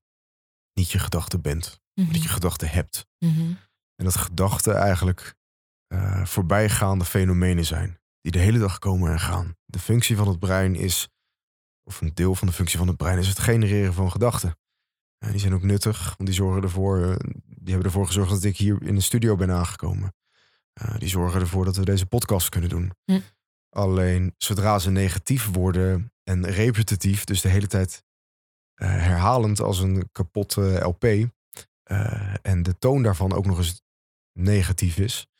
niet 0.72 0.90
je 0.90 0.98
gedachte 0.98 1.38
bent. 1.38 1.80
Mm 1.94 2.12
Dat 2.12 2.22
je 2.22 2.28
gedachten 2.28 2.68
hebt. 2.68 3.06
Mm 3.18 3.34
-hmm. 3.34 3.58
En 3.94 4.04
dat 4.04 4.16
gedachten 4.16 4.76
eigenlijk 4.76 5.34
uh, 5.88 6.24
voorbijgaande 6.24 7.04
fenomenen 7.04 7.64
zijn. 7.64 8.00
Die 8.20 8.32
de 8.32 8.38
hele 8.38 8.58
dag 8.58 8.78
komen 8.78 9.12
en 9.12 9.20
gaan. 9.20 9.56
De 9.64 9.78
functie 9.78 10.16
van 10.16 10.28
het 10.28 10.38
brein 10.38 10.74
is, 10.74 11.08
of 11.82 12.00
een 12.00 12.14
deel 12.14 12.34
van 12.34 12.46
de 12.46 12.52
functie 12.52 12.78
van 12.78 12.88
het 12.88 12.96
brein 12.96 13.18
is 13.18 13.28
het 13.28 13.38
genereren 13.38 13.94
van 13.94 14.10
gedachten. 14.10 14.58
En 15.18 15.30
die 15.30 15.40
zijn 15.40 15.54
ook 15.54 15.62
nuttig, 15.62 16.04
want 16.04 16.28
die 16.28 16.38
zorgen 16.38 16.62
ervoor, 16.62 16.98
uh, 16.98 17.16
die 17.44 17.72
hebben 17.72 17.84
ervoor 17.84 18.06
gezorgd 18.06 18.30
dat 18.30 18.44
ik 18.44 18.56
hier 18.56 18.82
in 18.82 18.94
de 18.94 19.00
studio 19.00 19.36
ben 19.36 19.50
aangekomen. 19.50 20.14
Uh, 20.82 20.98
die 20.98 21.08
zorgen 21.08 21.40
ervoor 21.40 21.64
dat 21.64 21.76
we 21.76 21.84
deze 21.84 22.06
podcast 22.06 22.48
kunnen 22.48 22.70
doen. 22.70 22.92
Hm. 23.04 23.20
Alleen 23.70 24.34
zodra 24.36 24.78
ze 24.78 24.90
negatief 24.90 25.50
worden 25.50 26.12
en 26.24 26.46
repetitief, 26.46 27.24
dus 27.24 27.40
de 27.40 27.48
hele 27.48 27.66
tijd 27.66 28.04
eh, 28.74 28.88
herhalend 28.88 29.60
als 29.60 29.78
een 29.78 30.08
kapotte 30.12 30.80
LP, 30.80 31.04
eh, 31.04 32.34
en 32.42 32.62
de 32.62 32.78
toon 32.78 33.02
daarvan 33.02 33.32
ook 33.32 33.46
nog 33.46 33.58
eens 33.58 33.82
negatief 34.32 34.98
is, 34.98 35.26
eh, 35.30 35.37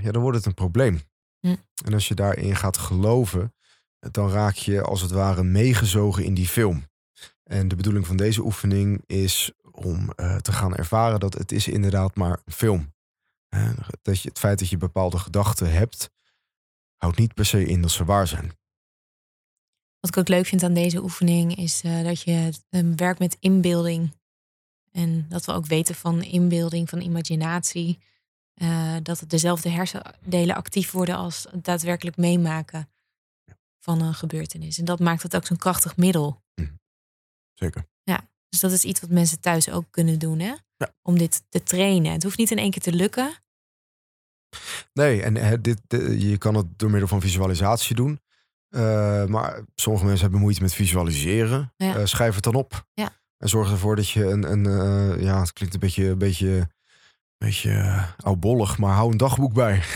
ja, 0.00 0.10
dan 0.10 0.22
wordt 0.22 0.36
het 0.36 0.46
een 0.46 0.54
probleem. 0.54 1.00
Hm. 1.40 1.56
En 1.84 1.94
als 1.94 2.08
je 2.08 2.14
daarin 2.14 2.56
gaat 2.56 2.76
geloven, 2.76 3.54
dan 3.98 4.30
raak 4.30 4.54
je 4.54 4.82
als 4.82 5.00
het 5.00 5.10
ware 5.10 5.42
meegezogen 5.42 6.24
in 6.24 6.34
die 6.34 6.48
film. 6.48 6.88
En 7.44 7.68
de 7.68 7.76
bedoeling 7.76 8.06
van 8.06 8.16
deze 8.16 8.44
oefening 8.44 9.02
is 9.06 9.52
om 9.70 10.10
eh, 10.10 10.36
te 10.36 10.52
gaan 10.52 10.74
ervaren 10.74 11.20
dat 11.20 11.34
het 11.34 11.52
is 11.52 11.68
inderdaad 11.68 12.16
maar 12.16 12.40
een 12.44 12.52
film. 12.52 12.92
Eh, 13.48 13.70
dat 14.02 14.20
je, 14.20 14.28
het 14.28 14.38
feit 14.38 14.58
dat 14.58 14.68
je 14.68 14.76
bepaalde 14.76 15.18
gedachten 15.18 15.72
hebt, 15.72 16.10
houdt 16.96 17.18
niet 17.18 17.34
per 17.34 17.46
se 17.46 17.66
in 17.66 17.82
dat 17.82 17.90
ze 17.90 18.04
waar 18.04 18.26
zijn. 18.26 18.58
Wat 20.00 20.10
ik 20.10 20.16
ook 20.16 20.28
leuk 20.28 20.46
vind 20.46 20.62
aan 20.62 20.74
deze 20.74 21.02
oefening 21.02 21.56
is 21.56 21.82
eh, 21.82 22.02
dat 22.02 22.22
je 22.22 22.52
eh, 22.68 22.82
werkt 22.96 23.18
met 23.18 23.36
inbeelding. 23.40 24.18
En 24.92 25.26
dat 25.28 25.44
we 25.44 25.52
ook 25.52 25.66
weten 25.66 25.94
van 25.94 26.22
inbeelding, 26.22 26.88
van 26.88 27.00
imaginatie. 27.00 27.98
Eh, 28.60 28.96
dat 29.02 29.20
het 29.20 29.30
dezelfde 29.30 29.68
hersendelen 29.68 30.56
actief 30.56 30.90
worden 30.90 31.16
als 31.16 31.46
het 31.50 31.64
daadwerkelijk 31.64 32.16
meemaken 32.16 32.88
van 33.78 34.00
een 34.00 34.14
gebeurtenis. 34.14 34.78
En 34.78 34.84
dat 34.84 35.00
maakt 35.00 35.22
het 35.22 35.36
ook 35.36 35.46
zo'n 35.46 35.56
krachtig 35.56 35.96
middel. 35.96 36.42
Zeker. 37.54 37.88
Dus 38.48 38.60
dat 38.60 38.72
is 38.72 38.84
iets 38.84 39.00
wat 39.00 39.10
mensen 39.10 39.40
thuis 39.40 39.70
ook 39.70 39.84
kunnen 39.90 40.18
doen, 40.18 40.38
hè? 40.38 40.54
Ja. 40.76 40.94
Om 41.02 41.18
dit 41.18 41.42
te 41.48 41.62
trainen. 41.62 42.12
Het 42.12 42.22
hoeft 42.22 42.38
niet 42.38 42.50
in 42.50 42.58
één 42.58 42.70
keer 42.70 42.82
te 42.82 42.92
lukken. 42.92 43.34
Nee, 44.92 45.22
en 45.22 45.62
dit, 45.62 45.80
de- 45.86 46.28
je 46.28 46.38
kan 46.38 46.54
het 46.54 46.78
door 46.78 46.90
middel 46.90 47.08
van 47.08 47.20
visualisatie 47.20 47.96
doen. 47.96 48.20
Eh, 48.68 49.24
maar 49.24 49.64
sommige 49.74 50.04
mensen 50.04 50.22
hebben 50.22 50.40
moeite 50.40 50.62
met 50.62 50.74
visualiseren. 50.74 51.72
Ja. 51.76 51.96
Eh, 51.96 52.04
schrijf 52.04 52.34
het 52.34 52.44
dan 52.44 52.54
op. 52.54 52.86
Ja. 52.94 53.10
En 53.36 53.48
zorg 53.48 53.70
ervoor 53.70 53.96
dat 53.96 54.08
je 54.08 54.24
een, 54.24 54.42
een 54.50 54.64
ja, 55.22 55.40
het 55.40 55.52
klinkt 55.52 55.74
een 55.74 55.80
beetje, 55.80 56.04
een 56.08 56.18
beetje, 56.18 56.68
beetje 57.46 57.70
eh, 57.72 58.04
oudbollig, 58.16 58.78
maar 58.78 58.94
hou 58.94 59.10
een 59.12 59.16
dagboek 59.16 59.52
bij. 59.52 59.82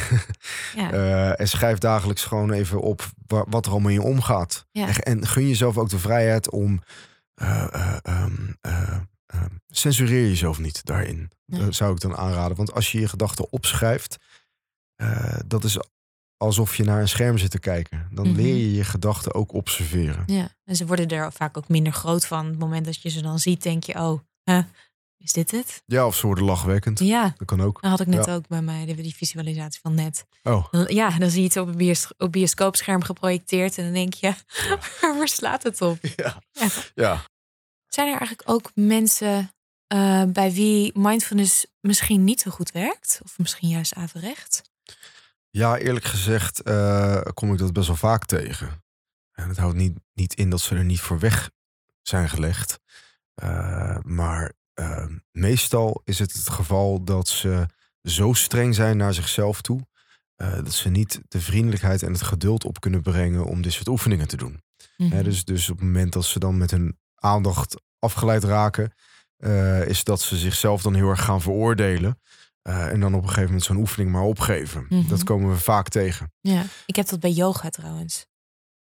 Ja. 0.77 0.93
Eh, 0.93 1.41
en 1.41 1.49
schrijf 1.49 1.79
dagelijks 1.79 2.25
gewoon 2.25 2.51
even 2.53 2.81
op 2.81 3.11
wa- 3.27 3.45
wat 3.49 3.67
er 3.67 3.73
allemaal 3.73 3.91
in 3.91 4.01
je 4.01 4.03
omgaat. 4.07 4.67
Ja. 4.73 4.87
En, 4.89 4.95
en 5.03 5.27
gun 5.27 5.49
jezelf 5.49 5.79
ook 5.79 5.89
de 5.89 5.99
vrijheid 5.99 6.51
om. 6.51 6.83
eh, 7.35 7.67
eh, 7.75 7.97
ehm, 8.03 8.33
eh, 8.61 8.97
ehm, 9.27 9.49
censureer 9.67 10.29
jezelf 10.29 10.59
niet 10.59 10.85
daarin. 10.85 11.31
Nee. 11.47 11.73
Zou 11.73 11.93
ik 11.95 12.01
dan 12.01 12.17
aanraden. 12.17 12.57
Want 12.57 12.73
als 12.73 12.93
je 12.93 13.01
je 13.01 13.09
gedachten 13.09 13.53
opschrijft, 13.53 14.17
dat 15.47 15.65
is 15.65 15.79
alsof 16.37 16.77
je 16.77 16.85
naar 16.85 17.01
een 17.01 17.09
scherm 17.09 17.39
zit 17.39 17.51
te 17.51 17.59
kijken. 17.59 18.09
Dan 18.11 18.27
Mhm. 18.29 18.37
leer 18.37 18.55
je 18.57 18.73
je 18.75 18.85
gedachten 18.85 19.35
ook 19.35 19.53
observeren. 19.53 20.23
Ja, 20.27 20.49
en 20.65 20.77
ze 20.77 20.87
worden 20.87 21.09
er 21.09 21.33
vaak 21.33 21.57
ook 21.57 21.69
minder 21.69 21.93
groot 21.93 22.27
van. 22.27 22.47
Het 22.47 22.59
moment 22.59 22.85
dat 22.85 23.03
je 23.03 23.09
ze 23.09 23.23
dan 23.23 23.39
ziet, 23.39 23.63
denk 23.63 23.85
je, 23.85 23.95
oh, 23.95 24.21
is 25.25 25.33
dit 25.33 25.51
het? 25.51 25.83
Ja, 25.87 26.07
of 26.07 26.17
ze 26.17 26.27
worden 26.27 26.45
lachwekkend. 26.45 26.99
Ja, 26.99 27.35
Dat 27.37 27.47
kan 27.47 27.61
ook. 27.61 27.81
dat 27.83 27.91
had 27.91 28.01
ik 28.01 28.07
net 28.07 28.25
Ja. 28.27 28.35
ook 28.35 28.47
bij 28.49 28.63
mij, 28.63 28.85
die- 28.95 29.15
visualisatie 29.17 29.81
van 29.81 29.95
net. 29.95 30.27
Oh, 30.43 30.67
Ja, 30.87 31.19
dan 31.19 31.31
zie 31.31 31.41
je 31.43 31.47
het 31.49 31.57
op 31.57 31.69
een 31.69 31.77
bios- 31.77 32.13
op 32.19 32.33
bioscoopscherm 32.33 33.03
geprojecteerd 33.03 33.79
en 33.79 33.85
dan 33.85 33.93
denk 33.93 34.15
je, 34.15 34.35
waar 35.19 35.29
slaat 35.29 35.63
het 35.63 35.81
op? 35.81 35.99
ja. 36.17 36.43
Ja. 36.53 36.69
Ja. 36.95 37.23
Zijn 37.89 38.07
er 38.13 38.19
eigenlijk 38.19 38.51
ook 38.51 38.71
mensen 38.75 39.51
eh, 39.87 40.23
bij 40.29 40.53
wie 40.53 40.99
mindfulness 40.99 41.67
misschien 41.81 42.25
niet 42.25 42.41
zo 42.41 42.51
goed 42.51 42.71
werkt? 42.73 43.21
Of 43.25 43.39
misschien 43.39 43.69
juist 43.69 43.95
averecht? 43.95 44.63
Ja, 45.51 45.77
eerlijk 45.79 46.05
gezegd 46.05 46.63
eh, 46.63 47.21
kom 47.35 47.53
ik 47.53 47.59
dat 47.59 47.73
best 47.73 47.87
wel 47.87 47.97
vaak 47.97 48.25
tegen. 48.25 48.83
En 49.33 49.49
het 49.49 49.57
houdt 49.57 49.77
niet, 49.77 49.99
niet 50.13 50.35
in 50.35 50.51
dat 50.51 50.61
ze 50.61 50.75
er 50.75 50.85
niet 50.85 51.01
voor 51.01 51.19
weg 51.19 51.51
zijn 52.03 52.29
gelegd. 52.29 52.79
Eh, 53.35 53.99
maar 54.03 54.53
eh, 54.75 55.07
meestal 55.33 56.01
is 56.05 56.19
het 56.19 56.33
het 56.33 56.49
geval 56.51 57.05
dat 57.05 57.29
ze 57.29 57.67
zo 58.03 58.33
streng 58.33 58.75
zijn 58.75 58.97
naar 58.97 59.15
zichzelf 59.15 59.61
toe. 59.63 59.81
eh, 60.35 60.55
dat 60.55 60.73
ze 60.73 60.89
niet 60.89 61.21
de 61.29 61.41
vriendelijkheid 61.41 62.03
en 62.03 62.13
het 62.13 62.23
geduld 62.23 62.65
op 62.65 62.81
kunnen 62.81 63.03
brengen 63.03 63.45
om 63.45 63.63
dit 63.63 63.73
soort 63.73 63.89
oefeningen 63.89 64.29
te 64.29 64.37
doen. 64.37 64.63
Mhm. 64.97 65.23
Dus, 65.23 65.45
dus 65.45 65.71
op 65.71 65.77
het 65.77 65.85
moment 65.87 66.13
dat 66.13 66.25
ze 66.25 66.39
dan 66.39 66.57
met 66.59 66.71
hun 66.71 66.99
aandacht 67.15 67.83
afgeleid 67.99 68.45
raken, 68.45 68.95
eh, 69.37 69.87
is 69.89 70.05
dat 70.05 70.21
ze 70.21 70.37
zichzelf 70.37 70.83
dan 70.83 70.95
heel 70.95 71.09
erg 71.09 71.25
gaan 71.25 71.41
veroordelen. 71.43 72.19
eh, 72.63 72.87
en 72.87 73.01
dan 73.01 73.15
op 73.15 73.21
een 73.23 73.29
gegeven 73.29 73.45
moment 73.49 73.65
zo'n 73.65 73.77
oefening 73.77 74.11
maar 74.11 74.23
opgeven. 74.23 74.87
Mhm. 74.89 75.09
Dat 75.09 75.25
komen 75.25 75.51
we 75.51 75.59
vaak 75.59 75.89
tegen. 75.89 76.33
Ja, 76.41 76.65
ik 76.87 76.97
heb 76.97 77.09
dat 77.09 77.21
bij 77.21 77.31
yoga 77.31 77.71
trouwens. 77.71 78.27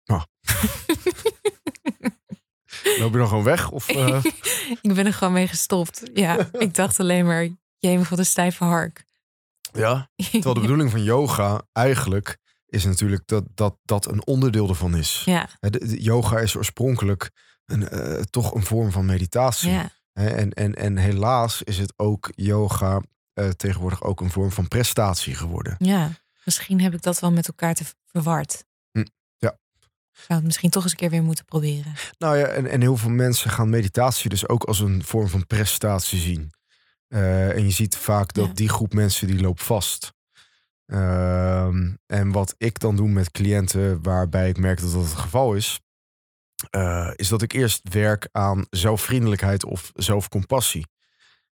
Loop 2.99 3.13
je 3.13 3.19
dan 3.19 3.29
gewoon 3.29 3.45
weg? 3.45 3.71
Of, 3.71 3.89
eh, 3.89 4.25
ik 4.83 4.95
ben 4.95 5.07
er 5.07 5.13
gewoon 5.13 5.33
mee 5.33 5.49
gestopt. 5.49 6.03
Ja, 6.15 6.49
ik 6.53 6.75
dacht 6.75 7.01
alleen 7.01 7.27
maar, 7.27 7.49
jemig 7.79 8.09
wat 8.09 8.19
een 8.19 8.27
stijve 8.27 8.65
hark. 8.65 9.05
ja? 9.73 10.11
Terwijl 10.17 10.55
de 10.55 10.61
bedoeling 10.69 10.91
van 10.91 11.03
yoga 11.03 11.63
eigenlijk 11.73 12.39
is 12.67 12.85
natuurlijk 12.85 13.23
dat 13.27 13.45
dat, 13.55 13.77
dat 13.85 14.07
een 14.11 14.27
onderdeel 14.27 14.69
ervan 14.69 14.97
is. 14.97 15.23
Ja, 15.25 15.49
Hè, 15.61 15.71
de- 15.71 15.87
de 15.87 16.03
yoga 16.03 16.39
is 16.39 16.57
oorspronkelijk 16.57 17.31
een, 17.67 17.89
eh, 17.89 18.21
toch 18.23 18.55
een 18.55 18.65
vorm 18.65 18.91
van 18.93 19.05
meditatie. 19.05 19.71
ja, 19.71 19.91
En, 20.13 20.53
en, 20.53 20.75
en 20.75 20.97
helaas 20.97 21.63
is 21.63 21.79
het 21.79 21.93
ook 21.97 22.33
yoga 22.35 23.03
eh, 23.33 23.49
tegenwoordig 23.49 24.03
ook 24.03 24.21
een 24.21 24.31
vorm 24.31 24.51
van 24.53 24.69
prestatie 24.69 25.35
geworden. 25.35 25.75
ja. 25.79 26.11
Misschien 26.45 26.81
heb 26.81 26.95
ik 26.95 27.03
dat 27.03 27.21
wel 27.21 27.33
met 27.33 27.49
elkaar 27.49 27.75
te 27.75 27.85
verward. 28.07 28.65
Zou 30.17 30.39
het 30.39 30.45
misschien 30.45 30.71
toch 30.71 30.83
eens 30.83 30.93
een 30.93 30.99
keer 30.99 31.11
weer 31.11 31.23
moeten 31.23 31.45
proberen. 31.45 31.93
Nou 32.19 32.37
ja, 32.39 32.47
en, 32.47 32.67
en 32.67 32.81
heel 32.81 32.97
veel 32.97 33.11
mensen 33.11 33.51
gaan 33.51 33.71
meditatie 33.71 34.31
dus 34.31 34.49
ook 34.49 34.65
als 34.65 34.81
een 34.81 35.05
vorm 35.05 35.29
van 35.29 35.47
prestatie 35.47 36.19
zien. 36.19 36.51
Eh, 37.09 37.51
en 37.57 37.65
je 37.65 37.71
ziet 37.71 37.97
vaak 37.97 38.33
dat 38.33 38.47
Ja. 38.47 38.53
die 38.53 38.69
groep 38.69 38.93
mensen 38.95 39.27
die 39.27 39.41
loopt 39.41 39.63
vast. 39.63 40.13
Ehm, 40.87 41.95
en 42.07 42.33
wat 42.33 42.55
ik 42.59 42.79
dan 42.79 42.97
doe 42.97 43.09
met 43.09 43.31
cliënten 43.31 44.03
waarbij 44.03 44.49
ik 44.49 44.59
merk 44.59 44.81
dat 44.81 44.93
dat 44.93 45.03
het 45.05 45.15
geval 45.15 45.55
is, 45.55 45.81
eh, 46.71 47.11
is 47.17 47.29
dat 47.29 47.43
ik 47.43 47.53
eerst 47.53 47.81
werk 47.89 48.29
aan 48.33 48.67
zelfvriendelijkheid 48.71 49.65
of 49.65 49.91
zelfcompassie. 49.95 50.87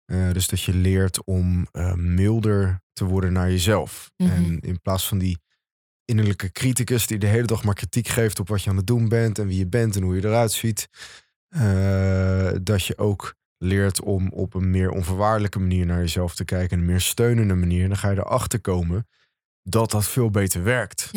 Eh, 0.06 0.32
dus 0.32 0.48
dat 0.48 0.62
je 0.62 0.74
leert 0.74 1.24
om 1.26 1.68
milder 1.96 2.82
te 2.94 3.06
worden 3.06 3.34
naar 3.34 3.50
jezelf. 3.50 4.12
Mhm. 4.18 4.32
En 4.32 4.60
in 4.60 4.82
plaats 4.82 5.08
van 5.08 5.18
die 5.18 5.40
innerlijke 6.08 6.52
criticus 6.52 7.08
die 7.08 7.18
de 7.18 7.28
hele 7.28 7.48
dag 7.48 7.64
maar 7.64 7.74
kritiek 7.74 8.08
geeft 8.08 8.40
op 8.40 8.48
wat 8.48 8.64
je 8.64 8.70
aan 8.70 8.78
het 8.78 8.88
doen 8.88 9.10
bent 9.10 9.40
en 9.40 9.48
wie 9.48 9.58
je 9.58 9.68
bent 9.68 9.96
en 9.96 10.02
hoe 10.02 10.16
je 10.16 10.26
eruit 10.26 10.52
ziet, 10.52 10.88
eh, 11.48 12.52
dat 12.62 12.86
je 12.86 12.98
ook 12.98 13.36
leert 13.58 14.02
om 14.02 14.32
op 14.32 14.54
een 14.54 14.70
meer 14.70 14.90
onvoorwaardelijke 14.90 15.60
manier 15.60 15.86
naar 15.86 16.00
jezelf 16.00 16.36
te 16.36 16.46
kijken, 16.46 16.80
een 16.80 16.86
meer 16.86 17.02
steunende 17.02 17.54
manier. 17.54 17.88
Dan 17.88 17.98
ga 17.98 18.10
je 18.10 18.18
erachter 18.18 18.62
komen 18.62 19.08
dat 19.64 19.92
dat 19.92 20.08
veel 20.08 20.30
beter 20.30 20.64
werkt. 20.64 21.10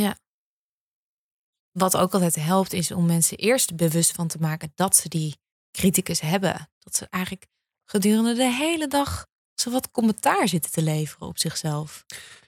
Wat 1.70 1.96
ook 1.96 2.12
altijd 2.12 2.34
helpt 2.34 2.72
is 2.72 2.90
om 2.90 3.06
mensen 3.06 3.36
eerst 3.36 3.76
bewust 3.76 4.12
van 4.12 4.28
te 4.28 4.38
maken 4.40 4.72
dat 4.74 4.96
ze 4.96 5.08
die 5.08 5.36
criticus 5.70 6.20
hebben. 6.20 6.68
Dat 6.78 6.96
ze 6.96 7.06
eigenlijk 7.10 7.46
gedurende 7.84 8.34
de 8.34 8.52
hele 8.52 8.86
dag 8.86 9.26
zo 9.54 9.70
wat 9.70 9.90
commentaar 9.90 10.48
zitten 10.48 10.70
te 10.70 10.82
leveren 10.82 11.28
op 11.28 11.38
zichzelf. 11.38 12.04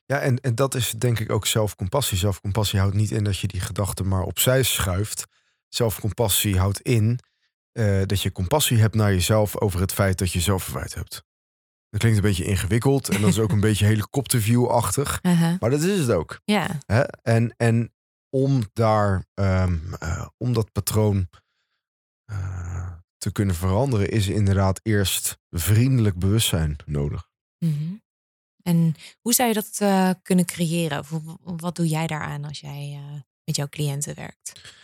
Ja, 0.06 0.18
en, 0.18 0.40
en 0.40 0.54
dat 0.54 0.74
is 0.74 0.90
denk 0.90 1.18
ik 1.18 1.32
ook 1.32 1.46
zelfcompassie. 1.46 2.18
Zelfcompassie 2.18 2.78
houdt 2.78 2.94
niet 2.94 3.10
in 3.10 3.24
dat 3.24 3.38
je 3.38 3.46
die 3.46 3.60
gedachten 3.60 4.08
maar 4.08 4.22
opzij 4.22 4.62
schuift. 4.62 5.26
Zelfcompassie 5.68 6.58
houdt 6.58 6.80
in 6.80 7.20
eh, 7.72 8.02
dat 8.06 8.22
je 8.22 8.32
compassie 8.32 8.78
hebt 8.78 8.94
naar 8.94 9.12
jezelf 9.12 9.60
over 9.60 9.80
het 9.80 9.92
feit 9.92 10.18
dat 10.18 10.32
je 10.32 10.40
zelfverwijt 10.40 10.94
hebt. 10.94 11.24
Dat 11.88 12.00
klinkt 12.00 12.18
een 12.18 12.24
beetje 12.24 12.44
ingewikkeld 12.44 13.08
en 13.08 13.20
dat 13.20 13.30
is 13.30 13.38
ook 13.38 13.52
een 13.52 13.60
beetje 13.70 13.86
helikopterview-achtig. 13.86 15.18
Uh-huh. 15.22 15.60
Maar 15.60 15.70
dat 15.70 15.82
is 15.82 15.98
het 15.98 16.10
ook. 16.10 16.40
Ja, 16.44 16.78
Hè? 16.86 17.02
En, 17.02 17.54
en 17.56 17.92
om 18.30 18.62
daar, 18.72 19.26
ehm, 19.34 19.78
eh, 19.98 20.26
om 20.36 20.52
dat 20.52 20.72
patroon 20.72 21.28
eh, 22.24 22.92
te 23.16 23.32
kunnen 23.32 23.54
veranderen, 23.54 24.10
is 24.10 24.28
inderdaad 24.28 24.80
eerst 24.82 25.38
vriendelijk 25.50 26.18
bewustzijn 26.18 26.76
nodig. 26.84 27.28
Mhm. 27.58 27.94
En 28.62 28.94
hoe 29.20 29.32
zou 29.32 29.48
je 29.48 29.54
dat 29.54 29.76
eh, 29.78 30.10
kunnen 30.22 30.44
creëren? 30.44 30.98
Of 30.98 31.10
wat 31.42 31.76
doe 31.76 31.88
jij 31.88 32.06
daaraan 32.06 32.44
als 32.44 32.60
jij 32.60 33.00
eh, 33.00 33.20
met 33.44 33.56
jouw 33.56 33.68
cliënten 33.68 34.14
werkt? 34.14 34.74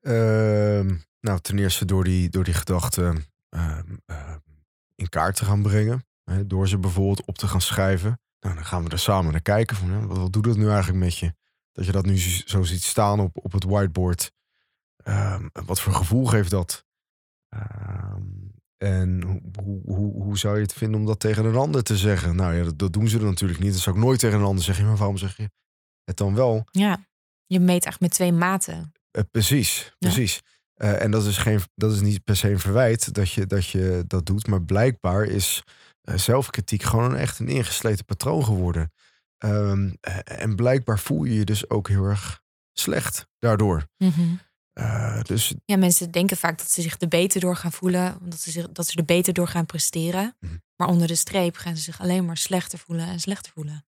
Ehm, 0.00 0.96
nou, 1.20 1.40
ten 1.40 1.58
eerste 1.58 1.84
door 1.84 2.04
die, 2.04 2.28
door 2.28 2.44
die 2.44 2.54
gedachten 2.54 3.24
ehm, 3.48 3.96
ehm, 4.06 4.38
in 4.94 5.08
kaart 5.08 5.36
te 5.36 5.44
gaan 5.44 5.62
brengen. 5.62 6.06
Hè? 6.24 6.46
Door 6.46 6.68
ze 6.68 6.78
bijvoorbeeld 6.78 7.24
op 7.24 7.38
te 7.38 7.48
gaan 7.48 7.60
schrijven. 7.60 8.20
Nou, 8.40 8.54
dan 8.54 8.64
gaan 8.64 8.84
we 8.84 8.90
er 8.90 8.98
samen 8.98 9.32
naar 9.32 9.42
kijken. 9.42 9.76
Van, 9.76 9.90
hè, 9.90 10.06
wat, 10.06 10.18
wat 10.18 10.32
doet 10.32 10.44
dat 10.44 10.56
nu 10.56 10.68
eigenlijk 10.68 10.98
met 10.98 11.18
je? 11.18 11.34
Dat 11.72 11.86
je 11.86 11.92
dat 11.92 12.06
nu 12.06 12.18
zo 12.18 12.62
ziet 12.62 12.82
staan 12.82 13.20
op, 13.20 13.44
op 13.44 13.52
het 13.52 13.64
whiteboard. 13.64 14.32
Wat 15.52 15.80
voor 15.80 15.92
gevoel 15.92 16.26
geeft 16.26 16.50
dat? 16.50 16.84
En 18.78 19.22
hoe, 19.22 19.80
hoe, 19.84 20.22
hoe, 20.22 20.38
zou 20.38 20.56
je 20.56 20.62
het 20.62 20.72
vinden 20.72 21.00
om 21.00 21.06
dat 21.06 21.20
tegen 21.20 21.44
een 21.44 21.56
ander 21.56 21.82
te 21.82 21.96
zeggen? 21.96 22.36
Nou 22.36 22.54
ja, 22.54 22.64
dat, 22.64 22.78
dat 22.78 22.92
doen 22.92 23.08
ze 23.08 23.18
er 23.18 23.24
natuurlijk 23.24 23.60
niet. 23.60 23.72
Dat 23.72 23.80
zou 23.80 23.96
ik 23.96 24.02
nooit 24.02 24.18
tegen 24.18 24.38
een 24.38 24.44
ander 24.44 24.64
zeggen. 24.64 24.86
Maar 24.86 24.96
waarom 24.96 25.16
zeg 25.16 25.36
je 25.36 25.50
het 26.04 26.16
dan 26.16 26.34
wel? 26.34 26.64
Ja, 26.70 27.06
Je 27.46 27.60
meet 27.60 27.84
echt 27.84 28.00
met 28.00 28.10
twee 28.10 28.32
maten. 28.32 28.92
Eh, 29.10 29.22
precies, 29.30 29.94
precies. 29.98 30.42
Eh, 30.74 31.02
en 31.02 31.10
dat 31.10 31.24
is, 31.24 31.36
geen, 31.36 31.60
dat 31.74 31.92
is 31.92 32.00
niet 32.00 32.24
per 32.24 32.36
se 32.36 32.50
een 32.50 32.58
verwijt 32.58 33.14
dat 33.14 33.32
je 33.32 33.46
dat, 33.46 33.66
je 33.66 34.04
dat 34.06 34.26
doet. 34.26 34.46
Maar 34.46 34.62
blijkbaar 34.62 35.24
is 35.24 35.62
eh, 36.02 36.16
zelfkritiek 36.16 36.82
gewoon 36.82 37.16
echt 37.16 37.38
een 37.38 37.48
ingesleten 37.48 38.04
patroon 38.04 38.44
geworden. 38.44 38.92
Ehm, 39.38 39.90
eh, 40.00 40.18
en 40.24 40.56
blijkbaar 40.56 40.98
voel 40.98 41.24
je 41.24 41.34
je 41.34 41.44
dus 41.44 41.70
ook 41.70 41.88
heel 41.88 42.04
erg 42.04 42.42
slecht 42.72 43.26
daardoor. 43.38 43.88
Eh, 44.78 45.22
dus 45.22 45.54
Ja, 45.64 45.76
mensen 45.76 46.10
denken 46.10 46.36
vaak 46.36 46.58
dat 46.58 46.70
ze 46.70 46.82
zich 46.82 47.00
er 47.00 47.08
beter 47.08 47.40
door 47.40 47.56
gaan 47.56 47.72
voelen. 47.72 48.18
Dat 48.22 48.40
ze, 48.40 48.50
zich, 48.50 48.68
dat 48.72 48.86
ze 48.86 48.96
er 48.98 49.04
beter 49.04 49.32
door 49.32 49.48
gaan 49.48 49.66
presteren. 49.66 50.36
Mhm. 50.40 50.56
Maar 50.76 50.88
onder 50.88 51.06
de 51.06 51.14
streep 51.14 51.56
gaan 51.56 51.76
ze 51.76 51.82
zich 51.82 52.00
alleen 52.00 52.24
maar 52.24 52.36
slechter 52.36 52.78
voelen 52.78 53.06
en 53.06 53.20
slechter 53.20 53.52
voelen. 53.52 53.82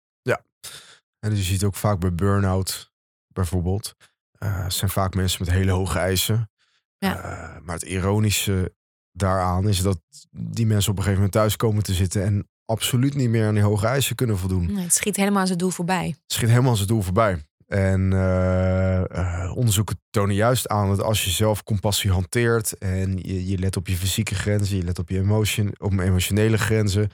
En 1.19 1.29
dus 1.29 1.39
je 1.39 1.45
ziet 1.45 1.63
ook 1.63 1.75
vaak 1.75 1.99
bij 1.99 2.13
burn-out 2.15 2.91
bijvoorbeeld. 3.27 3.95
eh, 4.31 4.69
zijn 4.69 4.89
vaak 4.89 5.15
mensen 5.15 5.43
met 5.45 5.53
hele 5.53 5.71
hoge 5.71 5.99
eisen. 5.99 6.49
Ja. 6.97 7.17
Eh, 7.17 7.61
maar 7.61 7.75
het 7.75 7.83
ironische 7.83 8.75
daaraan 9.11 9.67
is 9.67 9.81
dat 9.81 9.99
die 10.31 10.65
mensen 10.65 10.91
op 10.91 10.97
een 10.97 11.03
gegeven 11.03 11.23
moment 11.23 11.31
thuis 11.31 11.55
komen 11.55 11.83
te 11.83 11.93
zitten 11.93 12.23
en 12.23 12.49
absoluut 12.65 13.15
niet 13.15 13.29
meer 13.29 13.47
aan 13.47 13.53
die 13.53 13.63
hoge 13.63 13.87
eisen 13.87 14.15
kunnen 14.15 14.37
voldoen. 14.37 14.73
Nee, 14.73 14.83
het 14.83 14.93
schiet 14.93 15.15
helemaal 15.15 15.39
aan 15.39 15.47
zijn 15.47 15.59
doel 15.59 15.69
voorbij. 15.69 16.07
Het 16.07 16.33
schiet 16.33 16.49
helemaal 16.49 16.75
zijn 16.75 16.87
doel 16.87 17.01
voorbij. 17.01 17.48
En 17.69 18.13
eh, 18.13 19.43
eh, 19.43 19.55
onderzoeken 19.57 20.01
tonen 20.09 20.35
juist 20.35 20.67
aan 20.67 20.89
dat 20.89 21.01
als 21.01 21.23
je 21.23 21.29
zelf 21.29 21.63
compassie 21.63 22.11
hanteert 22.11 22.77
en 22.77 23.17
je, 23.17 23.47
je 23.47 23.57
let 23.57 23.77
op 23.77 23.87
je 23.87 23.95
fysieke 23.95 24.35
grenzen, 24.35 24.77
je 24.77 24.83
let 24.83 24.99
op 24.99 25.09
je 25.09 25.17
emotion, 25.17 25.73
op 25.77 25.99
emotionele 25.99 26.57
grenzen, 26.57 27.09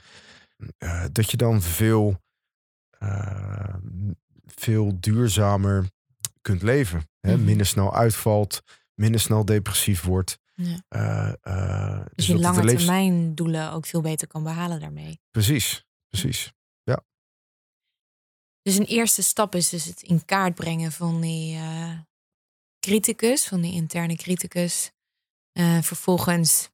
eh, 0.78 1.04
dat 1.12 1.30
je 1.30 1.36
dan 1.36 1.62
veel, 1.62 2.20
veel 4.46 4.96
duurzamer 5.00 5.84
kunt 6.40 6.62
leven. 6.62 7.08
Hè? 7.20 7.34
Mhm. 7.36 7.44
Minder 7.44 7.66
snel 7.66 7.94
uitvalt, 7.94 8.62
minder 8.94 9.20
snel 9.20 9.44
depressief 9.44 10.02
wordt. 10.02 10.38
Ja. 10.54 11.36
Eh, 11.40 12.00
Dus 12.14 12.26
je 12.26 12.38
lange 12.38 12.76
termijn 12.76 13.34
doelen 13.34 13.72
ook 13.72 13.86
veel 13.86 14.00
beter 14.00 14.26
kan 14.28 14.42
behalen 14.42 14.80
daarmee. 14.80 15.20
Precies, 15.30 15.86
precies. 16.08 16.52
Dus 18.66 18.76
een 18.76 18.84
eerste 18.84 19.22
stap 19.22 19.54
is 19.54 19.68
dus 19.68 19.84
het 19.84 20.02
in 20.02 20.24
kaart 20.24 20.54
brengen 20.54 20.92
van 20.92 21.20
die 21.20 21.56
eh, 21.56 21.98
criticus, 22.80 23.48
van 23.48 23.60
die 23.60 23.72
interne 23.72 24.16
criticus. 24.16 24.90
Eh, 25.52 25.82
vervolgens 25.82 26.70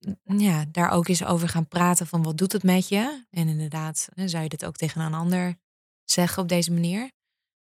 mm, 0.00 0.38
ja, 0.38 0.64
daar 0.72 0.90
ook 0.90 1.08
eens 1.08 1.24
over 1.24 1.48
gaan 1.48 1.68
praten 1.68 2.06
van 2.06 2.22
wat 2.22 2.38
doet 2.38 2.52
het 2.52 2.62
met 2.62 2.88
je. 2.88 3.24
En 3.30 3.48
inderdaad, 3.48 4.08
eh, 4.14 4.26
zou 4.26 4.42
je 4.42 4.48
dit 4.48 4.64
ook 4.64 4.76
tegen 4.76 5.00
een 5.00 5.14
ander 5.14 5.56
zeggen 6.04 6.42
op 6.42 6.48
deze 6.48 6.72
manier. 6.72 7.12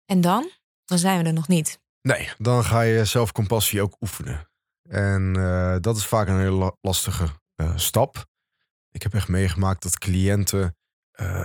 En 0.05 0.21
dan? 0.21 0.51
Dan 0.85 0.99
zijn 0.99 1.19
we 1.19 1.25
er 1.25 1.33
nog 1.33 1.49
niet. 1.49 1.79
Nee, 2.03 2.31
dan 2.39 2.65
ga 2.65 2.81
je 2.81 3.05
zelfcompassie 3.05 3.83
ook 3.83 3.97
oefenen. 4.01 4.51
En 4.83 5.33
dat 5.81 5.97
is 5.97 6.07
vaak 6.07 6.29
een 6.29 6.39
hele 6.39 6.51
la- 6.51 6.77
lastige 6.81 7.29
stap. 7.75 8.27
Ik 8.91 9.03
heb 9.03 9.15
echt 9.15 9.29
meegemaakt 9.29 9.83
dat 9.83 9.99
cliënten 9.99 10.77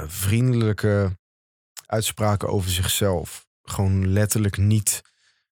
vriendelijke 0.08 1.18
uitspraken 1.94 2.48
over 2.50 2.70
zichzelf 2.70 3.48
gewoon 3.62 4.08
letterlijk 4.12 4.58
niet 4.58 5.02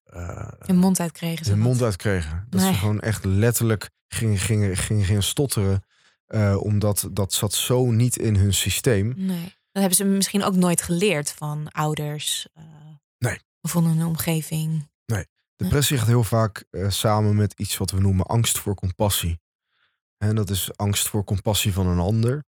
eh 0.03 0.47
Je 0.65 0.73
mond 0.73 0.99
uitkregen. 0.99 1.45
hun 1.47 1.59
mond 1.59 1.81
uitkregen. 1.81 2.45
Dat 2.49 2.61
Nee. 2.61 2.71
ze 2.73 2.79
gewoon 2.79 2.99
echt 2.99 3.25
letterlijk 3.25 3.89
gingen, 4.07 4.37
gingen, 4.37 4.77
gingen, 4.77 5.05
gingen 5.05 5.23
stotteren. 5.23 5.83
eh, 6.25 6.57
omdat 6.63 7.07
dat 7.11 7.33
zat 7.33 7.53
zo 7.53 7.91
niet 7.91 8.17
in 8.17 8.35
hun 8.35 8.53
systeem. 8.53 9.13
Nee. 9.17 9.43
Dat 9.71 9.81
hebben 9.81 9.95
ze 9.95 10.03
misschien 10.05 10.43
ook 10.43 10.55
nooit 10.55 10.81
geleerd 10.81 11.31
van 11.31 11.71
ouders. 11.71 12.47
eh, 12.53 12.63
Nee. 13.17 13.39
Of 13.61 13.71
van 13.71 13.85
hun 13.85 14.05
omgeving. 14.05 14.89
Depressie 15.55 15.97
gaat 15.97 16.07
heel 16.07 16.23
vaak 16.23 16.63
samen 16.87 17.35
met 17.35 17.53
iets 17.59 17.77
wat 17.77 17.91
we 17.91 17.99
noemen 17.99 18.25
angst 18.25 18.57
voor 18.59 18.75
compassie. 18.75 19.39
En 20.17 20.35
dat 20.35 20.49
is 20.49 20.77
angst 20.77 21.07
voor 21.07 21.23
compassie 21.23 21.73
van 21.73 21.87
een 21.87 21.99
ander. 21.99 22.43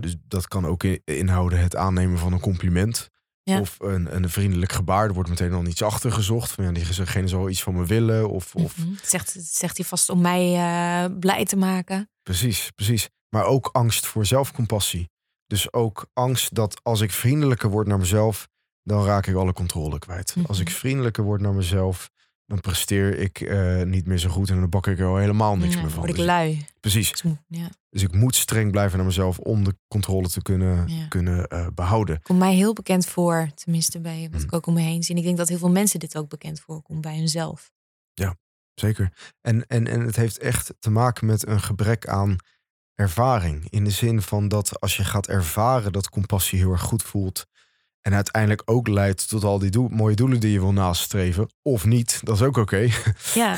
Dus 0.00 0.16
dat 0.28 0.48
kan 0.48 0.66
ook 0.66 0.82
in- 0.82 1.00
inhouden 1.04 1.60
het 1.60 1.76
aannemen 1.76 2.18
van 2.18 2.32
een 2.32 2.40
compliment. 2.40 3.08
Ja. 3.42 3.60
Of 3.60 3.76
een, 3.80 4.14
een 4.16 4.28
vriendelijk 4.30 4.72
gebaar. 4.72 5.06
Er 5.06 5.12
wordt 5.14 5.28
meteen 5.28 5.52
al 5.52 5.64
iets 5.66 5.82
achter 5.82 6.12
gezocht. 6.12 6.50
Van 6.50 6.64
ja, 6.64 6.72
diegene 6.72 7.28
zal 7.28 7.48
iets 7.48 7.62
van 7.62 7.74
me 7.74 7.86
willen. 7.86 8.30
Of, 8.30 8.54
of 8.54 8.78
Mhm. 8.78 8.88
zegt, 9.02 9.36
zegt 9.40 9.76
hij 9.76 9.86
vast 9.86 10.08
om 10.08 10.20
mij 10.20 10.54
eh, 10.54 11.18
blij 11.18 11.44
te 11.44 11.56
maken. 11.56 12.10
Precies, 12.22 12.70
precies. 12.74 13.08
Maar 13.28 13.44
ook 13.44 13.68
angst 13.72 14.06
voor 14.06 14.26
zelfcompassie. 14.26 15.10
Dus 15.46 15.72
ook 15.72 16.06
angst 16.12 16.54
dat 16.54 16.80
als 16.82 17.00
ik 17.00 17.10
vriendelijker 17.12 17.70
word 17.70 17.86
naar 17.86 17.98
mezelf, 17.98 18.48
dan 18.82 19.04
raak 19.04 19.26
ik 19.26 19.34
alle 19.34 19.52
controle 19.52 19.98
kwijt. 19.98 20.36
Mhm. 20.36 20.46
Als 20.46 20.58
ik 20.58 20.70
vriendelijker 20.70 21.24
word 21.24 21.40
naar 21.40 21.54
mezelf, 21.54 22.10
dan 22.52 22.60
presteer 22.60 23.18
ik 23.18 23.40
eh, 23.40 23.82
niet 23.82 24.06
meer 24.06 24.18
zo 24.18 24.28
goed 24.28 24.50
en 24.50 24.60
dan 24.60 24.68
bak 24.68 24.86
ik 24.86 24.98
er 24.98 25.06
al 25.06 25.16
helemaal 25.16 25.56
niks 25.56 25.74
Ja, 25.74 25.80
meer 25.80 25.90
van. 25.90 25.98
word 25.98 26.10
ik 26.10 26.16
Dus- 26.16 26.24
lui. 26.24 26.66
precies. 26.80 27.10
Dus 27.12 27.32
ja. 27.46 27.68
Dus 27.90 28.02
ik 28.02 28.12
moet 28.14 28.34
streng 28.34 28.70
blijven 28.70 28.96
naar 28.96 29.06
mezelf 29.06 29.38
om 29.38 29.64
de 29.64 29.76
controle 29.88 30.28
te 30.28 30.42
kunnen, 30.42 30.88
Ja. 30.88 31.06
kunnen 31.08 31.46
eh, 31.48 31.66
behouden. 31.74 32.22
Komt 32.22 32.38
mij 32.38 32.54
heel 32.54 32.72
bekend 32.72 33.06
voor, 33.06 33.48
tenminste 33.54 34.00
bij 34.00 34.20
wat 34.30 34.38
Mhm. 34.40 34.42
ik 34.48 34.52
ook 34.52 34.66
om 34.66 34.74
me 34.74 34.80
heen 34.80 35.02
zie. 35.02 35.14
En 35.14 35.20
ik 35.20 35.26
denk 35.26 35.36
dat 35.38 35.48
heel 35.48 35.58
veel 35.58 35.70
mensen 35.70 36.00
dit 36.00 36.16
ook 36.16 36.28
bekend 36.28 36.60
voorkomt 36.60 37.00
bij 37.00 37.16
hunzelf. 37.16 37.70
Zeker. 38.74 39.12
En, 39.40 39.66
en, 39.66 39.86
en 39.86 40.00
het 40.00 40.16
heeft 40.16 40.38
echt 40.38 40.74
te 40.78 40.90
maken 40.90 41.26
met 41.26 41.46
een 41.46 41.60
gebrek 41.60 42.06
aan 42.06 42.36
ervaring. 42.94 43.66
In 43.70 43.84
de 43.84 43.90
zin 43.90 44.22
van 44.22 44.48
dat 44.48 44.80
als 44.80 44.96
je 44.96 45.04
gaat 45.04 45.28
ervaren 45.28 45.92
dat 45.92 46.08
compassie 46.08 46.58
heel 46.58 46.70
erg 46.72 46.80
goed 46.80 47.02
voelt. 47.02 47.46
En 48.02 48.14
uiteindelijk 48.14 48.62
ook 48.64 48.88
leidt 48.88 49.28
tot 49.28 49.44
al 49.44 49.58
die 49.58 49.70
doel- 49.70 49.88
mooie 49.88 50.14
doelen 50.16 50.40
die 50.40 50.52
je 50.52 50.60
wil 50.60 50.72
nastreven. 50.72 51.50
Of 51.62 51.84
niet, 51.84 52.20
dat 52.22 52.34
is 52.36 52.42
ook 52.42 52.56
oké. 52.56 52.88
Ja, 53.34 53.56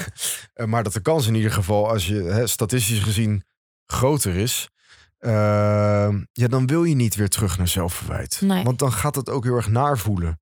Eh, 0.55 0.67
maar 0.67 0.83
dat 0.83 0.93
de 0.93 1.01
kans 1.01 1.27
in 1.27 1.35
ieder 1.35 1.53
geval, 1.53 1.89
als 1.89 2.07
je 2.07 2.15
hè, 2.23 2.47
statistisch 2.47 2.99
gezien 3.03 3.45
groter 3.87 4.35
is. 4.37 4.69
eh, 5.19 5.31
ja, 6.33 6.49
dan 6.49 6.67
wil 6.67 6.85
je 6.85 6.95
niet 6.95 7.15
weer 7.15 7.29
terug 7.29 7.59
naar 7.59 7.69
zelfverwijt. 7.69 8.41
Nee. 8.41 8.65
Want 8.65 8.79
dan 8.79 8.93
gaat 8.93 9.15
het 9.15 9.31
ook 9.31 9.45
heel 9.45 9.55
erg 9.57 9.69
naar 9.69 9.99
voelen. 9.99 10.41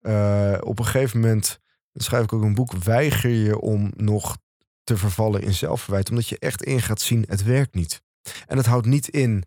Eh, 0.00 0.56
op 0.60 0.78
een 0.78 0.84
gegeven 0.84 1.20
moment, 1.20 1.60
dat 1.92 2.02
schrijf 2.02 2.24
ik 2.24 2.32
ook 2.32 2.42
een 2.42 2.54
boek, 2.54 2.72
weiger 2.72 3.30
je 3.30 3.60
om 3.60 3.92
nog 3.96 4.36
te 4.84 4.96
vervallen 4.96 5.42
in 5.42 5.54
zelfverwijt. 5.54 6.10
Omdat 6.10 6.28
je 6.28 6.38
echt 6.38 6.62
in 6.62 6.80
gaat 6.82 7.00
zien, 7.00 7.24
het 7.28 7.42
werkt 7.42 7.74
niet. 7.74 8.02
En 8.46 8.56
het 8.56 8.66
houdt 8.66 8.86
niet 8.86 9.08
in 9.08 9.44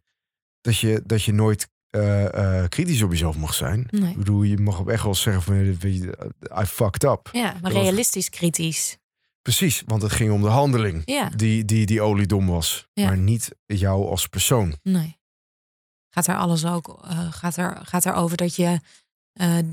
dat 0.61 0.77
je, 0.77 1.01
dat 1.05 1.23
je 1.23 1.33
nooit 1.33 1.69
eh, 1.89 2.61
eh, 2.63 2.69
kritisch 2.69 3.01
op 3.01 3.11
jezelf 3.11 3.37
mag 3.37 3.53
zijn. 3.53 3.87
nee. 3.91 4.11
Ik 4.11 4.17
bedoel, 4.17 4.43
je 4.43 4.57
mag 4.57 4.79
ook 4.79 4.89
echt 4.89 5.03
wel 5.03 5.15
zeggen 5.15 5.43
van, 5.43 5.55
eh, 5.55 6.61
I 6.61 6.65
fucked 6.65 7.03
up. 7.03 7.29
ja 7.31 7.43
maar 7.51 7.61
Dat 7.61 7.71
was- 7.73 7.81
realistisch 7.81 8.29
kritisch. 8.29 8.97
Precies, 9.41 9.83
want 9.85 10.01
het 10.01 10.11
ging 10.11 10.31
om 10.31 10.41
de 10.41 10.47
handeling 10.47 11.01
Ja, 11.05 11.29
die, 11.29 11.65
die, 11.65 11.85
die 11.85 12.01
oliedom 12.01 12.47
was. 12.47 12.87
Ja. 12.93 13.05
Maar 13.05 13.17
niet 13.17 13.55
jou 13.65 14.07
als 14.07 14.27
persoon. 14.27 14.77
nee. 14.83 15.15
Gaat 16.09 16.27
er 16.27 16.37
alles 16.37 16.65
ook, 16.65 16.99
eh, 17.03 17.31
gaat, 17.31 17.57
er, 17.57 17.79
gaat 17.83 18.05
er 18.05 18.13
over 18.13 18.37
dat 18.37 18.55
je 18.55 18.79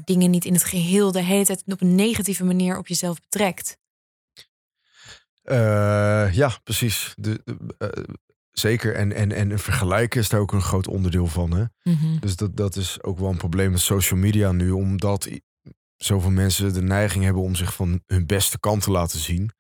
dingen 0.05 0.31
niet 0.31 0.45
in 0.45 0.53
het 0.53 0.65
geheel 0.65 1.13
de 1.13 1.23
hele 1.23 1.45
tijd 1.45 1.63
op 1.67 1.81
een 1.81 1.95
negatieve 1.95 2.45
manier 2.45 2.79
op 2.79 2.87
jezelf 2.87 3.21
betrekt. 3.21 3.79
Ja, 6.33 6.59
precies. 6.65 7.13
De, 7.17 7.43
de- 7.45 8.19
zeker. 8.55 8.95
En, 8.95 9.13
en, 9.13 9.33
en 9.33 9.59
vergelijken 9.59 10.21
is 10.21 10.29
daar 10.29 10.41
ook 10.41 10.53
een 10.53 10.63
groot 10.63 10.89
onderdeel 10.89 11.27
van. 11.27 11.51
Hè? 11.53 11.65
Mhm. 11.83 12.19
Dus 12.21 12.37
dat, 12.37 12.57
dat 12.57 12.77
is 12.77 13.03
ook 13.03 13.19
wel 13.19 13.31
een 13.31 13.37
probleem 13.37 13.71
met 13.71 13.81
social 13.81 14.19
media 14.19 14.53
nu. 14.53 14.71
Omdat 14.71 15.29
zoveel 15.97 16.31
mensen 16.31 16.73
de 16.73 16.83
neiging 16.83 17.25
hebben 17.25 17.43
om 17.43 17.55
zich 17.55 17.75
van 17.75 18.03
hun 18.07 18.27
beste 18.27 18.59
kant 18.61 18.83
te 18.83 18.91
laten 18.91 19.19
zien. 19.19 19.51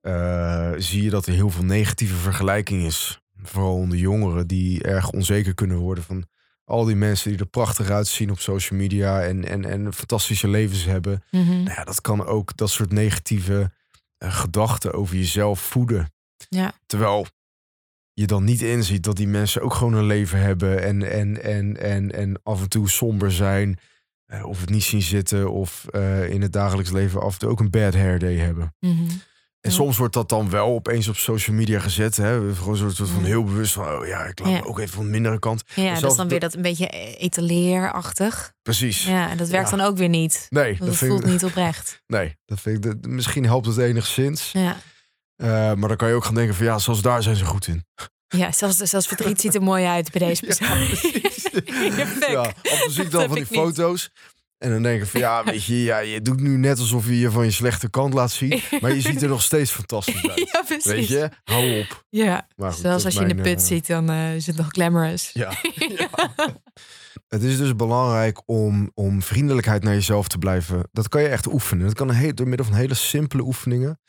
eh, 0.00 0.72
zie 0.76 1.02
je 1.02 1.10
dat 1.10 1.26
er 1.26 1.32
heel 1.32 1.50
veel 1.50 1.64
negatieve 1.64 2.14
vergelijking 2.14 2.82
is. 2.84 3.20
Vooral 3.42 3.74
onder 3.74 3.98
jongeren 3.98 4.46
die 4.46 4.82
erg 4.82 5.10
onzeker 5.10 5.54
kunnen 5.54 5.76
worden 5.76 6.04
van 6.04 6.26
al 6.64 6.84
die 6.84 6.96
mensen 6.96 7.30
die 7.30 7.38
er 7.38 7.46
prachtig 7.46 7.90
uitzien 7.90 8.30
op 8.30 8.40
social 8.40 8.78
media 8.78 9.22
en, 9.22 9.44
en, 9.44 9.64
en 9.64 9.92
fantastische 9.92 10.48
levens 10.48 10.84
hebben. 10.84 11.22
Mhm. 11.30 11.48
Nou 11.48 11.70
ja, 11.70 11.84
dat 11.84 12.00
kan 12.00 12.26
ook 12.26 12.56
dat 12.56 12.70
soort 12.70 12.92
negatieve 12.92 13.72
eh, 14.18 14.34
gedachten 14.36 14.92
over 14.92 15.16
jezelf 15.16 15.60
voeden. 15.60 16.12
Ja. 16.48 16.72
Terwijl 16.86 17.26
je 18.20 18.26
dan 18.26 18.44
niet 18.44 18.62
inziet 18.62 19.02
dat 19.02 19.16
die 19.16 19.28
mensen 19.28 19.62
ook 19.62 19.74
gewoon 19.74 19.92
een 19.94 20.06
leven 20.06 20.38
hebben 20.40 20.82
en, 20.82 21.10
en, 21.12 21.42
en, 21.42 21.80
en, 21.80 22.12
en 22.12 22.40
af 22.42 22.60
en 22.62 22.68
toe 22.68 22.88
somber 22.90 23.32
zijn. 23.32 23.78
eh, 24.26 24.44
of 24.46 24.60
het 24.60 24.70
niet 24.70 24.82
zien 24.84 25.02
zitten 25.02 25.50
of 25.52 25.84
eh, 25.90 26.30
in 26.30 26.42
het 26.42 26.52
dagelijks 26.52 26.90
leven 26.90 27.20
af 27.20 27.32
en 27.32 27.38
toe 27.38 27.48
ook 27.50 27.60
een 27.60 27.70
bad 27.70 27.94
hair 27.94 28.18
day 28.18 28.36
hebben. 28.36 28.74
Mhm. 28.80 28.92
En 29.60 29.72
Ja. 29.72 29.76
soms 29.78 29.96
wordt 29.96 30.14
dat 30.14 30.28
dan 30.28 30.50
wel 30.50 30.66
opeens 30.66 31.08
op 31.08 31.16
social 31.16 31.56
media 31.56 31.78
gezet. 31.80 32.16
Hè? 32.16 32.54
Gewoon 32.54 32.76
soort 32.76 32.96
van 33.10 33.24
heel 33.24 33.44
bewust 33.44 33.72
van, 33.72 33.88
oh 33.88 34.06
ja, 34.06 34.24
ik 34.24 34.38
laat 34.38 34.48
Ja. 34.48 34.58
me 34.58 34.66
ook 34.66 34.78
even 34.78 34.94
van 34.94 35.04
de 35.04 35.10
mindere 35.10 35.38
kant. 35.38 35.62
Ja, 35.74 36.00
dat 36.00 36.10
is 36.10 36.16
dan 36.16 36.28
weer 36.28 36.40
dat 36.40 36.54
een 36.54 36.62
beetje 36.62 36.88
etaleerachtig. 37.18 38.52
Precies. 38.62 39.04
Ja, 39.04 39.30
en 39.30 39.36
dat 39.36 39.48
werkt 39.48 39.70
Ja. 39.70 39.76
dan 39.76 39.86
ook 39.86 39.96
weer 39.96 40.08
niet. 40.08 40.46
Nee, 40.48 40.76
dat 40.78 40.96
voelt 40.96 41.24
ik, 41.24 41.30
niet 41.30 41.44
oprecht. 41.44 42.02
nee, 42.06 42.36
dat 42.44 42.60
vind 42.60 42.76
ik, 42.76 42.82
dat- 43.02 43.10
misschien 43.10 43.44
helpt 43.44 43.66
het 43.66 43.76
enigszins. 43.78 44.50
Ja, 44.52 44.76
Eh, 45.36 45.48
maar 45.48 45.88
dan 45.88 45.96
kan 45.96 46.08
je 46.08 46.14
ook 46.14 46.24
gaan 46.24 46.34
denken 46.34 46.54
van 46.54 46.66
ja, 46.66 46.78
zelfs 46.78 47.02
daar 47.02 47.22
zijn 47.22 47.36
ze 47.36 47.44
goed 47.44 47.66
in. 47.66 47.84
ja 48.28 48.52
zelfs, 48.52 48.76
zelfs 48.76 49.06
verdriet 49.06 49.40
ziet 49.40 49.54
er 49.54 49.62
mooi 49.62 49.84
uit 49.84 50.12
bij 50.12 50.28
deze 50.28 50.46
persoon. 50.46 50.86
precies. 50.86 51.44
Ja. 52.28 52.52
Ja, 52.62 52.88
zie 52.88 53.04
ik 53.04 53.10
dan 53.10 53.24
van 53.26 53.34
die 53.34 53.46
niet. 53.48 53.58
foto's. 53.58 54.10
En 54.58 54.70
dan 54.70 54.82
denk 54.82 55.02
ik 55.02 55.08
van 55.08 55.20
ja, 55.20 55.44
weet 55.44 55.64
je, 55.64 55.82
ja, 55.82 55.98
je 55.98 56.20
doet 56.20 56.40
nu 56.40 56.56
net 56.56 56.78
alsof 56.78 57.06
je 57.06 57.18
je 57.18 57.30
van 57.30 57.44
je 57.44 57.50
slechte 57.50 57.90
kant 57.90 58.14
laat 58.14 58.30
zien. 58.30 58.62
Maar 58.80 58.94
je 58.94 59.00
ziet 59.00 59.22
er 59.22 59.28
nog 59.28 59.42
steeds 59.42 59.70
fantastisch 59.70 60.28
uit. 60.28 60.50
Ja, 60.52 60.62
precies. 60.62 60.84
Weet 60.84 61.08
je, 61.08 61.28
hou 61.44 61.80
op. 61.80 62.04
Ja, 62.08 62.48
Maar 62.56 62.72
goed, 62.72 62.80
zelfs 62.80 63.04
als 63.04 63.14
je 63.14 63.20
in 63.20 63.36
de 63.36 63.42
put 63.42 63.60
eh, 63.60 63.66
zit, 63.66 63.86
dan 63.86 64.10
eh, 64.10 64.34
is 64.34 64.46
het 64.46 64.56
nog 64.56 64.66
glamorous. 64.68 65.30
Ja. 65.32 65.52
ja. 65.98 66.08
Het 67.28 67.42
is 67.42 67.56
dus 67.56 67.76
belangrijk 67.76 68.42
om, 68.46 68.90
om 68.94 69.22
vriendelijkheid 69.22 69.82
naar 69.82 69.94
jezelf 69.94 70.28
te 70.28 70.38
blijven. 70.38 70.88
Dat 70.92 71.08
kan 71.08 71.22
je 71.22 71.28
echt 71.28 71.46
oefenen. 71.46 71.86
Dat 71.86 71.94
kan 71.94 72.08
een 72.08 72.14
heel, 72.14 72.34
door 72.34 72.48
middel 72.48 72.66
van 72.66 72.76
hele 72.76 72.94
simpele 72.94 73.42
oefeningen. 73.42 74.00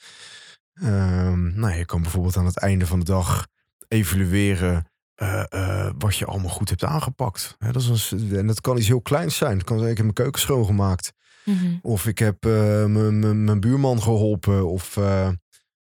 Ehm, 0.81 1.59
nou, 1.59 1.73
je 1.73 1.85
kan 1.85 2.01
bijvoorbeeld 2.01 2.37
aan 2.37 2.45
het 2.45 2.57
einde 2.59 2.85
van 2.87 2.99
de 2.99 3.05
dag 3.05 3.47
evalueren 3.87 4.87
eh, 5.15 5.43
eh, 5.49 5.91
wat 5.97 6.15
je 6.17 6.25
allemaal 6.25 6.49
goed 6.49 6.69
hebt 6.69 6.83
aangepakt. 6.83 7.55
Dat 7.71 7.75
is 7.81 8.11
een, 8.11 8.35
en 8.37 8.47
dat 8.47 8.61
kan 8.61 8.77
iets 8.77 8.87
heel 8.87 9.01
kleins 9.01 9.37
zijn. 9.37 9.57
Het 9.57 9.63
kan 9.65 9.77
zijn, 9.77 9.89
ik 9.91 9.95
heb 9.97 10.05
mijn 10.05 10.17
keuken 10.17 10.41
schoongemaakt. 10.41 11.11
Mhm. 11.45 11.75
Of 11.81 12.05
ik 12.07 12.17
heb 12.19 12.45
eh, 12.45 12.85
mijn- 12.85 13.59
buurman 13.59 14.01
geholpen. 14.01 14.67
Of, 14.67 14.97
eh, 14.97 15.29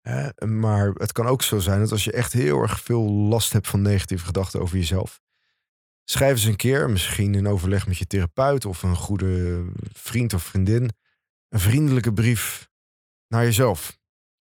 hè, 0.01 0.45
maar 0.45 0.89
het 0.93 1.11
kan 1.11 1.25
ook 1.27 1.41
zo 1.41 1.59
zijn 1.59 1.79
dat 1.79 1.91
als 1.91 2.03
je 2.03 2.11
echt 2.11 2.33
heel 2.33 2.61
erg 2.61 2.79
veel 2.81 3.03
last 3.11 3.53
hebt 3.53 3.67
van 3.67 3.81
negatieve 3.81 4.25
gedachten 4.25 4.61
over 4.61 4.77
jezelf. 4.77 5.19
Schrijf 6.03 6.31
eens 6.31 6.43
een 6.43 6.55
keer, 6.55 6.89
misschien 6.89 7.35
in 7.35 7.47
overleg 7.47 7.87
met 7.87 7.97
je 7.97 8.07
therapeut 8.07 8.65
of 8.65 8.83
een 8.83 8.95
goede 8.95 9.63
vriend 9.93 10.33
of 10.33 10.43
vriendin, 10.43 10.89
een 11.49 11.59
vriendelijke 11.59 12.13
brief 12.13 12.69
naar 13.27 13.43
jezelf. 13.43 13.99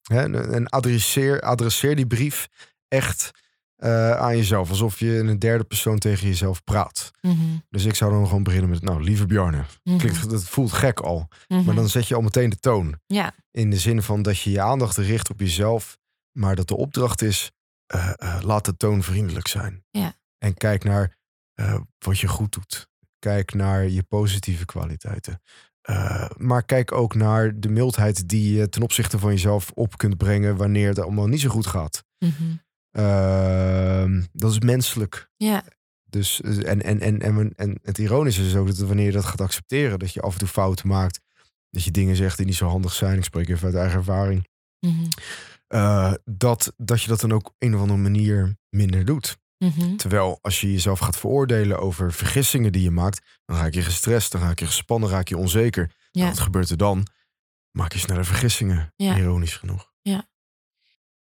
Hè, 0.07 0.51
en 0.53 0.67
adresseer, 0.67 1.41
adresseer 1.41 1.95
die 1.95 2.07
brief 2.07 2.47
echt 2.87 3.31
eh, 3.77 4.11
aan 4.11 4.37
jezelf. 4.37 4.69
Alsof 4.69 4.99
je 4.99 5.17
in 5.17 5.27
een 5.27 5.39
derde 5.39 5.63
persoon 5.63 5.97
tegen 5.97 6.27
jezelf 6.27 6.63
praat. 6.63 7.11
Mhm. 7.21 7.35
Dus 7.69 7.85
ik 7.85 7.95
zou 7.95 8.11
dan 8.11 8.27
gewoon 8.27 8.43
beginnen 8.43 8.69
met, 8.69 8.81
nou, 8.81 9.03
lieve 9.03 9.25
Bjarne. 9.25 9.63
Mhm. 9.83 9.97
Klinkt, 9.97 10.29
dat 10.29 10.43
voelt 10.43 10.71
gek 10.71 10.99
al. 10.99 11.27
Mhm. 11.47 11.63
Maar 11.63 11.75
dan 11.75 11.89
zet 11.89 12.07
je 12.07 12.15
al 12.15 12.21
meteen 12.21 12.49
de 12.49 12.59
toon. 12.59 12.99
Ja. 13.05 13.33
In 13.51 13.69
de 13.69 13.77
zin 13.77 14.01
van 14.01 14.21
dat 14.21 14.39
je 14.39 14.51
je 14.51 14.61
aandacht 14.61 14.97
richt 14.97 15.29
op 15.29 15.39
jezelf. 15.39 15.97
Maar 16.31 16.55
dat 16.55 16.67
de 16.67 16.75
opdracht 16.75 17.21
is, 17.21 17.51
eh, 17.85 18.13
eh, 18.15 18.41
laat 18.41 18.65
de 18.65 18.77
toon 18.77 19.03
vriendelijk 19.03 19.47
zijn. 19.47 19.83
Ja. 19.91 20.13
En 20.37 20.53
kijk 20.53 20.83
naar 20.83 21.15
wat 21.97 22.19
je 22.19 22.27
goed 22.27 22.51
doet. 22.51 22.87
Kijk 23.19 23.53
naar 23.53 23.87
je 23.87 24.03
positieve 24.03 24.65
kwaliteiten. 24.65 25.41
Eh, 25.87 26.29
maar 26.37 26.63
kijk 26.63 26.91
ook 26.91 27.15
naar 27.15 27.59
de 27.59 27.69
mildheid 27.69 28.29
die 28.29 28.55
je 28.55 28.69
ten 28.69 28.81
opzichte 28.81 29.19
van 29.19 29.31
jezelf 29.31 29.71
op 29.73 29.97
kunt 29.97 30.17
brengen 30.17 30.55
wanneer 30.55 30.87
het 30.87 30.99
allemaal 30.99 31.27
niet 31.27 31.41
zo 31.41 31.49
goed 31.49 31.67
gaat. 31.67 32.03
Mhm. 32.19 32.55
Ehm, 32.91 34.23
dat 34.31 34.51
is 34.51 34.59
menselijk. 34.59 35.29
Ja. 35.37 35.63
Dus, 36.09 36.41
eh, 36.41 36.69
en, 36.69 36.83
en, 36.83 36.99
en, 36.99 37.21
en, 37.21 37.53
en 37.55 37.79
het 37.81 37.97
ironische 37.97 38.45
is 38.45 38.55
ook 38.55 38.67
dat 38.67 38.77
wanneer 38.77 39.05
je 39.05 39.11
dat 39.11 39.25
gaat 39.25 39.41
accepteren, 39.41 39.99
dat 39.99 40.13
je 40.13 40.21
af 40.21 40.33
en 40.33 40.39
toe 40.39 40.47
fouten 40.47 40.87
maakt, 40.87 41.19
dat 41.69 41.83
je 41.83 41.91
dingen 41.91 42.15
zegt 42.15 42.37
die 42.37 42.45
niet 42.45 42.55
zo 42.55 42.67
handig 42.67 42.93
zijn. 42.93 43.17
Ik 43.17 43.23
spreek 43.23 43.49
even 43.49 43.65
uit 43.65 43.75
eigen 43.75 43.97
ervaring. 43.97 44.47
Mhm. 44.79 45.05
eh, 45.67 46.13
dat, 46.25 46.73
dat 46.77 47.01
je 47.01 47.07
dat 47.07 47.19
dan 47.19 47.31
ook 47.31 47.47
op 47.47 47.55
een 47.57 47.75
of 47.75 47.81
andere 47.81 47.99
manier 47.99 48.57
minder 48.69 49.05
doet. 49.05 49.37
Mhm. 49.57 49.95
Terwijl 49.95 50.39
als 50.41 50.61
je 50.61 50.71
jezelf 50.71 50.99
gaat 50.99 51.17
veroordelen 51.17 51.79
over 51.79 52.13
vergissingen 52.13 52.71
die 52.71 52.83
je 52.83 52.91
maakt, 52.91 53.25
dan 53.45 53.57
raak 53.57 53.73
je 53.73 53.81
gestrest, 53.81 54.31
dan 54.31 54.41
raak 54.41 54.59
je 54.59 54.65
gespannen, 54.65 55.09
raak 55.09 55.27
je 55.27 55.37
onzeker. 55.37 55.91
Nou, 56.11 56.27
wat 56.27 56.39
gebeurt 56.39 56.69
er 56.69 56.77
dan? 56.77 57.07
Maak 57.71 57.93
je 57.93 57.99
sneller 57.99 58.25
vergissingen, 58.25 58.93
Ja. 58.95 59.17
ironisch 59.17 59.55
genoeg. 59.55 59.91
Ja. 60.01 60.27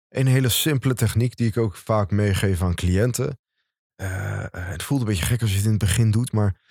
Een 0.09 0.27
hele 0.27 0.49
simpele 0.49 0.93
techniek 0.93 1.35
die 1.35 1.47
ik 1.47 1.57
ook 1.57 1.75
vaak 1.75 2.11
meegeef 2.11 2.61
aan 2.61 2.75
cliënten. 2.75 3.39
Eh, 3.95 4.39
eh, 4.43 4.47
het 4.51 4.83
voelt 4.83 5.01
een 5.01 5.07
beetje 5.07 5.25
gek 5.25 5.41
als 5.41 5.49
je 5.49 5.55
het 5.55 5.65
in 5.65 5.71
het 5.71 5.79
begin 5.79 6.11
doet, 6.11 6.31
maar 6.31 6.61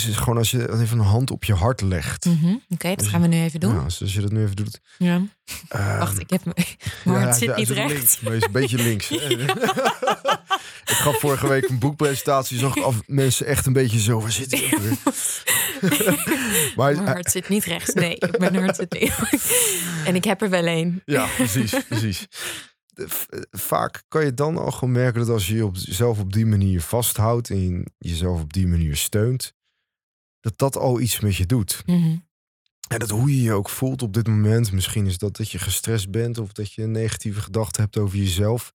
het 0.00 0.10
is 0.10 0.16
gewoon 0.16 0.38
als 0.38 0.50
je 0.50 0.72
even 0.80 0.98
een 0.98 1.04
hand 1.04 1.30
op 1.30 1.44
je 1.44 1.54
hart 1.54 1.80
legt. 1.80 2.24
Mhm. 2.24 2.54
Oké, 2.68 2.88
dat 2.88 2.98
Dus- 2.98 3.08
gaan 3.08 3.20
we 3.20 3.26
nu 3.26 3.42
even 3.42 3.60
doen. 3.60 3.74
Ja, 3.74 3.84
dus 3.84 4.00
als 4.02 4.14
je 4.14 4.20
dat 4.20 4.32
nu 4.32 4.42
even 4.42 4.56
doet. 4.56 4.80
Ja. 4.98 5.22
ehm, 5.68 5.98
Wacht, 5.98 6.18
ik 6.18 6.30
heb 6.30 6.42
ja, 7.04 7.12
het 7.18 7.36
zit 7.36 7.56
niet 7.56 7.68
recht. 7.70 7.92
Links, 7.92 8.20
maar 8.20 8.32
is 8.34 8.42
een 8.44 8.52
beetje 8.52 8.76
links. 8.76 9.10
ik 10.92 10.98
gaf 10.98 11.18
vorige 11.20 11.48
week 11.48 11.68
een 11.68 11.78
boekpresentatie. 11.78 12.58
Zag 12.58 12.82
af 12.82 13.00
mensen 13.06 13.46
echt 13.46 13.66
een 13.66 13.72
beetje 13.72 14.00
zo. 14.00 14.20
Waar 14.20 14.32
zit 14.32 14.50
hij 14.50 14.64
ook 14.74 14.80
weer? 14.80 14.96
maar 16.76 16.94
Mijn 16.94 17.06
hart 17.06 17.30
zit 17.30 17.48
niet 17.48 17.64
rechts. 17.64 17.94
Nee, 17.94 18.18
mijn 18.38 18.56
hart 18.56 18.76
zit 18.76 18.92
niet. 18.92 19.12
En 20.04 20.14
ik 20.14 20.24
heb 20.24 20.42
er 20.42 20.50
wel 20.50 20.66
een. 20.66 21.02
Ja, 21.04 21.26
precies, 21.36 21.74
precies. 21.88 22.26
Vaak 23.50 24.02
kan 24.08 24.24
je 24.24 24.34
dan 24.34 24.56
al 24.58 24.70
gewoon 24.70 24.92
merken 24.92 25.20
dat 25.20 25.28
als 25.28 25.46
je 25.46 25.68
jezelf 25.72 26.18
op 26.18 26.32
die 26.32 26.46
manier 26.46 26.80
vasthoudt 26.82 27.50
en 27.50 27.92
jezelf 27.98 28.40
op 28.40 28.52
die 28.52 28.66
manier 28.66 28.96
steunt, 28.96 29.54
dat 30.42 30.58
dat 30.58 30.76
al 30.76 31.00
iets 31.00 31.20
met 31.20 31.36
je 31.36 31.46
doet. 31.46 31.82
Mhm. 31.86 32.16
En 32.88 32.98
dat 32.98 33.10
hoe 33.10 33.36
je 33.36 33.42
je 33.42 33.52
ook 33.52 33.68
voelt 33.68 34.02
op 34.02 34.12
dit 34.12 34.26
moment. 34.26 34.72
Misschien 34.72 35.06
is 35.06 35.18
dat 35.18 35.36
dat 35.36 35.50
je 35.50 35.58
gestrest 35.58 36.10
bent 36.10 36.38
of 36.38 36.52
dat 36.52 36.72
je 36.72 36.82
een 36.82 36.90
negatieve 36.90 37.40
gedachte 37.40 37.80
hebt 37.80 37.98
over 37.98 38.18
jezelf. 38.18 38.72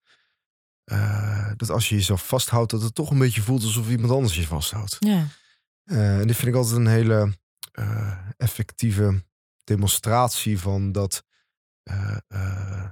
Eh, 0.85 1.51
dat 1.57 1.71
als 1.71 1.89
je 1.89 1.95
jezelf 1.95 2.27
vasthoudt, 2.27 2.71
dat 2.71 2.83
het 2.83 2.95
toch 2.95 3.11
een 3.11 3.19
beetje 3.19 3.43
voelt 3.43 3.63
alsof 3.63 3.91
iemand 3.91 4.13
anders 4.13 4.37
je 4.37 4.47
vasthoudt. 4.47 4.97
Ja. 4.99 5.27
Eh, 5.85 6.21
en 6.21 6.27
dit 6.27 6.37
vind 6.37 6.49
ik 6.49 6.55
altijd 6.55 6.77
een 6.77 6.87
hele 6.87 7.37
eh, 7.73 8.19
effectieve 8.37 9.25
demonstratie 9.65 10.59
van 10.59 10.93
dat 10.93 11.25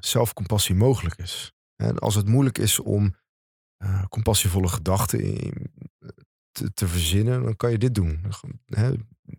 zelfcompassie 0.01 0.75
mogelijk 0.75 1.17
is. 1.17 1.53
En 1.77 1.99
als 1.99 2.15
het 2.15 2.29
moeilijk 2.29 2.59
is 2.59 2.81
om 2.81 3.17
compassievolle 4.09 4.69
gedachten 4.69 5.21
in- 5.21 5.73
te, 6.55 6.73
te 6.75 6.89
verzinnen, 6.89 7.43
dan 7.43 7.57
kan 7.57 7.71
je 7.71 7.79
dit 7.79 7.95
doen. 7.95 8.25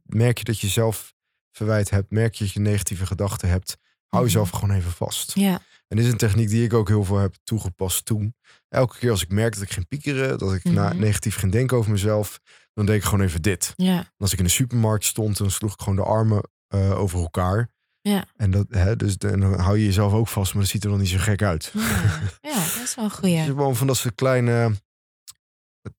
Merk 0.05 0.37
je 0.37 0.43
dat 0.43 0.59
je 0.59 0.67
zelf 0.67 1.13
verwijt 1.51 1.89
hebt, 1.89 2.11
merk 2.11 2.35
je 2.35 2.43
dat 2.43 2.53
je 2.53 2.59
negatieve 2.59 3.05
gedachten 3.05 3.49
hebt, 3.49 3.77
hou 4.07 4.23
Mhm. 4.23 4.33
jezelf 4.33 4.49
gewoon 4.49 4.75
even 4.75 4.91
vast. 4.91 5.31
Ja. 5.35 5.61
En 5.87 5.97
dit 5.97 6.05
is 6.05 6.11
een 6.11 6.17
techniek 6.17 6.49
die 6.49 6.63
ik 6.63 6.73
ook 6.73 6.87
heel 6.87 7.03
veel 7.03 7.17
heb 7.17 7.35
toegepast 7.43 8.05
toen. 8.05 8.35
Elke 8.69 8.97
keer 8.97 9.11
als 9.11 9.21
ik 9.23 9.29
merk 9.29 9.53
dat 9.53 9.63
ik 9.63 9.71
ging 9.71 9.87
piekeren, 9.87 10.37
dat 10.37 10.53
ik 10.53 10.63
na, 10.63 10.87
Mhm. 10.89 10.99
negatief 10.99 11.35
ging 11.35 11.51
denken 11.51 11.77
over 11.77 11.91
mezelf, 11.91 12.39
dan 12.73 12.85
deed 12.85 12.95
ik 12.95 13.03
gewoon 13.03 13.25
even 13.25 13.41
dit. 13.41 13.73
Ja. 13.75 13.97
En 13.97 14.05
als 14.17 14.31
ik 14.33 14.37
in 14.39 14.43
de 14.45 14.49
supermarkt 14.51 15.05
stond, 15.05 15.37
dan 15.37 15.51
sloeg 15.51 15.73
ik 15.73 15.79
gewoon 15.81 15.95
de 15.95 16.03
armen 16.03 16.49
eh, 16.67 16.99
over 16.99 17.19
elkaar. 17.19 17.69
Ja. 18.01 18.25
En, 18.35 18.51
dat, 18.51 18.65
hè, 18.69 18.95
dus 18.95 19.17
de- 19.17 19.27
en 19.29 19.39
dan 19.39 19.59
hou 19.59 19.77
je 19.77 19.85
jezelf 19.85 20.13
ook 20.13 20.27
vast, 20.27 20.53
maar 20.53 20.61
dat 20.61 20.71
ziet 20.71 20.83
er 20.83 20.89
dan 20.89 20.99
niet 20.99 21.09
zo 21.09 21.17
gek 21.19 21.41
uit. 21.41 21.71
Ja. 21.73 21.81
ja, 22.41 22.55
dat 22.55 22.81
is 22.83 22.95
wel 22.95 23.05
een 23.05 23.11
goeie. 23.19 23.35
is 23.37 23.45
gewoon 23.45 23.75
van 23.75 23.87
dat 23.87 23.97
soort 23.97 24.15
kleine 24.15 24.71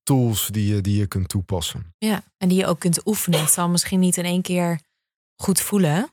tools 0.02 0.46
die 0.52 0.74
je, 0.74 0.80
die 0.80 0.96
je 0.98 1.06
kunt 1.06 1.28
toepassen. 1.28 1.94
Ja, 1.98 2.22
en 2.38 2.48
die 2.48 2.58
je 2.58 2.66
ook 2.66 2.78
kunt 2.80 3.06
oefenen. 3.06 3.40
Het 3.40 3.50
zal 3.50 3.68
misschien 3.68 4.00
niet 4.00 4.16
in 4.16 4.24
één 4.24 4.42
keer 4.42 4.80
goed 5.36 5.60
voelen. 5.60 6.10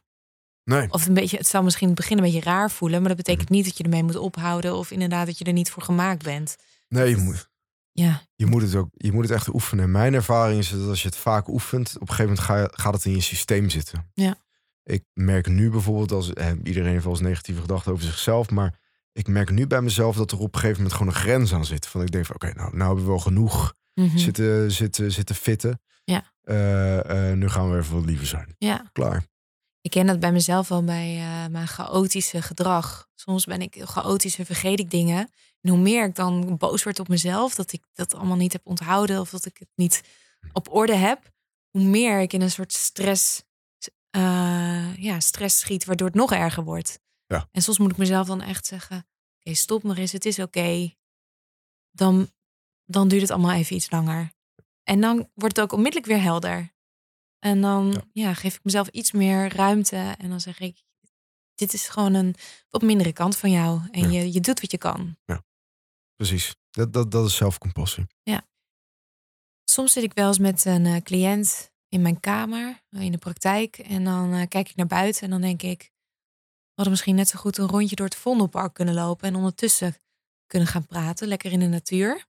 Nee, 0.64 0.92
Of 0.92 1.06
een 1.08 1.14
beetje, 1.14 1.38
het 1.38 1.48
zal 1.48 1.64
misschien 1.64 1.88
in 1.88 1.94
het 1.94 2.02
begin 2.02 2.18
een 2.18 2.24
beetje 2.24 2.42
raar 2.42 2.72
voelen. 2.72 3.00
Maar 3.00 3.08
dat 3.08 3.18
betekent 3.18 3.50
Mhm. 3.50 3.54
niet 3.58 3.66
dat 3.66 3.78
je 3.78 3.84
ermee 3.84 4.04
moet 4.04 4.16
ophouden. 4.16 4.76
Of 4.76 4.92
inderdaad 4.92 5.26
dat 5.26 5.38
je 5.38 5.46
er 5.46 5.54
niet 5.54 5.70
voor 5.72 5.84
gemaakt 5.84 6.24
bent. 6.24 6.56
nee 6.88 7.10
je, 7.10 7.18
moet, 7.18 7.50
Ja. 7.92 8.22
je, 8.36 8.46
moet 8.46 8.62
het 8.62 8.76
ook, 8.76 8.90
je 8.94 9.12
moet 9.12 9.24
het 9.24 9.32
echt 9.34 9.54
oefenen. 9.54 9.84
En 9.84 9.92
mijn 9.92 10.14
ervaring 10.14 10.60
is 10.60 10.70
dat 10.70 10.88
als 10.88 11.02
je 11.02 11.08
het 11.08 11.18
vaak 11.18 11.48
oefent, 11.48 11.96
op 11.96 12.02
een 12.10 12.16
gegeven 12.16 12.26
moment 12.32 12.46
ga 12.74 12.84
gaat 12.84 12.94
het 12.94 13.06
in 13.06 13.12
je 13.12 13.22
systeem 13.22 13.70
zitten. 13.70 14.12
Ja. 14.14 14.36
Ik 14.84 15.04
merk 15.14 15.48
nu 15.48 15.70
bijvoorbeeld, 15.70 16.12
als 16.12 16.34
eh, 16.34 16.52
iedereen 16.64 16.92
heeft 16.92 17.04
wel 17.04 17.14
eens 17.14 17.22
negatieve 17.22 17.62
gedachten 17.62 17.92
over 17.92 18.06
zichzelf, 18.06 18.50
maar 18.50 18.80
ik 19.14 19.28
merk 19.28 19.50
nu 19.52 19.68
bij 19.68 19.82
mezelf 19.82 20.16
dat 20.16 20.32
er 20.32 20.40
op 20.40 20.54
een 20.54 20.60
gegeven 20.60 20.78
moment 20.82 20.98
gewoon 20.98 21.14
een 21.14 21.20
grens 21.20 21.54
aan 21.54 21.66
zit. 21.66 21.88
Van 21.88 22.02
ik 22.02 22.12
denk 22.12 22.26
van 22.26 22.36
oké, 22.36 22.54
nou, 22.54 22.76
nou 22.76 22.86
hebben 22.86 23.04
we 23.04 23.10
wel 23.10 23.20
genoeg 23.20 23.74
Mhm. 23.94 24.18
zitten, 24.18 24.72
zitten, 24.72 25.12
zitten 25.12 25.36
fitten. 25.36 25.82
Ja. 26.04 26.24
Eh, 26.42 27.30
eh, 27.32 27.38
nu 27.38 27.50
gaan 27.50 27.72
we 27.72 27.78
even 27.78 27.96
wat 27.96 28.06
liever 28.06 28.26
zijn. 28.28 28.56
ja. 28.58 28.90
Klaar. 28.92 29.26
Ik 29.82 29.92
ken 29.92 30.06
dat 30.06 30.20
bij 30.20 30.32
mezelf 30.32 30.68
wel 30.68 30.84
bij 30.84 31.18
eh, 31.18 31.48
mijn 31.52 31.68
chaotische 31.68 32.42
gedrag. 32.42 33.08
Soms 33.16 33.46
ben 33.46 33.62
ik 33.62 33.76
chaotisch 33.80 34.38
en 34.38 34.46
vergeet 34.46 34.80
ik 34.80 34.90
dingen. 34.92 35.30
En 35.62 35.70
hoe 35.70 35.80
meer 35.80 36.06
ik 36.06 36.16
dan 36.16 36.58
boos 36.58 36.84
word 36.84 37.00
op 37.00 37.08
mezelf, 37.08 37.56
dat 37.56 37.74
ik 37.74 37.82
dat 37.94 38.16
allemaal 38.16 38.38
niet 38.38 38.54
heb 38.54 38.62
onthouden 38.66 39.20
of 39.20 39.30
dat 39.30 39.46
ik 39.46 39.58
het 39.58 39.70
niet 39.76 40.02
op 40.54 40.74
orde 40.74 40.96
heb, 40.96 41.32
hoe 41.70 41.84
meer 41.84 42.20
ik 42.22 42.34
in 42.34 42.42
een 42.42 42.52
soort 42.52 42.74
stress, 42.74 43.44
ja, 44.98 45.20
stress 45.20 45.60
schiet, 45.60 45.86
waardoor 45.86 46.08
het 46.08 46.16
nog 46.16 46.32
erger 46.32 46.64
wordt. 46.64 47.00
Ja. 47.34 47.48
En 47.52 47.62
soms 47.62 47.78
moet 47.78 47.92
ik 47.92 47.98
mezelf 47.98 48.28
dan 48.28 48.42
echt 48.42 48.66
zeggen: 48.66 49.08
Oké, 49.40 49.54
stop 49.54 49.84
maar 49.84 49.98
eens, 49.98 50.12
het 50.12 50.26
is 50.26 50.40
oké. 50.40 50.94
Dan, 51.92 52.32
dan 52.86 53.08
duurt 53.08 53.22
het 53.22 53.32
allemaal 53.32 53.52
even 53.56 53.76
iets 53.76 53.92
langer. 53.92 54.32
En 54.84 55.02
dan 55.02 55.30
wordt 55.34 55.56
het 55.56 55.66
ook 55.66 55.72
onmiddellijk 55.72 56.12
weer 56.12 56.22
helder. 56.22 56.74
En 57.40 57.62
dan 57.62 57.92
Ja. 57.92 58.02
ja. 58.28 58.34
geef 58.34 58.56
ik 58.56 58.64
mezelf 58.64 58.88
iets 58.88 59.12
meer 59.12 59.56
ruimte. 59.56 60.16
En 60.18 60.30
dan 60.30 60.42
zeg 60.42 60.60
ik, 60.60 60.84
dit 61.56 61.74
is 61.74 61.88
gewoon 61.90 62.14
een 62.14 62.36
wat 62.70 62.82
mindere 62.82 63.14
kant 63.14 63.38
van 63.38 63.52
jou. 63.52 63.82
En 63.92 64.12
Ja. 64.12 64.20
je, 64.20 64.34
je 64.34 64.40
doet 64.40 64.62
wat 64.62 64.72
je 64.72 64.78
kan. 64.78 65.18
Precies. 66.16 66.56
Dat, 66.70 66.94
dat, 66.94 67.12
dat 67.12 67.26
is 67.28 67.36
zelfcompassie. 67.36 68.06
Soms 69.64 69.92
zit 69.94 70.04
ik 70.04 70.14
wel 70.14 70.28
eens 70.28 70.38
met 70.40 70.66
een 70.66 70.86
eh, 70.86 71.02
cliënt 71.02 71.72
in 71.90 72.02
mijn 72.02 72.20
kamer, 72.20 72.82
in 72.90 73.12
de 73.12 73.18
praktijk. 73.18 73.78
En 73.78 74.04
dan 74.04 74.34
eh, 74.34 74.48
kijk 74.48 74.70
ik 74.70 74.76
naar 74.76 74.88
buiten 74.88 75.22
en 75.24 75.30
dan 75.30 75.42
denk 75.42 75.62
ik... 75.62 75.92
we 76.74 76.82
hadden 76.82 76.94
misschien 76.94 77.16
net 77.16 77.28
zo 77.28 77.40
goed 77.40 77.58
een 77.58 77.68
rondje 77.68 77.96
door 77.96 78.06
het 78.06 78.16
Vondelpark 78.16 78.74
kunnen 78.74 78.94
lopen... 78.94 79.28
en 79.28 79.36
ondertussen 79.36 79.96
kunnen 80.48 80.68
gaan 80.68 80.86
praten, 80.86 81.28
lekker 81.28 81.52
in 81.52 81.60
de 81.60 81.68
natuur. 81.68 82.26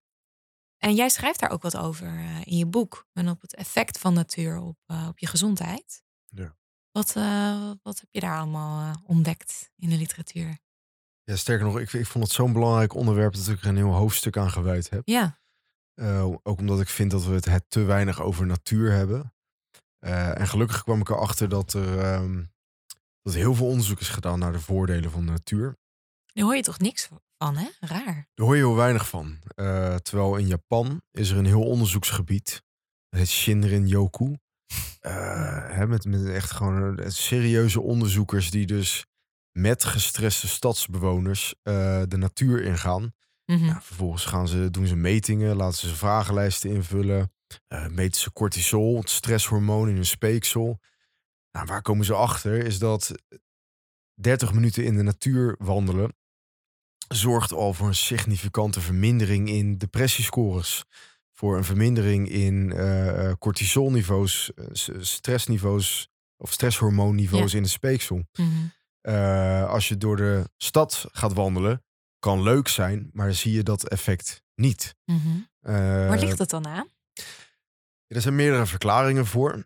En 0.79 0.95
jij 0.95 1.09
schrijft 1.09 1.41
daar 1.41 1.51
ook 1.51 1.63
wat 1.63 1.77
over 1.77 2.07
eh, 2.07 2.41
in 2.45 2.57
je 2.57 2.67
boek. 2.67 3.07
En 3.13 3.29
op 3.29 3.41
het 3.41 3.55
effect 3.55 3.99
van 3.99 4.15
natuur 4.15 4.59
op, 4.59 4.77
eh, 4.87 5.07
op 5.09 5.19
je 5.19 5.27
gezondheid. 5.27 6.05
Ja. 6.25 6.57
Wat, 6.91 7.17
eh, 7.17 7.71
wat 7.83 8.01
heb 8.01 8.09
je 8.11 8.21
daar 8.21 8.39
allemaal 8.39 9.03
ontdekt 9.07 9.71
in 9.77 9.89
de 9.89 9.97
literatuur? 9.97 10.59
Ja, 11.23 11.37
sterker 11.37 11.67
nog, 11.67 11.79
ik, 11.79 11.93
ik 11.93 12.07
vond 12.07 12.25
het 12.25 12.33
zo'n 12.33 12.53
belangrijk 12.53 12.95
onderwerp 12.95 13.35
dat 13.35 13.49
ik 13.49 13.61
er 13.61 13.69
een 13.69 13.77
heel 13.77 13.95
hoofdstuk 13.95 14.37
aan 14.37 14.51
gewijd 14.51 14.91
heb. 14.91 15.03
Ja, 15.05 15.39
ook 16.43 16.59
omdat 16.59 16.81
ik 16.81 16.89
vind 16.89 17.11
dat 17.11 17.25
we 17.25 17.33
het, 17.33 17.45
het 17.45 17.65
te 17.69 17.83
weinig 17.83 18.21
over 18.21 18.47
natuur 18.47 18.93
hebben. 18.93 19.35
En 19.99 20.47
gelukkig 20.47 20.83
kwam 20.83 21.01
ik 21.01 21.09
erachter 21.09 21.49
dat 21.49 21.73
er 21.73 21.99
ehm, 21.99 22.45
dat 23.25 23.35
heel 23.35 23.55
veel 23.55 23.67
onderzoek 23.67 24.01
is 24.01 24.09
gedaan 24.09 24.39
naar 24.39 24.53
de 24.53 24.61
voordelen 24.61 25.11
van 25.11 25.25
de 25.27 25.31
natuur. 25.33 25.77
daar 26.33 26.45
hoor 26.45 26.57
je 26.57 26.63
toch 26.63 26.79
niks 26.79 27.09
van, 27.39 27.57
hè? 27.57 27.69
Raar. 27.81 28.29
Daar 28.35 28.47
hoor 28.47 28.57
je 28.57 28.63
heel 28.63 28.75
weinig 28.75 29.09
van. 29.09 29.39
Eh, 29.55 29.95
terwijl 29.95 30.37
in 30.37 30.47
Japan 30.47 31.03
is 31.11 31.31
er 31.31 31.37
een 31.37 31.47
heel 31.47 31.65
onderzoeksgebied. 31.65 32.63
Dat 33.09 33.21
heet 33.21 33.29
Shinrin-yoku. 33.29 34.37
Eh, 35.01 35.69
hè, 35.69 35.87
met, 35.87 36.05
met 36.05 36.27
echt 36.27 36.51
gewoon 36.51 36.99
eh, 36.99 37.09
serieuze 37.11 37.81
onderzoekers 37.81 38.51
die 38.51 38.67
dus 38.67 39.07
met 39.53 39.85
gestreste 39.85 40.49
stadsbewoners 40.49 41.55
eh, 41.63 42.03
de 42.09 42.17
natuur 42.17 42.63
ingaan. 42.63 43.13
Mhm. 43.47 43.65
Ja, 43.65 43.83
vervolgens 43.83 44.25
gaan 44.25 44.49
ze, 44.49 44.71
doen 44.71 44.87
ze 44.87 44.97
metingen, 44.97 45.57
laten 45.57 45.79
ze 45.89 45.95
vragenlijsten 45.95 46.71
invullen. 46.71 47.33
eh, 47.69 47.87
meten 47.87 48.21
ze 48.21 48.33
cortisol, 48.33 48.97
het 48.99 49.11
stresshormoon 49.11 49.89
in 49.89 49.95
hun 49.95 50.07
speeksel. 50.07 50.79
Nou, 51.55 51.67
waar 51.67 51.83
komen 51.83 52.05
ze 52.05 52.15
achter 52.15 52.65
is 52.65 52.79
dat 52.79 53.15
30 54.15 54.53
minuten 54.53 54.85
in 54.85 54.97
de 54.97 55.03
natuur 55.03 55.55
wandelen 55.59 56.17
zorgt 57.09 57.53
al 57.53 57.75
voor 57.75 57.87
een 57.87 57.95
significante 57.95 58.81
vermindering 58.81 59.49
in 59.49 59.79
depressiescores. 59.79 60.85
Voor 61.33 61.57
een 61.57 61.65
vermindering 61.65 62.29
in 62.29 62.73
eh, 62.73 63.29
eh, 63.29 63.37
cortisolniveaus, 63.39 64.55
eh, 64.55 64.65
stressniveaus 65.01 66.09
of 66.37 66.53
stresshormoonniveaus 66.53 67.55
in 67.55 67.63
de 67.63 67.69
speeksel. 67.69 68.23
Mhm. 68.33 68.69
Als 69.67 69.89
je 69.89 69.97
door 69.97 70.17
de 70.17 70.51
stad 70.57 71.07
gaat 71.13 71.33
wandelen, 71.33 71.85
kan 72.19 72.43
leuk 72.43 72.69
zijn, 72.69 73.11
maar 73.13 73.35
zie 73.35 73.53
je 73.53 73.63
dat 73.63 73.89
effect 73.89 74.43
niet. 74.55 74.95
Mhm. 75.05 75.39
Waar 75.61 76.19
ligt 76.19 76.39
het 76.39 76.51
dan 76.51 76.67
aan? 76.67 76.89
Er 78.07 78.21
zijn 78.21 78.35
meerdere 78.35 78.67
verklaringen 78.67 79.27
voor. 79.27 79.65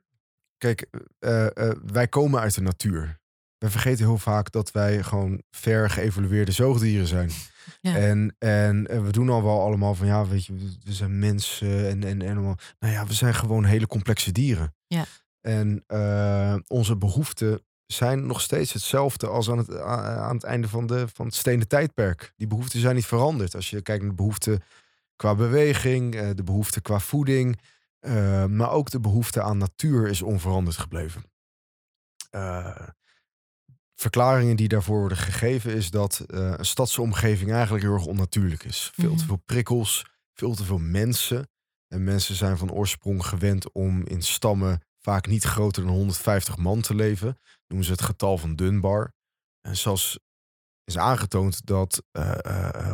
Kijk, 0.58 0.86
eh, 1.18 1.46
eh, 1.56 1.76
wij 1.92 2.08
komen 2.08 2.40
uit 2.40 2.54
de 2.54 2.60
natuur. 2.60 3.18
We 3.58 3.70
vergeten 3.70 4.04
heel 4.04 4.18
vaak 4.18 4.52
dat 4.52 4.70
wij 4.70 5.02
gewoon 5.02 5.42
ver 5.50 5.90
geëvolueerde 5.90 6.52
zoogdieren 6.52 7.06
zijn. 7.06 7.30
Ja. 7.80 7.96
En, 7.96 8.34
en, 8.38 9.04
we 9.04 9.12
doen 9.12 9.28
al 9.28 9.42
wel 9.42 9.60
allemaal 9.60 9.94
van 9.94 10.06
ja, 10.06 10.26
weet 10.26 10.46
je, 10.46 10.54
we- 10.84 10.92
zijn 10.92 11.18
mensen 11.18 11.88
en, 11.88 12.04
en, 12.04 12.22
en 12.22 12.36
allemaal. 12.36 12.58
Nou 12.78 12.92
ja, 12.92 13.06
we 13.06 13.12
zijn 13.14 13.34
gewoon 13.34 13.64
hele 13.64 13.86
complexe 13.86 14.32
dieren. 14.32 14.74
Ja. 14.86 15.04
En 15.40 15.84
eh, 15.86 16.54
onze 16.66 16.96
behoeften 16.96 17.60
zijn 17.86 18.26
nog 18.26 18.40
steeds 18.40 18.72
hetzelfde 18.72 19.26
als 19.26 19.50
aan 19.50 19.58
het, 19.58 19.78
aan 19.80 20.34
het 20.34 20.44
einde 20.44 20.68
van, 20.68 20.86
de, 20.86 21.06
van 21.14 21.26
het 21.26 21.34
stenen 21.34 21.68
tijdperk. 21.68 22.32
Die 22.36 22.46
behoeften 22.46 22.80
zijn 22.80 22.94
niet 22.94 23.06
veranderd. 23.06 23.54
Als 23.54 23.70
je 23.70 23.82
kijkt 23.82 24.00
naar 24.00 24.10
de 24.10 24.16
behoeften 24.16 24.62
qua 25.16 25.34
beweging, 25.34 26.14
eh, 26.14 26.28
de 26.34 26.42
behoefte 26.44 26.80
qua 26.80 26.98
voeding, 26.98 27.58
eh, 27.98 28.44
maar 28.44 28.70
ook 28.70 28.90
de 28.90 29.00
behoefte 29.00 29.42
aan 29.42 29.58
natuur 29.58 30.08
is 30.08 30.22
onveranderd 30.22 30.76
gebleven. 30.76 31.22
Eh, 32.30 32.88
verklaringen 33.94 34.56
die 34.56 34.68
daarvoor 34.68 34.98
worden 34.98 35.18
gegeven 35.18 35.74
is 35.74 35.90
dat 35.90 36.18
eh, 36.20 36.52
een 36.56 36.64
stadse 36.66 37.02
omgeving 37.02 37.52
eigenlijk 37.52 37.84
heel 37.84 37.94
erg 37.94 38.06
onnatuurlijk 38.06 38.64
is. 38.64 38.90
Veel 38.94 39.10
te 39.10 39.16
Mhm. 39.16 39.26
veel 39.26 39.42
prikkels, 39.44 40.06
veel 40.34 40.54
te 40.54 40.64
veel 40.64 40.78
mensen. 40.78 41.48
En 41.88 42.04
mensen 42.04 42.34
zijn 42.34 42.58
van 42.58 42.72
oorsprong 42.72 43.26
gewend 43.26 43.72
om 43.72 44.06
in 44.06 44.22
stammen 44.22 44.82
vaak 44.98 45.26
niet 45.26 45.44
groter 45.44 45.82
dan 45.84 45.92
150 45.92 46.56
man 46.56 46.80
te 46.80 46.94
leven. 46.94 47.38
Noemen 47.66 47.86
ze 47.86 47.92
het 47.92 48.02
getal 48.02 48.38
van 48.38 48.56
Dunbar. 48.56 49.12
En 49.60 49.76
zelfs 49.76 50.18
is 50.84 50.98
aangetoond 50.98 51.66
dat 51.66 52.02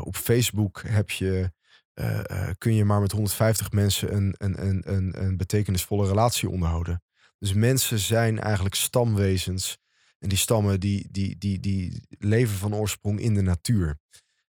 op 0.00 0.16
Facebook 0.16 0.82
heb 0.82 1.10
je, 1.10 1.52
eh, 1.94 2.48
eh, 2.48 2.54
kun 2.58 2.74
je 2.74 2.84
maar 2.84 3.00
met 3.00 3.12
150 3.12 3.72
mensen 3.72 4.14
een, 4.14 4.34
een, 4.38 4.66
een, 4.66 4.92
een, 4.92 5.22
een 5.22 5.36
betekenisvolle 5.36 6.06
relatie 6.06 6.48
onderhouden. 6.48 7.02
Dus 7.38 7.52
mensen 7.52 7.98
zijn 7.98 8.40
eigenlijk 8.40 8.74
stamwezens. 8.74 9.78
En 10.18 10.28
die 10.28 10.38
stammen 10.38 10.80
die, 10.80 11.08
die, 11.10 11.38
die, 11.38 11.60
die 11.60 12.06
leven 12.18 12.56
van 12.56 12.74
oorsprong 12.74 13.20
in 13.20 13.34
de 13.34 13.42
natuur. 13.42 13.98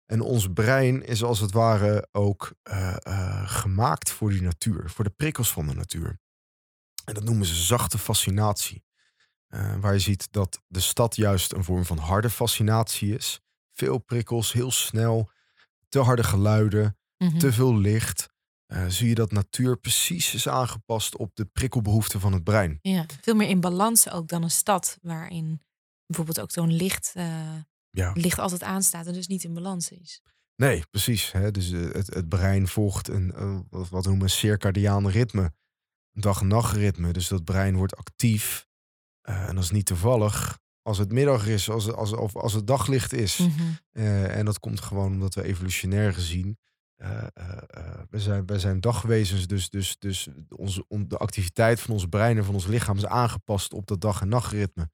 En 0.06 0.22
ons 0.22 0.54
brein 0.54 1.06
is 1.06 1.24
als 1.24 1.40
het 1.40 1.52
ware 1.52 2.08
ook 2.12 2.54
eh, 2.64 3.50
gemaakt 3.50 4.10
voor 4.10 4.30
die 4.30 4.42
natuur, 4.42 4.90
voor 4.90 5.04
de 5.04 5.14
prikkels 5.16 5.52
van 5.52 5.68
de 5.68 5.74
natuur. 5.74 6.20
En 7.06 7.14
dat 7.14 7.24
noemen 7.24 7.46
ze 7.46 7.56
zachte 7.56 7.98
fascinatie. 7.98 8.84
Waar 9.80 9.94
je 9.94 10.00
ziet 10.00 10.28
dat 10.32 10.62
de 10.68 10.80
stad 10.80 11.16
juist 11.16 11.54
een 11.54 11.64
vorm 11.64 11.86
van 11.86 11.98
harde 11.98 12.30
fascinatie 12.30 13.16
is. 13.16 13.42
Veel 13.72 13.98
prikkels, 13.98 14.54
heel 14.54 14.72
snel, 14.72 15.30
te 15.90 16.00
harde 16.00 16.24
geluiden, 16.24 16.98
Mhm. 17.18 17.38
te 17.38 17.54
veel 17.54 17.78
licht. 17.78 18.28
Eh, 18.66 18.86
zie 18.88 19.08
je 19.10 19.16
dat 19.16 19.32
natuur 19.32 19.78
precies 19.78 20.34
is 20.34 20.48
aangepast 20.48 21.18
op 21.18 21.36
de 21.36 21.46
prikkelbehoeften 21.46 22.20
van 22.20 22.34
het 22.34 22.44
brein. 22.44 22.80
Ja, 22.82 23.06
veel 23.22 23.36
meer 23.36 23.48
in 23.50 23.60
balans 23.60 24.10
ook 24.10 24.28
dan 24.28 24.44
een 24.44 24.52
stad, 24.52 24.98
waarin 25.02 25.62
bijvoorbeeld 26.06 26.40
ook 26.40 26.52
zo'n 26.52 26.72
licht, 26.74 27.12
Ja. 27.90 28.12
licht 28.14 28.40
altijd 28.40 28.64
aanstaat 28.64 29.08
en 29.08 29.14
dus 29.14 29.28
niet 29.28 29.44
in 29.44 29.54
balans 29.54 29.90
is. 29.92 30.22
Nee, 30.56 30.84
precies. 30.92 31.32
Hè? 31.32 31.52
Dus 31.52 31.72
eh, 31.72 31.92
het, 31.92 32.14
het 32.14 32.30
brein 32.30 32.68
volgt 32.68 33.08
een, 33.08 33.32
wat 33.70 33.90
wat 33.90 34.04
we 34.04 34.10
noemen 34.10 34.24
een 34.28 34.30
circadiaan 34.34 35.08
ritme. 35.08 35.44
Een 36.14 36.22
dag- 36.22 36.42
en 36.42 36.48
nachtritme. 36.48 37.14
Dus 37.14 37.28
dat 37.28 37.44
brein 37.44 37.76
wordt 37.76 37.96
actief. 37.96 38.68
En 39.22 39.56
dat 39.56 39.64
is 39.64 39.72
niet 39.72 39.86
toevallig 39.86 40.60
als 40.82 40.98
het 40.98 41.12
middag 41.12 41.48
is, 41.48 41.70
als, 41.70 41.92
als, 41.92 42.12
of 42.14 42.36
als 42.36 42.54
het 42.54 42.68
daglicht 42.68 43.14
is. 43.14 43.38
Mhm. 43.38 43.74
En 44.28 44.46
dat 44.46 44.60
komt 44.60 44.82
gewoon 44.82 45.12
omdat 45.12 45.34
we 45.36 45.44
evolutionair 45.44 46.14
gezien. 46.14 46.58
Eh, 46.98 47.24
we, 48.10 48.20
zijn, 48.20 48.46
we 48.46 48.60
zijn 48.60 48.80
dagwezens, 48.82 49.48
dus, 49.48 49.70
dus, 49.70 49.96
dus 50.00 50.28
onze, 50.50 50.86
on- 50.88 51.08
de 51.08 51.18
activiteit 51.18 51.80
van 51.80 51.94
ons 51.94 52.06
brein 52.06 52.38
en 52.38 52.46
van 52.46 52.54
ons 52.54 52.66
lichaam 52.66 52.98
is 52.98 53.06
aangepast 53.06 53.74
op 53.74 53.88
dat 53.88 54.02
dag- 54.02 54.22
en 54.22 54.28
nachtritme. 54.30 54.90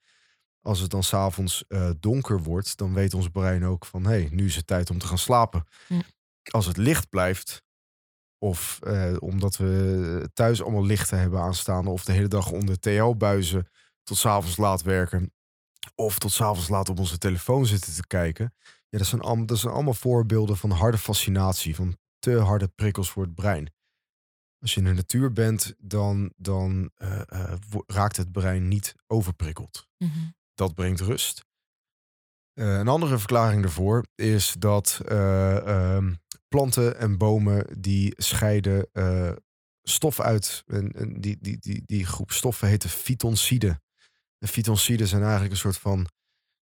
Als 0.62 0.80
het 0.80 0.89
dan 0.89 1.04
s'avonds 1.04 1.66
donker 1.99 2.43
wordt, 2.43 2.78
dan 2.78 2.93
weet 2.93 3.14
ons 3.14 3.30
brein 3.30 3.66
ook 3.66 3.86
van 3.86 4.04
hé, 4.04 4.10
hey, 4.10 4.28
nu 4.32 4.45
is 4.45 4.56
het 4.56 4.68
tijd 4.68 4.89
om 4.89 4.97
te 4.97 5.08
gaan 5.08 5.18
slapen. 5.18 5.64
Als 6.52 6.66
het 6.66 6.78
licht 6.78 7.10
blijft, 7.10 7.64
of 8.38 8.80
omdat 9.20 9.58
we 9.58 10.30
thuis 10.34 10.62
allemaal 10.62 10.86
lichten 10.86 11.20
hebben 11.20 11.39
aanstaan, 11.39 11.88
of 11.88 12.04
de 12.04 12.12
hele 12.12 12.28
dag 12.28 12.52
onder 12.52 12.80
TL-buizen 12.80 13.70
tot 14.04 14.18
s'avonds 14.18 14.58
laat 14.58 14.82
werken, 14.82 15.34
of 15.95 16.20
tot 16.20 16.32
s'avonds 16.32 16.68
laat 16.70 16.89
op 16.89 16.99
onze 16.99 17.18
telefoon 17.18 17.66
zitten 17.66 17.93
te 17.93 18.08
kijken. 18.08 18.54
Ja, 18.91 18.97
dat 18.97 19.07
zijn, 19.07 19.21
allemaal, 19.21 19.45
dat 19.45 19.57
zijn 19.57 19.73
allemaal 19.73 19.93
voorbeelden 19.93 20.57
van 20.57 20.71
harde 20.71 20.97
fascinatie, 20.97 21.75
van 21.75 21.97
te 22.19 22.37
harde 22.37 22.67
prikkels 22.67 23.09
voor 23.09 23.23
het 23.23 23.35
brein. 23.35 23.73
Als 24.59 24.73
je 24.73 24.79
in 24.79 24.85
de 24.85 24.93
natuur 24.93 25.33
bent, 25.33 25.73
dan, 25.77 26.33
dan 26.37 26.91
eh, 26.95 27.21
eh, 27.27 27.59
raakt 27.85 28.17
het 28.17 28.31
brein 28.31 28.67
niet 28.67 28.95
overprikkeld. 29.07 29.87
Mhm. 29.97 30.19
Dat 30.53 30.75
brengt 30.75 30.99
rust. 30.99 31.45
Eh, 32.53 32.77
een 32.77 32.87
andere 32.87 33.17
verklaring 33.17 33.61
daarvoor 33.61 34.05
is 34.15 34.55
dat 34.59 35.01
eh, 35.05 35.57
ehm, 35.67 36.13
planten 36.47 36.97
en 36.97 37.17
bomen 37.17 37.81
die 37.81 38.13
scheiden 38.17 38.89
stof 39.81 40.19
uit. 40.19 40.63
En, 40.67 40.91
en 40.91 41.21
die, 41.21 41.37
die, 41.41 41.57
die, 41.59 41.83
die 41.85 42.05
groep 42.05 42.31
stoffen 42.31 42.67
heet 42.67 42.81
de 42.81 42.89
fytonciden. 42.89 43.81
De 44.37 44.47
fytonciden 44.47 45.07
zijn 45.07 45.21
eigenlijk 45.21 45.51
een 45.51 45.57
soort 45.57 45.77
van 45.77 46.07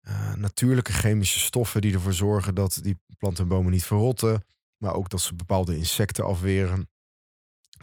eh, 0.04 0.34
natuurlijke 0.34 0.92
chemische 0.92 1.38
stoffen 1.38 1.80
die 1.80 1.94
ervoor 1.94 2.12
zorgen 2.12 2.54
dat 2.54 2.78
die 2.82 3.00
planten 3.18 3.42
en 3.42 3.48
bomen 3.48 3.72
niet 3.72 3.84
verrotten, 3.84 4.44
maar 4.76 4.94
ook 4.94 5.08
dat 5.08 5.20
ze 5.20 5.34
bepaalde 5.34 5.76
insecten 5.76 6.24
afweren. 6.24 6.90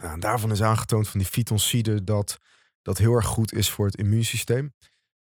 Nou, 0.00 0.20
daarvan 0.20 0.50
is 0.50 0.62
aangetoond 0.62 1.08
van 1.08 1.20
die 1.20 1.28
fytonciden 1.28 2.04
dat 2.04 2.38
dat 2.82 2.98
heel 2.98 3.14
erg 3.14 3.26
goed 3.26 3.52
is 3.52 3.70
voor 3.70 3.86
het 3.86 3.96
immuunsysteem. 3.96 4.74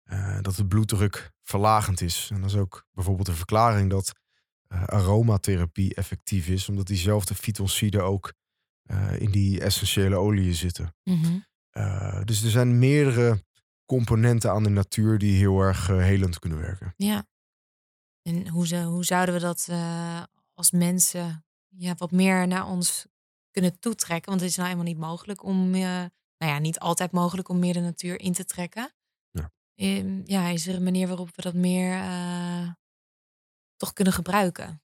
Eh, 0.02 0.38
dat 0.40 0.54
de 0.54 0.66
bloeddruk 0.66 1.32
verlagend 1.42 2.00
is. 2.00 2.28
En 2.32 2.40
dat 2.40 2.50
is 2.50 2.56
ook 2.56 2.86
bijvoorbeeld 2.92 3.28
een 3.28 3.34
verklaring 3.34 3.90
dat 3.90 4.12
eh, 4.66 4.84
aromatherapie 4.84 5.94
effectief 5.94 6.48
is, 6.48 6.68
omdat 6.68 6.86
diezelfde 6.86 7.34
fytonciden 7.34 8.04
ook 8.04 8.32
in 9.18 9.30
die 9.30 9.60
essentiële 9.60 10.16
oliën 10.16 10.54
zitten. 10.54 10.94
Mhm. 11.04 11.38
Dus 12.24 12.42
er 12.42 12.50
zijn 12.50 12.78
meerdere 12.78 13.44
componenten 13.96 14.50
aan 14.50 14.62
de 14.62 14.68
natuur 14.68 15.18
die 15.18 15.36
heel 15.36 15.60
erg 15.60 15.88
eh, 15.88 15.96
helend 15.96 16.38
kunnen 16.38 16.58
werken. 16.58 16.94
Ja. 16.96 17.26
En 18.22 18.48
hoe, 18.48 18.76
hoe 18.82 19.04
zouden 19.04 19.34
we 19.34 19.40
dat 19.40 19.66
eh, 19.70 20.22
als 20.54 20.70
mensen 20.70 21.44
ja, 21.68 21.94
wat 21.94 22.10
meer 22.10 22.46
naar 22.46 22.66
ons 22.66 23.06
kunnen 23.50 23.78
toetrekken? 23.78 24.28
Want 24.28 24.40
het 24.40 24.50
is 24.50 24.56
nou 24.56 24.68
eenmaal 24.68 24.84
niet 24.84 24.98
mogelijk 24.98 25.42
om, 25.44 25.74
eh, 25.74 25.80
nou 25.80 26.52
ja, 26.52 26.58
niet 26.58 26.78
altijd 26.78 27.12
mogelijk 27.12 27.48
om 27.48 27.58
meer 27.58 27.72
de 27.72 27.80
natuur 27.80 28.20
in 28.20 28.32
te 28.32 28.44
trekken. 28.44 28.92
Ja. 29.30 29.52
Ehm, 29.74 30.20
ja, 30.24 30.48
is 30.48 30.66
er 30.66 30.74
een 30.74 30.82
manier 30.82 31.08
waarop 31.08 31.36
we 31.36 31.42
dat 31.42 31.54
meer 31.54 32.04
toch 33.76 33.92
kunnen 33.92 34.12
gebruiken? 34.12 34.82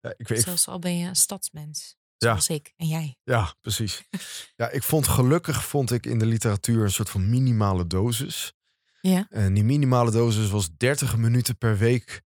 Ja, 0.00 0.14
ik, 0.16 0.28
weet, 0.28 0.42
Zelfs 0.42 0.68
al 0.68 0.78
ben 0.78 0.96
je 0.96 1.08
een 1.08 1.16
stadsmens, 1.16 1.96
Ja. 2.20 2.28
zoals 2.28 2.48
ik 2.48 2.72
en 2.76 2.86
jij. 2.86 3.16
ja 3.22 3.54
precies. 3.60 4.02
ja, 4.56 4.70
ik 4.70 4.82
vond 4.82 5.08
gelukkig 5.08 5.64
vond 5.64 5.92
ik 5.92 6.06
in 6.06 6.18
de 6.18 6.26
literatuur 6.26 6.82
een 6.84 6.90
soort 6.90 7.10
van 7.10 7.30
minimale 7.30 7.86
dosis. 7.86 8.52
Ja. 9.00 9.26
En 9.30 9.54
die 9.54 9.64
minimale 9.64 10.10
dosis 10.10 10.50
was 10.50 10.68
30 10.76 11.16
minuten 11.16 11.58
per 11.58 11.78
week 11.78 12.22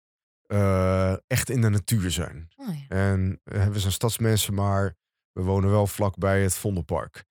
eh, 0.46 1.14
echt 1.28 1.50
in 1.50 1.62
de 1.62 1.70
natuur 1.70 2.12
zijn. 2.12 2.50
Oh, 2.56 2.68
ja. 2.68 2.86
En 2.88 3.40
eh, 3.44 3.68
we 3.68 3.80
zijn 3.80 3.94
stadsmensen, 3.94 4.54
maar 4.54 4.96
we 5.32 5.42
wonen 5.42 5.70
wel 5.70 5.88
vlakbij 5.88 6.42
het 6.42 6.56
Vondelpark. 6.56 7.26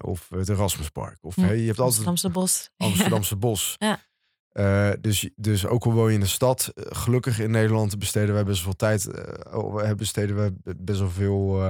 Of 0.00 0.28
het 0.28 0.48
Erasmuspark. 0.48 1.18
Of 1.20 1.36
hey, 1.36 1.58
je 1.58 1.66
hebt 1.66 1.78
altijd 1.78 2.06
Amsterdamse 2.06 2.40
bos. 2.40 2.70
Amsterdamse 2.76 3.36
bos. 3.46 3.74
Ja. 3.78 4.00
Eh, 4.52 4.90
dus, 5.00 5.30
dus 5.36 5.66
ook 5.66 5.84
al 5.84 5.92
woon 5.92 6.08
je 6.08 6.14
in 6.14 6.20
de 6.20 6.26
stad, 6.26 6.72
eh, 6.74 6.84
gelukkig 6.88 7.38
in 7.38 7.50
Nederland 7.50 7.98
besteden 7.98 8.34
wij 8.34 8.44
best 8.44 8.64
wel 8.64 8.72
tijd, 8.72 9.04
we 9.04 9.94
besteden 9.96 10.36
we 10.36 10.74
best 10.76 10.98
wel 10.98 11.10
veel 11.10 11.62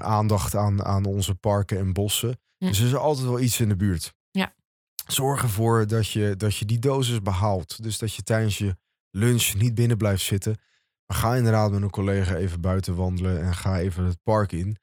aandacht 0.00 0.54
aan, 0.54 0.84
aan 0.84 1.04
onze 1.04 1.34
parken 1.34 1.78
en 1.78 1.92
bossen. 1.92 2.40
Dus 2.58 2.78
er 2.80 2.86
is 2.86 2.94
altijd 2.94 3.26
wel 3.26 3.40
iets 3.40 3.60
in 3.60 3.68
de 3.68 3.76
buurt. 3.76 4.14
Ja. 4.30 4.54
Zorg 5.06 5.42
ervoor 5.42 5.86
dat 5.86 6.10
je, 6.10 6.36
dat 6.36 6.56
je 6.56 6.64
die 6.64 6.78
dosis 6.78 7.22
behaalt. 7.22 7.82
Dus 7.82 7.98
dat 7.98 8.14
je 8.14 8.22
tijdens 8.22 8.58
je 8.58 8.76
lunch 9.10 9.54
niet 9.54 9.74
binnen 9.74 9.96
blijft 9.96 10.22
zitten. 10.22 10.60
Maar 11.06 11.16
ga 11.16 11.34
inderdaad 11.34 11.70
met 11.70 11.82
een 11.82 11.90
collega 11.90 12.34
even 12.34 12.60
buiten 12.60 12.94
wandelen 12.94 13.42
en 13.42 13.54
ga 13.54 13.78
even 13.78 14.04
het 14.04 14.18
park 14.22 14.52
in. 14.52 14.78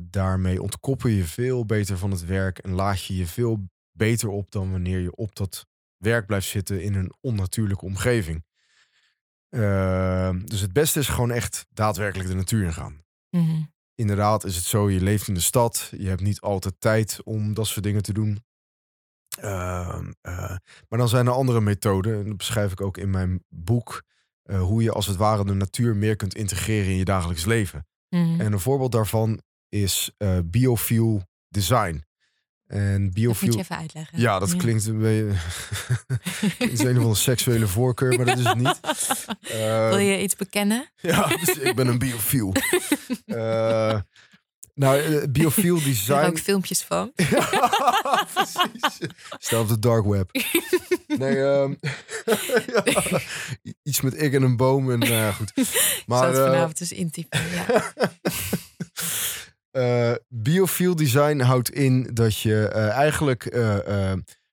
Daarmee 0.00 0.62
ontkoppel 0.62 1.08
je 1.08 1.24
veel 1.24 1.66
beter 1.66 1.98
van 1.98 2.10
het 2.10 2.24
werk 2.24 2.58
en 2.58 2.70
laat 2.70 3.04
je 3.04 3.16
je 3.16 3.26
veel 3.26 3.68
beter 3.92 4.28
op 4.28 4.50
dan 4.50 4.70
wanneer 4.70 5.00
je 5.00 5.16
op 5.16 5.36
dat 5.36 5.66
werk 5.96 6.26
blijft 6.26 6.48
zitten 6.48 6.82
in 6.82 6.94
een 6.94 7.12
onnatuurlijke 7.20 7.84
omgeving. 7.84 8.44
Eh, 9.48 10.36
dus 10.44 10.60
het 10.60 10.72
beste 10.72 10.98
is 10.98 11.08
gewoon 11.08 11.30
echt 11.30 11.66
daadwerkelijk 11.70 12.28
de 12.28 12.34
natuur 12.34 12.64
in 12.64 12.72
gaan. 12.72 13.02
Mhm. 13.30 13.62
Inderdaad 13.94 14.44
is 14.44 14.56
het 14.56 14.64
zo, 14.64 14.90
je 14.90 15.00
leeft 15.00 15.28
in 15.28 15.34
de 15.34 15.40
stad, 15.40 15.92
je 15.96 16.08
hebt 16.08 16.20
niet 16.20 16.40
altijd 16.40 16.74
tijd 16.78 17.20
om 17.24 17.54
dat 17.54 17.66
soort 17.66 17.84
dingen 17.84 18.02
te 18.02 18.12
doen. 18.12 18.44
Ehm, 19.40 20.12
eh, 20.20 20.56
maar 20.88 20.98
dan 20.98 21.08
zijn 21.08 21.26
er 21.26 21.32
andere 21.32 21.60
methoden, 21.60 22.18
en 22.18 22.26
dat 22.26 22.36
beschrijf 22.36 22.72
ik 22.72 22.80
ook 22.80 22.96
in 22.96 23.10
mijn 23.10 23.44
boek, 23.48 24.02
eh, 24.42 24.60
hoe 24.60 24.82
je 24.82 24.92
als 24.92 25.06
het 25.06 25.16
ware 25.16 25.44
de 25.44 25.54
natuur 25.54 25.96
meer 25.96 26.16
kunt 26.16 26.34
integreren 26.34 26.90
in 26.90 26.96
je 26.96 27.04
dagelijks 27.04 27.44
leven. 27.44 27.86
Mhm. 28.08 28.40
En 28.40 28.52
een 28.52 28.60
voorbeeld 28.60 28.92
daarvan 28.92 29.40
is 29.68 30.14
eh 30.16 30.38
biofuel 30.44 31.22
design. 31.48 32.04
En 32.72 32.90
Dat 32.92 33.00
moet 33.00 33.12
biofuel. 33.14 33.52
je 33.52 33.58
even 33.58 33.76
uitleggen. 33.76 34.20
Ja, 34.20 34.38
dat 34.38 34.56
klinkt 34.56 34.86
een 34.86 34.98
beetje. 34.98 35.32
het 36.58 36.72
is 36.72 36.78
een 36.80 36.90
of 36.90 36.96
andere 36.96 37.14
seksuele 37.14 37.66
voorkeur, 37.66 38.16
maar 38.16 38.26
dat 38.26 38.38
is 38.38 38.44
het 38.44 38.58
niet. 38.58 38.80
Wil 39.90 39.98
je 39.98 40.22
iets 40.22 40.36
bekennen? 40.36 40.90
Ja, 41.00 41.26
dus 41.26 41.58
ik 41.58 41.74
ben 41.74 41.86
een 41.86 41.98
biofiel. 41.98 42.52
Eh, 43.26 44.00
nou, 44.74 45.00
eh, 45.00 45.22
biofiel 45.30 45.76
Er 45.76 45.84
design. 45.84 46.24
ook 46.26 46.38
filmpjes 46.38 46.82
van. 46.82 47.12
Ja, 47.14 48.26
precies. 48.34 49.08
Stel 49.38 49.60
op 49.60 49.68
de 49.68 49.78
dark 49.78 50.04
web. 50.06 50.30
Nee, 51.06 51.36
ehm, 51.42 51.74
ja, 52.66 53.20
iets 53.82 54.00
met 54.00 54.22
ik 54.22 54.32
en 54.32 54.42
een 54.42 54.56
boom 54.56 54.90
en 54.92 54.98
nou 54.98 55.32
goed. 55.32 55.52
Maar, 56.06 56.34
eh, 56.34 56.44
vanavond 56.44 56.78
dus 56.78 56.92
intypen. 56.92 57.40
Ja. 57.50 57.92
Eh, 59.72 60.12
biofiel 60.28 60.96
design 60.96 61.40
houdt 61.40 61.70
in 61.70 62.10
dat 62.12 62.38
je 62.38 62.68
eh, 62.68 62.88
eigenlijk 62.88 63.44
eh, 63.44 64.12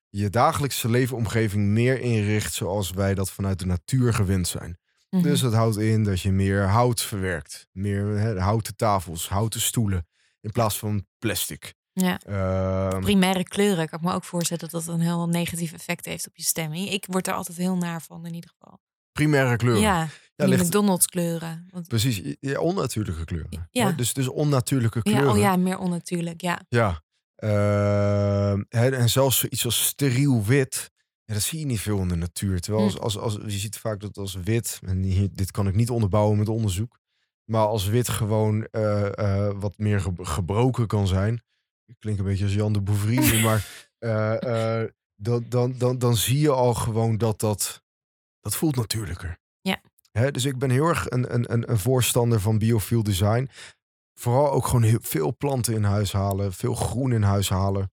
je 0.09 0.29
dagelijkse 0.29 0.89
leefomgeving 0.89 1.67
meer 1.67 1.99
inricht 1.99 2.53
zoals 2.53 2.91
wij 2.91 3.13
dat 3.13 3.31
vanuit 3.31 3.59
de 3.59 3.65
natuur 3.65 4.13
gewend 4.13 4.47
zijn. 4.47 4.77
Mhm. 5.09 5.23
Dus 5.23 5.39
dat 5.39 5.53
houdt 5.53 5.77
in 5.77 6.03
dat 6.03 6.21
je 6.21 6.31
meer 6.31 6.67
hout 6.67 7.01
verwerkt. 7.01 7.67
Meer 7.71 8.05
hè, 8.05 8.39
houten 8.39 8.75
tafels, 8.75 9.29
houten 9.29 9.61
stoelen. 9.61 10.07
In 10.41 10.51
plaats 10.51 10.77
van 10.77 11.05
plastic. 11.17 11.73
ja. 11.93 12.19
Ehm, 12.19 13.01
Primaire 13.01 13.43
kleuren. 13.43 13.83
Ik 13.83 13.89
kan 13.89 13.99
me 14.03 14.13
ook 14.13 14.23
voorstellen 14.23 14.69
dat 14.69 14.85
dat 14.85 14.93
een 14.93 15.01
heel 15.01 15.27
negatief 15.27 15.73
effect 15.73 16.05
heeft 16.05 16.27
op 16.27 16.35
je 16.35 16.43
stemming. 16.43 16.89
Ik 16.89 17.05
word 17.09 17.27
er 17.27 17.33
altijd 17.33 17.57
heel 17.57 17.77
naar 17.77 18.01
van 18.01 18.25
in 18.25 18.33
ieder 18.33 18.49
geval. 18.49 18.79
Primaire 19.23 19.55
kleuren. 19.55 19.81
Ja, 19.81 20.07
die 20.35 20.47
ligt- 20.47 20.63
McDonald's 20.65 21.05
kleuren. 21.07 21.67
Want, 21.71 21.87
Precies, 21.87 22.35
ja, 22.39 22.59
onnatuurlijke 22.59 23.25
kleuren. 23.25 23.67
Ja. 23.71 23.91
Dus, 23.91 24.13
dus 24.13 24.27
onnatuurlijke 24.27 25.01
kleuren. 25.01 25.25
ja, 25.25 25.31
oh 25.31 25.37
ja, 25.37 25.55
meer 25.55 25.77
onnatuurlijk. 25.77 26.41
Ja. 26.41 26.61
Ja. 26.69 27.01
Ehm, 27.35 28.61
en 28.69 29.09
zelfs 29.09 29.45
iets 29.45 29.65
als 29.65 29.85
steriel 29.85 30.43
wit. 30.43 30.91
Ja, 31.25 31.33
dat 31.33 31.43
zie 31.43 31.59
je 31.59 31.65
niet 31.65 31.79
veel 31.79 31.99
in 31.99 32.07
de 32.07 32.15
natuur. 32.15 32.59
Terwijl 32.59 32.87
Hm. 32.89 32.97
als, 32.97 33.17
als, 33.17 33.39
als, 33.39 33.53
je 33.53 33.59
ziet 33.59 33.77
vaak 33.77 33.99
dat 33.99 34.17
als 34.17 34.35
wit, 34.43 34.79
en 34.85 35.01
hier, 35.03 35.29
dit 35.33 35.51
kan 35.51 35.67
ik 35.67 35.75
niet 35.75 35.89
onderbouwen 35.89 36.37
met 36.37 36.49
onderzoek. 36.49 36.99
Maar 37.45 37.65
als 37.65 37.85
wit 37.87 38.09
gewoon 38.09 38.65
eh, 38.71 39.17
eh, 39.17 39.53
wat 39.59 39.77
meer 39.77 40.01
ge- 40.01 40.13
gebroken 40.25 40.87
kan 40.87 41.07
zijn. 41.07 41.43
Ik 41.85 41.95
klink 41.99 42.17
een 42.19 42.25
beetje 42.25 42.43
als 42.43 42.53
Jan 42.53 42.73
de 42.73 42.81
Bouvrie, 42.81 43.41
maar 43.45 43.87
eh, 43.99 44.83
dan, 45.15 45.45
dan, 45.49 45.73
dan, 45.77 45.97
dan 45.97 46.15
zie 46.15 46.39
je 46.39 46.51
al 46.51 46.73
gewoon 46.73 47.17
dat 47.17 47.39
dat, 47.39 47.83
dat 48.39 48.55
voelt 48.55 48.75
natuurlijker. 48.75 49.37
Ja. 49.61 49.81
Dus 50.31 50.45
ik 50.45 50.57
ben 50.57 50.69
heel 50.69 50.87
erg 50.87 51.09
een, 51.09 51.33
een, 51.33 51.71
een, 51.71 51.79
voorstander 51.79 52.39
van 52.39 52.57
biofuel 52.57 53.03
design. 53.03 53.49
Vooral 54.13 54.51
ook 54.51 54.65
gewoon 54.65 54.83
heel 54.83 54.99
veel 55.01 55.37
planten 55.37 55.73
in 55.73 55.83
huis 55.83 56.11
halen, 56.11 56.53
veel 56.53 56.75
groen 56.75 57.11
in 57.11 57.21
huis 57.21 57.49
halen. 57.49 57.91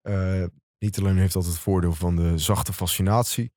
Eh, 0.00 0.44
niet 0.78 0.98
alleen 0.98 1.18
heeft 1.18 1.32
dat 1.32 1.44
het 1.44 1.58
voordeel 1.58 1.92
van 1.92 2.16
de 2.16 2.38
zachte 2.38 2.72
fascinatie, 2.72 3.52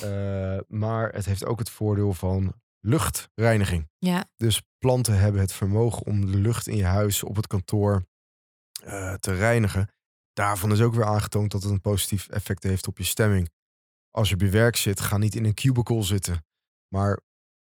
eh, 0.00 0.58
maar 0.82 1.12
het 1.12 1.24
heeft 1.24 1.44
ook 1.44 1.58
het 1.58 1.70
voordeel 1.70 2.12
van 2.12 2.54
luchtreiniging. 2.80 3.88
Ja. 3.98 4.24
Dus 4.36 4.62
planten 4.78 5.18
hebben 5.18 5.40
het 5.40 5.52
vermogen 5.52 6.06
om 6.06 6.32
de 6.32 6.38
lucht 6.38 6.68
in 6.68 6.76
je 6.76 6.84
huis, 6.84 7.22
op 7.22 7.36
het 7.36 7.46
kantoor 7.46 8.06
eh, 8.84 9.14
te 9.14 9.34
reinigen. 9.34 9.88
Daarvan 10.32 10.72
is 10.72 10.80
ook 10.80 10.94
weer 10.94 11.04
aangetoond 11.04 11.50
dat 11.50 11.62
het 11.62 11.72
een 11.72 11.80
positief 11.80 12.28
effect 12.28 12.62
heeft 12.62 12.86
op 12.86 12.98
je 12.98 13.04
stemming. 13.04 13.50
Als 14.14 14.28
je 14.28 14.34
je 14.38 14.48
werk 14.48 14.76
zit, 14.76 15.00
ga 15.00 15.18
niet 15.18 15.34
in 15.34 15.44
een 15.44 15.54
cubicle 15.54 16.02
zitten. 16.02 16.44
Maar 16.88 17.20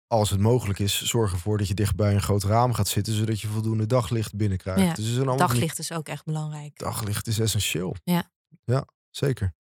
als 0.07 0.29
het 0.29 0.39
mogelijk 0.39 0.79
is, 0.79 1.03
zorg 1.03 1.31
ervoor 1.31 1.57
dat 1.57 1.67
je 1.67 1.73
dicht 1.73 1.95
bij 1.95 2.13
een 2.13 2.21
groot 2.21 2.43
raam 2.43 2.73
gaat 2.73 2.87
zitten, 2.87 3.13
zodat 3.13 3.41
je 3.41 3.47
voldoende 3.47 3.85
daglicht 3.85 4.35
binnenkrijgt. 4.35 4.81
Ja, 4.81 4.93
Dus 4.93 5.37
Daglicht 5.37 5.79
is 5.79 5.91
ook 5.91 6.07
echt 6.07 6.25
belangrijk. 6.25 6.77
daglicht 6.79 7.27
is 7.27 7.39
essentieel. 7.39 7.95
Ja. 8.03 8.31
Ja, 8.63 8.87
zeker. 9.09 9.53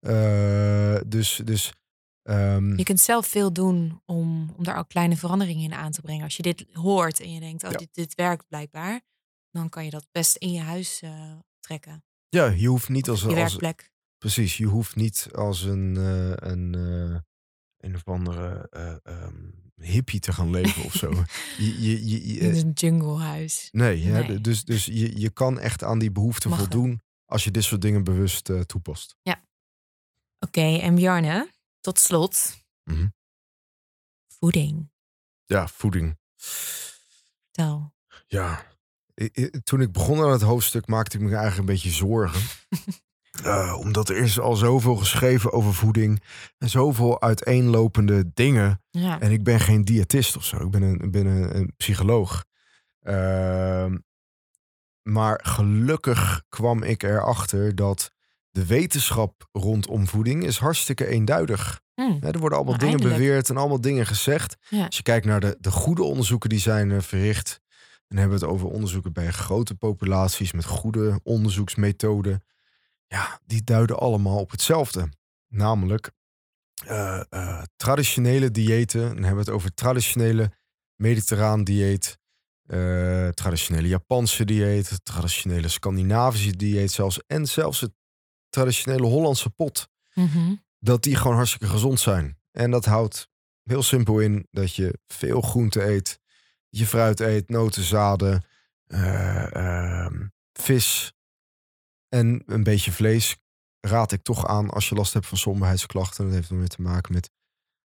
Eh, 0.00 1.00
dus 1.06 1.40
dus 1.44 1.72
ehm, 2.22 2.76
Je 2.76 2.84
kunt 2.84 3.00
zelf 3.00 3.26
veel 3.26 3.52
doen 3.52 4.02
om, 4.06 4.54
om 4.56 4.64
daar 4.64 4.76
ook 4.78 4.88
kleine 4.88 5.16
veranderingen 5.16 5.64
in 5.64 5.74
aan 5.74 5.92
te 5.92 6.00
brengen. 6.00 6.24
Als 6.24 6.36
je 6.36 6.42
dit 6.42 6.66
hoort 6.72 7.20
en 7.20 7.32
je 7.32 7.40
denkt, 7.40 7.64
oh, 7.64 7.70
Ja. 7.70 7.76
dit, 7.78 7.88
dit 7.94 8.14
werkt 8.14 8.48
blijkbaar. 8.48 9.00
Dan 9.50 9.68
kan 9.68 9.84
je 9.84 9.90
dat 9.90 10.06
best 10.12 10.36
in 10.36 10.52
je 10.52 10.60
huis 10.60 11.00
eh, 11.00 11.32
trekken. 11.60 12.04
ja, 12.28 12.46
je 12.46 12.68
hoeft 12.68 12.88
niet 12.88 13.08
als, 13.08 13.20
Je 13.20 13.26
als 13.26 13.36
werkplek. 13.36 13.90
Precies, 14.20 14.56
je 14.56 14.66
hoeft 14.66 14.96
niet 14.96 15.28
als 15.34 15.62
een 15.62 15.96
eh, 15.96 16.50
een 16.50 16.74
eh, 16.74 17.18
een 17.76 17.94
of 17.94 18.08
andere 18.08 18.66
eh, 18.70 18.96
ehm, 19.02 19.50
hippie 19.74 20.20
te 20.20 20.32
gaan 20.32 20.50
leven 20.50 20.84
of 20.84 20.92
zo. 20.94 21.10
Je, 21.58 21.82
je, 21.82 22.06
je, 22.08 22.34
je- 22.34 22.38
In 22.40 22.54
een 22.54 22.70
junglehuis. 22.72 23.68
nee, 23.72 24.02
hè, 24.02 24.22
Nee. 24.26 24.40
dus, 24.40 24.64
dus 24.64 24.84
je, 24.84 25.18
je 25.20 25.30
kan 25.30 25.58
echt 25.58 25.82
aan 25.84 25.98
die 25.98 26.10
behoefte 26.12 26.48
Mag 26.48 26.58
wel. 26.58 26.66
voldoen 26.66 27.00
als 27.24 27.44
je 27.44 27.50
dit 27.50 27.64
soort 27.64 27.80
dingen 27.82 28.04
bewust 28.04 28.48
eh, 28.48 28.60
toepast. 28.60 29.16
Oké, 30.46 30.76
en 30.78 30.94
Bjarne, 30.94 31.50
tot 31.80 31.98
slot. 31.98 32.56
Mhm. 32.84 33.08
Voeding. 34.38 34.90
Ja, 35.46 35.68
voeding. 35.68 36.18
Vertel. 36.36 37.94
Ja, 38.26 38.66
I- 39.22 39.30
I- 39.34 39.50
toen 39.62 39.80
ik 39.80 39.92
begon 39.92 40.20
aan 40.22 40.30
het 40.30 40.40
hoofdstuk 40.40 40.86
maakte 40.86 41.16
ik 41.16 41.22
me 41.22 41.28
eigenlijk 41.28 41.58
een 41.58 41.74
beetje 41.74 41.90
zorgen. 41.90 42.40
Eh, 43.44 43.76
omdat 43.78 44.08
er 44.08 44.16
is 44.16 44.40
al 44.40 44.56
zoveel 44.56 44.96
geschreven 44.96 45.52
over 45.52 45.74
voeding 45.74 46.22
en 46.58 46.68
zoveel 46.68 47.20
uiteenlopende 47.22 48.30
dingen. 48.34 48.82
Ja. 48.90 49.20
En 49.20 49.30
ik 49.30 49.42
ben 49.44 49.60
geen 49.60 49.84
diëtist 49.84 50.36
of 50.36 50.44
zo, 50.44 50.56
ik 50.56 50.70
ben 50.70 50.82
een, 50.82 51.10
ben 51.10 51.26
een, 51.26 51.56
een 51.56 51.72
psycholoog. 51.76 52.44
Ehm, 53.02 53.96
maar 55.02 55.40
gelukkig 55.42 56.42
kwam 56.48 56.82
ik 56.82 57.02
erachter 57.02 57.74
dat 57.74 58.10
de 58.50 58.66
wetenschap 58.66 59.48
rondom 59.52 60.06
voeding 60.08 60.44
is 60.44 60.58
hartstikke 60.58 61.06
eenduidig. 61.06 61.80
Hm, 61.94 62.02
Hè, 62.20 62.30
er 62.30 62.38
worden 62.38 62.58
allemaal 62.58 62.76
Nou, 62.76 62.78
dingen 62.78 62.88
eindelijk. 62.88 63.16
beweerd 63.16 63.50
en 63.50 63.56
allemaal 63.56 63.80
dingen 63.80 64.06
gezegd. 64.06 64.56
Ja. 64.68 64.84
Als 64.86 64.96
je 64.96 65.02
kijkt 65.02 65.26
naar 65.26 65.40
de, 65.40 65.56
de 65.60 65.70
goede 65.70 66.02
onderzoeken 66.02 66.48
die 66.48 66.58
zijn 66.58 66.90
eh, 66.90 67.00
verricht, 67.00 67.60
dan 68.08 68.18
hebben 68.18 68.38
we 68.38 68.44
het 68.44 68.54
over 68.54 68.68
onderzoeken 68.68 69.12
bij 69.12 69.30
grote 69.30 69.74
populaties 69.74 70.52
met 70.52 70.64
goede 70.64 71.20
onderzoeksmethoden. 71.22 72.44
Ja, 73.10 73.40
die 73.46 73.64
duiden 73.64 73.98
allemaal 73.98 74.38
op 74.40 74.50
hetzelfde. 74.50 75.08
Namelijk 75.48 76.10
eh, 76.86 77.22
eh, 77.30 77.62
traditionele 77.76 78.50
diëten. 78.50 79.00
Dan 79.00 79.16
hebben 79.16 79.32
we 79.34 79.38
het 79.38 79.48
over 79.50 79.74
traditionele 79.74 80.50
mediterraan 80.96 81.64
dieet. 81.64 82.18
eh, 82.66 83.28
traditionele 83.28 83.88
Japanse 83.88 84.44
dieet. 84.44 85.00
Traditionele 85.04 85.68
Scandinavische 85.68 86.56
dieet 86.56 86.90
zelfs. 86.90 87.20
En 87.26 87.46
zelfs 87.46 87.80
het 87.80 87.92
traditionele 88.48 89.06
Hollandse 89.06 89.50
pot 89.50 89.88
Mhm. 90.14 90.54
dat 90.78 91.02
die 91.02 91.16
gewoon 91.16 91.36
hartstikke 91.36 91.66
gezond 91.66 92.00
zijn. 92.00 92.38
En 92.50 92.70
dat 92.70 92.84
houdt 92.84 93.28
heel 93.62 93.82
simpel 93.82 94.18
in 94.20 94.46
dat 94.50 94.74
je 94.74 94.98
veel 95.06 95.40
groente 95.40 95.84
eet, 95.84 96.20
je 96.68 96.86
fruit 96.86 97.20
eet, 97.20 97.48
noten, 97.48 97.82
zaden, 97.82 98.44
eh, 98.86 99.54
ehm, 99.54 100.26
vis 100.52 101.12
en 102.10 102.42
een 102.46 102.62
beetje 102.62 102.92
vlees. 102.92 103.36
raad 103.80 104.12
ik 104.12 104.22
toch 104.22 104.46
aan 104.46 104.70
als 104.70 104.88
je 104.88 104.94
last 104.94 105.12
hebt 105.12 105.26
van 105.26 105.38
somberheidsklachten. 105.38 106.24
Dat 106.24 106.34
heeft 106.34 106.48
dan 106.48 106.58
weer 106.58 106.68
te 106.68 106.82
maken 106.82 107.12
met 107.14 107.30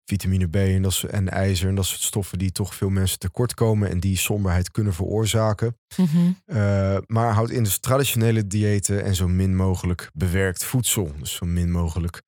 vitamine 0.04 0.46
B 0.48 0.56
en, 0.56 0.82
dat 0.82 0.92
is, 0.92 1.04
en 1.04 1.28
ijzer. 1.28 1.68
En 1.68 1.74
dat 1.74 1.84
soort 1.84 2.00
stoffen 2.00 2.38
die 2.38 2.52
toch 2.52 2.74
veel 2.74 2.88
mensen 2.88 3.18
tekort 3.18 3.54
komen 3.54 3.90
en 3.90 4.00
die 4.00 4.16
somberheid 4.16 4.70
kunnen 4.70 4.94
veroorzaken. 4.94 5.78
Mhm. 5.96 6.32
Uh, 6.46 6.96
maar 7.06 7.32
houd 7.32 7.50
in 7.50 7.62
dus 7.64 7.78
traditionele 7.78 8.46
diëten 8.46 9.04
en 9.04 9.14
zo 9.14 9.28
min 9.28 9.56
mogelijk 9.56 10.10
bewerkt 10.12 10.64
voedsel. 10.64 11.12
Dus 11.18 11.34
zo 11.34 11.46
min 11.46 11.70
mogelijk 11.70 12.22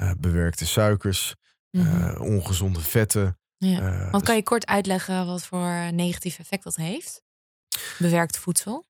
uh, 0.00 0.12
bewerkte 0.18 0.66
suikers, 0.66 1.34
Mhm. 1.70 2.00
uh, 2.00 2.20
ongezonde 2.20 2.80
vetten. 2.80 3.38
Ja. 3.56 3.98
Want 4.00 4.12
dus- 4.12 4.22
kan 4.22 4.36
je 4.36 4.42
kort 4.42 4.66
uitleggen 4.66 5.26
wat 5.26 5.44
voor 5.44 5.92
negatief 5.92 6.38
effect 6.38 6.64
dat 6.64 6.76
heeft? 6.76 7.22
Bewerkt 7.98 8.38
voedsel? 8.38 8.84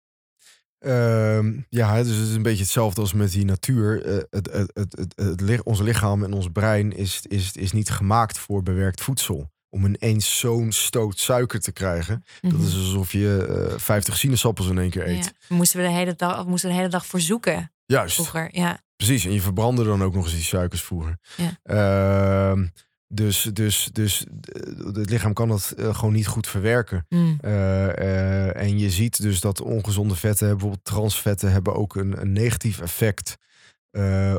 Ehm, 0.83 1.53
ja, 1.68 2.03
dus 2.03 2.16
het 2.16 2.28
is 2.28 2.35
een 2.35 2.43
beetje 2.43 2.62
hetzelfde 2.62 3.01
als 3.01 3.12
met 3.12 3.30
die 3.33 3.45
natuur. 3.45 4.05
Eh, 4.05 4.16
het, 4.30 4.53
het, 4.53 4.70
het, 4.95 5.12
het, 5.16 5.62
ons 5.62 5.80
lichaam 5.80 6.24
en 6.24 6.33
ons 6.33 6.49
brein 6.53 6.93
is, 6.97 7.20
is, 7.28 7.53
is 7.53 7.72
niet 7.72 7.91
gemaakt 7.91 8.39
voor 8.39 8.62
bewerkt 8.62 9.01
voedsel. 9.01 9.51
Om 9.70 9.85
ineens 9.87 10.39
zo'n 10.39 10.72
stoot 10.72 11.18
suiker 11.18 11.61
te 11.61 11.72
krijgen. 11.72 12.24
Dat 12.41 12.53
Mhm. 12.53 12.62
is 12.66 12.74
alsof 12.74 13.12
je 13.12 13.47
eh 13.72 13.78
50 13.78 14.16
sinaasappels 14.16 14.68
in 14.68 14.78
één 14.78 14.91
keer 14.91 15.09
eet. 15.09 15.24
Ja. 15.24 15.30
We 15.49 15.55
moesten 15.55 15.80
we 15.80 15.87
de 15.87 15.93
hele 15.93 16.14
dag, 16.14 16.43
we 16.43 16.51
moesten 16.51 16.70
de 16.70 16.76
hele 16.76 16.89
dag 16.89 17.07
voor 17.07 17.20
zoeken 17.20 17.72
Juist. 17.87 18.14
vroeger. 18.14 18.49
Ja. 18.53 18.80
Precies, 18.97 19.24
en 19.24 19.33
je 19.33 19.41
verbrandde 19.41 19.85
dan 19.85 20.03
ook 20.03 20.14
nog 20.14 20.24
eens 20.24 20.35
die 20.35 20.43
suikers 20.43 20.83
vroeger. 20.83 21.18
Ja. 21.37 21.59
Ehm, 21.62 22.66
dus, 23.15 23.43
dus, 23.53 23.89
dus 23.93 24.25
eh, 24.25 24.95
het 24.95 25.11
lichaam 25.11 25.33
kan 25.33 25.49
dat 25.49 25.71
eh, 25.71 25.95
gewoon 25.95 26.15
niet 26.15 26.27
goed 26.27 26.47
verwerken. 26.47 27.07
Mm. 27.09 27.39
Eh, 27.41 28.57
en 28.57 28.79
je 28.79 28.91
ziet 28.91 29.23
dus 29.23 29.41
dat 29.41 29.61
ongezonde 29.61 30.15
vetten, 30.17 30.49
bijvoorbeeld 30.49 30.85
transvetten, 30.85 31.53
hebben 31.53 31.75
ook 31.75 31.97
een, 31.97 32.21
een 32.21 32.33
negatief 32.33 32.81
effect 32.81 33.37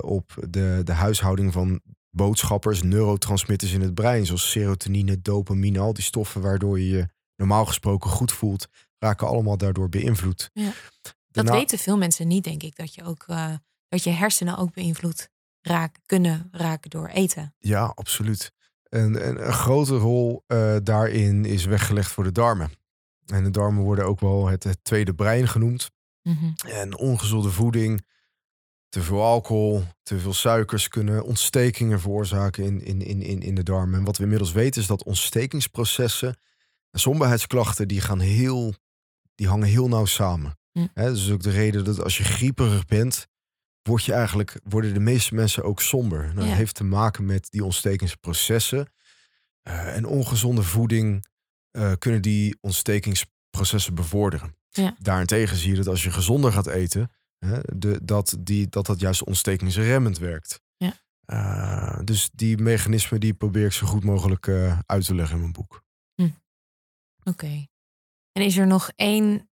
op 0.02 0.34
de, 0.50 0.82
de 0.84 0.92
huishouding 0.92 1.54
van 1.54 1.82
boodschappers, 2.10 2.84
neurotransmitters 2.84 3.72
in 3.72 3.82
het 3.82 3.94
brein, 3.94 4.26
zoals 4.26 4.52
serotonine, 4.52 5.22
dopamine, 5.22 5.80
al 5.80 5.94
die 5.94 6.04
stoffen 6.04 6.42
waardoor 6.42 6.80
je 6.80 6.90
je 6.90 7.08
normaal 7.36 7.66
gesproken 7.66 8.10
goed 8.10 8.32
voelt, 8.32 8.68
raken 8.98 9.28
allemaal 9.28 9.58
daardoor 9.58 9.90
beïnvloed. 9.90 10.50
Ja. 10.54 10.72
Dat 11.28 11.50
weten 11.50 11.78
veel 11.78 11.98
mensen 11.98 12.28
niet, 12.28 12.44
denk 12.44 12.64
ik. 12.64 12.76
Dat 12.76 12.96
je 12.96 13.04
ook 13.04 13.26
dat 13.88 14.04
je 14.04 14.10
hersenen 14.10 14.58
ook 14.58 14.74
beïnvloed 14.74 15.30
raken, 15.62 16.02
kunnen 16.06 16.48
raken 16.52 16.90
door 16.90 17.08
eten. 17.08 17.56
Ja, 17.60 17.92
absoluut. 17.96 18.52
En, 18.94 19.22
en 19.22 19.48
een 19.48 19.54
grote 19.54 19.98
rol 19.98 20.44
eh, 20.48 20.76
daarin 20.84 21.46
is 21.46 21.66
weggelegd 21.66 22.12
voor 22.12 22.24
de 22.24 22.32
darmen. 22.32 22.72
En 23.26 23.44
de 23.44 23.50
darmen 23.50 23.84
worden 23.84 24.06
ook 24.06 24.20
wel 24.20 24.48
het, 24.48 24.64
het 24.64 24.80
tweede 24.82 25.14
brein 25.14 25.48
genoemd. 25.48 25.92
Mhm. 26.22 26.52
En 26.68 26.98
ongezonde 26.98 27.50
voeding, 27.50 28.06
te 28.90 29.02
veel 29.02 29.22
alcohol, 29.22 29.84
te 30.04 30.20
veel 30.20 30.34
suikers 30.34 30.88
kunnen 30.88 31.24
ontstekingen 31.24 32.00
veroorzaken 32.00 32.64
in, 32.64 32.82
in, 32.86 33.02
in, 33.02 33.22
in, 33.22 33.42
in 33.42 33.56
de 33.56 33.64
darmen. 33.64 34.00
En 34.00 34.06
wat 34.06 34.18
we 34.18 34.24
inmiddels 34.24 34.52
weten 34.52 34.82
is 34.82 34.88
dat 34.88 35.04
ontstekingsprocessen 35.04 36.38
en 36.90 37.00
somberheidsklachten 37.00 37.88
die 37.88 38.02
gaan 38.02 38.20
heel, 38.20 38.74
die 39.36 39.48
hangen 39.48 39.68
heel 39.68 39.88
nauw 39.88 40.06
samen. 40.06 40.58
Hè, 40.72 41.06
dat 41.06 41.16
is 41.16 41.32
ook 41.32 41.44
de 41.44 41.52
reden 41.52 41.84
dat 41.84 42.04
als 42.04 42.18
je 42.18 42.24
grieperig 42.24 42.86
bent, 42.86 43.28
word 43.84 44.04
je 44.04 44.14
eigenlijk, 44.14 44.60
worden 44.64 44.94
de 44.94 45.00
meeste 45.00 45.36
mensen 45.36 45.64
ook 45.64 45.82
somber. 45.82 46.24
Nou, 46.24 46.36
Dat 46.36 46.46
Ja. 46.46 46.54
heeft 46.54 46.76
te 46.76 46.84
maken 46.84 47.26
met 47.26 47.48
die 47.52 47.64
ontstekingsprocessen. 47.64 48.92
Eh, 49.62 49.96
en 49.96 50.06
ongezonde 50.06 50.64
voeding 50.64 51.26
eh, 51.72 51.92
kunnen 52.00 52.22
die 52.22 52.58
ontstekingsprocessen 52.62 53.96
bevorderen. 53.96 54.56
Ja. 54.70 54.96
Daarentegen 55.00 55.58
zie 55.58 55.70
je 55.70 55.76
dat 55.76 55.88
als 55.88 56.04
je 56.04 56.12
gezonder 56.12 56.52
gaat 56.52 56.68
eten, 56.68 57.12
hè, 57.38 57.60
de, 57.76 58.00
dat, 58.04 58.36
die, 58.40 58.68
dat 58.70 58.86
dat 58.86 59.00
juist 59.00 59.24
ontstekingsremmend 59.24 60.18
werkt. 60.18 60.62
Ja. 60.78 60.94
Eh, 61.26 62.00
dus 62.04 62.30
die 62.34 62.58
mechanismen 62.58 63.20
die 63.20 63.34
probeer 63.34 63.66
ik 63.66 63.72
zo 63.72 63.88
goed 63.88 64.04
mogelijk 64.04 64.48
uit 64.86 65.06
te 65.06 65.16
leggen 65.16 65.36
in 65.36 65.42
mijn 65.42 65.54
boek. 65.54 65.82
Oké. 67.24 67.66
En 68.32 68.42
is 68.44 68.58
er 68.58 68.68
nog 68.68 68.92
één 68.96 69.50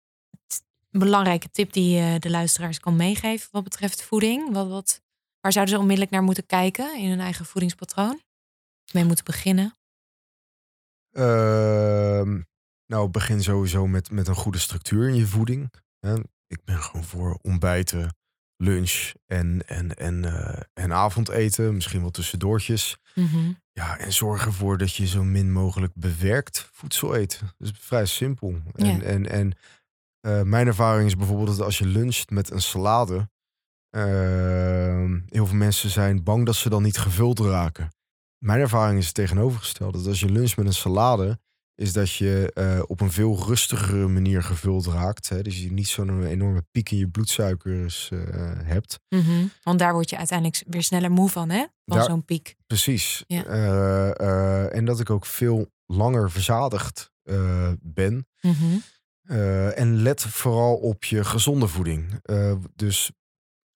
belangrijke 0.99 1.51
tip 1.51 1.72
die 1.72 1.96
je 1.96 2.18
de 2.18 2.30
luisteraars 2.30 2.80
kan 2.80 2.96
meegeven 2.96 3.49
wat 3.53 3.64
betreft 3.64 4.03
voeding? 4.03 4.53
Wat, 4.53 4.68
wat, 4.68 5.01
waar 5.40 5.53
zouden 5.53 5.74
ze 5.74 5.80
onmiddellijk 5.80 6.14
naar 6.14 6.22
moeten 6.22 6.46
kijken 6.46 6.99
in 6.99 7.09
hun 7.09 7.20
eigen 7.20 7.44
voedingspatroon? 7.44 8.20
Mee 8.92 9.05
moeten 9.05 9.24
beginnen? 9.24 9.74
Ehm, 11.11 12.40
nou, 12.86 13.09
begin 13.09 13.42
sowieso 13.42 13.86
met, 13.86 14.11
met 14.11 14.28
een 14.28 14.34
goede 14.34 14.59
structuur 14.59 15.09
in 15.09 15.14
je 15.14 15.26
voeding. 15.26 15.72
Ik 16.46 16.64
ben 16.64 16.82
gewoon 16.82 17.05
voor 17.05 17.38
ontbijten, 17.42 18.16
lunch 18.57 19.12
en, 19.26 19.62
en, 19.66 19.94
en, 19.94 20.24
eh, 20.24 20.61
en 20.74 20.92
avondeten. 20.92 21.74
Misschien 21.74 22.01
wel 22.01 22.11
tussendoortjes. 22.11 22.99
Mhm. 23.14 23.53
Ja, 23.72 23.99
en 23.99 24.12
zorg 24.12 24.44
ervoor 24.44 24.78
dat 24.78 24.94
je 24.94 25.07
zo 25.07 25.24
min 25.24 25.53
mogelijk 25.53 25.92
bewerkt 25.94 26.68
voedsel 26.72 27.16
eet. 27.16 27.40
Dat 27.40 27.68
is 27.68 27.72
vrij 27.78 28.07
simpel. 28.07 28.62
En, 28.74 29.03
en, 29.03 29.30
en 29.30 29.57
eh, 30.21 30.43
mijn 30.43 30.66
ervaring 30.66 31.07
is 31.07 31.16
bijvoorbeeld 31.16 31.57
dat 31.57 31.66
als 31.66 31.79
je 31.79 31.87
luncht 31.87 32.31
met 32.31 32.51
een 32.51 32.62
salade... 32.62 33.29
ehm, 33.91 35.21
heel 35.29 35.47
veel 35.47 35.57
mensen 35.57 35.91
zijn 35.91 36.23
bang 36.25 36.47
dat 36.47 36.55
ze 36.55 36.69
dan 36.69 36.83
niet 36.83 36.99
gevuld 36.99 37.39
raken. 37.39 37.89
Mijn 38.39 38.61
ervaring 38.61 38.99
is 38.99 39.07
het 39.07 39.14
tegenovergestelde. 39.14 39.99
Dat 39.99 40.07
als 40.07 40.21
je 40.21 40.31
luncht 40.31 40.57
met 40.57 40.66
een 40.66 40.73
salade... 40.73 41.39
is 41.75 41.93
dat 41.93 42.12
je 42.12 42.51
eh, 42.55 42.83
op 42.87 43.01
een 43.01 43.12
veel 43.12 43.45
rustigere 43.47 44.09
manier 44.09 44.43
gevuld 44.43 44.87
raakt. 44.87 45.29
Hè? 45.29 45.43
Dus 45.43 45.62
je 45.62 45.73
niet 45.73 45.89
zo'n 45.89 46.25
enorme 46.25 46.64
piek 46.71 46.91
in 46.91 46.99
je 46.99 47.09
bloedsuikers 47.09 48.11
eh, 48.11 48.19
hebt. 48.62 48.99
Mhm. 49.09 49.47
Want 49.62 49.79
daar 49.79 49.93
word 49.93 50.11
je 50.11 50.16
uiteindelijk 50.16 50.64
weer 50.66 50.83
sneller 50.83 51.11
moe 51.11 51.29
van, 51.29 51.51
hè? 51.51 51.64
Van 51.85 52.03
zo'n 52.05 52.25
piek. 52.25 52.57
Precies. 52.66 53.25
Ja. 53.27 53.45
Eh, 53.45 54.21
eh, 54.21 54.77
en 54.77 54.85
dat 54.85 55.01
ik 55.01 55.11
ook 55.11 55.27
veel 55.27 55.71
langer 55.87 56.31
verzadigd 56.31 57.12
eh, 57.23 57.73
ben. 57.81 58.27
Mhm. 58.41 58.77
Eh, 59.29 59.79
en 59.79 59.95
let 60.03 60.22
vooral 60.22 60.74
op 60.76 61.05
je 61.05 61.24
gezonde 61.24 61.66
voeding. 61.68 62.18
Eh, 62.22 62.55
dus 62.76 63.11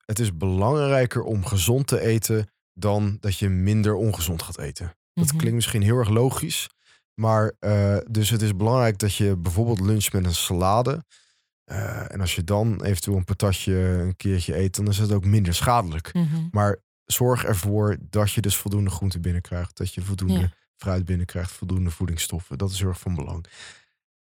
het 0.04 0.18
is 0.18 0.36
belangrijker 0.36 1.22
om 1.22 1.44
gezond 1.46 1.86
te 1.86 2.00
eten 2.00 2.50
dan 2.74 3.16
dat 3.20 3.38
je 3.38 3.48
minder 3.48 3.94
ongezond 3.94 4.42
gaat 4.42 4.58
eten. 4.58 4.94
Dat 5.14 5.26
Mhm. 5.26 5.36
klinkt 5.36 5.54
misschien 5.54 5.82
heel 5.82 5.98
erg 5.98 6.08
logisch. 6.08 6.68
Maar 7.14 7.52
eh, 7.58 7.96
dus 8.10 8.30
het 8.30 8.42
is 8.42 8.56
belangrijk 8.56 8.98
dat 8.98 9.14
je 9.14 9.36
bijvoorbeeld 9.36 9.80
luncht 9.80 10.12
met 10.12 10.24
een 10.24 10.34
salade. 10.34 11.04
En 12.08 12.20
als 12.20 12.34
je 12.34 12.44
dan 12.44 12.82
eventueel 12.82 13.16
een 13.16 13.24
patatje 13.24 13.74
een 13.74 14.16
keertje 14.16 14.56
eet, 14.58 14.76
dan 14.76 14.88
is 14.88 14.98
het 14.98 15.12
ook 15.12 15.24
minder 15.24 15.54
schadelijk. 15.54 16.14
Mhm. 16.14 16.48
Maar 16.50 16.78
zorg 17.04 17.44
ervoor 17.44 17.96
dat 18.00 18.32
je 18.32 18.40
dus 18.40 18.56
voldoende 18.56 18.90
groente 18.90 19.20
binnenkrijgt. 19.20 19.76
Dat 19.76 19.94
je 19.94 20.02
voldoende 20.02 20.38
Ja. 20.40 20.52
fruit 20.76 21.04
binnenkrijgt, 21.04 21.50
voldoende 21.52 21.90
voedingsstoffen. 21.90 22.58
Dat 22.58 22.70
is 22.70 22.78
heel 22.78 22.88
erg 22.88 23.00
van 23.00 23.14
belang. 23.14 23.46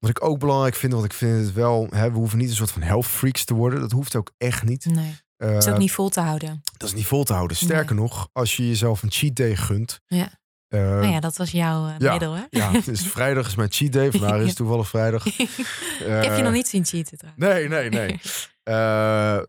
Wat 0.01 0.11
ik 0.11 0.25
ook 0.25 0.39
belangrijk 0.39 0.75
vind, 0.75 0.93
want 0.93 1.05
ik 1.05 1.13
vind 1.13 1.45
het 1.45 1.53
wel... 1.55 1.87
Hè, 1.91 2.11
we 2.11 2.17
hoeven 2.19 2.39
niet 2.39 2.49
een 2.51 2.55
soort 2.57 2.71
van 2.71 2.83
health 2.83 3.07
freaks 3.07 3.45
te 3.45 3.55
worden. 3.55 3.81
Dat 3.81 3.93
hoeft 3.93 4.17
ook 4.17 4.33
echt 4.39 4.63
niet. 4.65 4.85
Nee, 4.85 5.15
Eh, 5.37 5.57
is 5.57 5.69
ook 5.69 5.79
niet 5.79 5.93
vol 5.93 6.09
te 6.09 6.21
houden. 6.21 6.61
Dat 6.77 6.89
is 6.89 6.95
niet 6.95 7.07
vol 7.07 7.25
te 7.25 7.33
houden. 7.33 7.57
Sterker 7.57 7.95
nog, 7.95 8.29
als 8.33 8.57
je 8.57 8.69
jezelf 8.69 9.03
een 9.03 9.11
cheat 9.11 9.37
day 9.37 9.57
gunt... 9.57 10.01
Ja. 10.07 10.29
eh, 10.69 10.81
nou 10.81 11.07
ja, 11.07 11.21
dat 11.21 11.37
was 11.37 11.51
jouw 11.51 11.87
eh, 11.89 11.95
ja, 11.99 12.11
middel, 12.11 12.33
hè? 12.35 12.43
ja, 12.51 12.73
dus 12.85 13.07
vrijdag 13.07 13.47
is 13.47 13.55
mijn 13.55 13.73
cheat 13.73 13.93
day. 13.93 14.11
Vandaag 14.21 14.41
is 14.41 14.55
toevallig 14.55 14.89
vrijdag. 14.89 15.27
Ik 15.37 15.37
heb 15.37 16.23
je 16.23 16.29
Eh, 16.31 16.39
nog 16.43 16.53
niet 16.53 16.69
zien 16.69 16.85
cheaten 16.85 17.19
trouwens. 17.19 17.45
Nee, 17.47 17.69
nee, 17.69 17.89
nee. 17.91 18.21
Eh, 18.63 18.77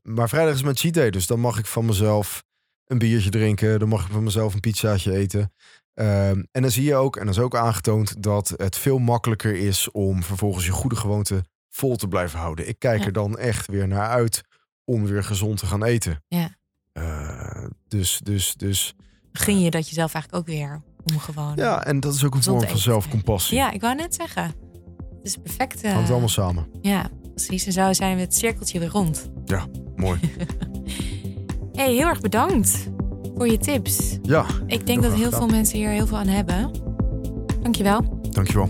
maar 0.03 0.29
vrijdag 0.29 0.53
is 0.53 0.61
mijn 0.63 0.77
cheat 0.77 0.93
day, 0.93 1.09
dus 1.09 1.27
dan 1.27 1.39
mag 1.39 1.57
ik 1.59 1.65
van 1.65 1.85
mezelf 1.85 2.43
een 2.85 2.97
biertje 2.97 3.29
drinken. 3.29 3.79
Dan 3.79 3.87
mag 3.87 4.05
ik 4.05 4.11
van 4.11 4.23
mezelf 4.23 4.53
een 4.53 4.59
pizzaatje 4.59 5.13
eten. 5.15 5.53
Ehm, 6.01 6.43
en 6.51 6.61
dan 6.61 6.71
zie 6.71 6.83
je 6.83 6.95
ook, 6.95 7.15
en 7.15 7.25
dat 7.25 7.35
is 7.35 7.41
ook 7.41 7.55
aangetoond, 7.55 8.23
dat 8.23 8.53
het 8.57 8.77
veel 8.77 8.97
makkelijker 8.99 9.55
is 9.55 9.91
om 9.91 10.23
vervolgens 10.23 10.65
je 10.65 10.71
goede 10.71 10.95
gewoonte 10.95 11.43
vol 11.69 11.95
te 11.95 12.07
blijven 12.07 12.39
houden. 12.39 12.67
Ik 12.67 12.79
kijk 12.79 12.99
Ja. 12.99 13.05
er 13.05 13.11
dan 13.11 13.37
echt 13.37 13.67
weer 13.67 13.87
naar 13.87 14.07
uit 14.09 14.41
om 14.85 15.05
weer 15.05 15.23
gezond 15.23 15.57
te 15.57 15.65
gaan 15.65 15.83
eten. 15.83 16.23
Ja. 16.27 16.55
Eh, 16.91 17.65
dus, 17.87 18.19
dus, 18.23 18.53
dus, 18.55 18.93
Gun 19.31 19.61
je 19.61 19.69
dat 19.71 19.89
jezelf 19.89 20.13
eigenlijk 20.13 20.43
ook 20.43 20.55
weer 20.55 20.81
om 21.13 21.19
gewoon... 21.19 21.53
ja, 21.55 21.85
en 21.85 21.99
dat 21.99 22.13
is 22.13 22.23
ook 22.23 22.35
een 22.35 22.43
vorm 22.43 22.67
van 22.67 22.77
zelfcompassie. 22.77 23.57
Ja, 23.57 23.71
ik 23.71 23.81
wou 23.81 23.95
net 23.95 24.15
zeggen. 24.15 24.43
Het 24.43 24.55
is 25.21 25.37
perfect. 25.37 25.81
eh, 25.81 25.93
Hangt 25.93 26.09
allemaal 26.09 26.29
samen. 26.29 26.67
Ja, 26.81 27.09
precies. 27.35 27.65
En 27.65 27.71
zo 27.71 27.93
zijn 27.93 28.15
we 28.15 28.21
het 28.21 28.35
cirkeltje 28.35 28.79
weer 28.79 28.89
rond. 28.89 29.29
Mooi. 29.95 30.19
hey, 31.77 31.93
heel 31.93 32.07
erg 32.07 32.19
bedankt 32.21 32.89
voor 33.41 33.51
je 33.51 33.57
tips. 33.57 34.17
Ja, 34.21 34.45
Ik 34.67 34.87
denk 34.87 35.01
dat 35.01 35.13
heel 35.13 35.23
gedaan. 35.23 35.39
veel 35.39 35.49
mensen 35.49 35.77
hier 35.77 35.89
heel 35.89 36.07
veel 36.07 36.17
aan 36.17 36.27
hebben. 36.27 36.71
Dankjewel. 37.61 38.19
dankjewel. 38.31 38.69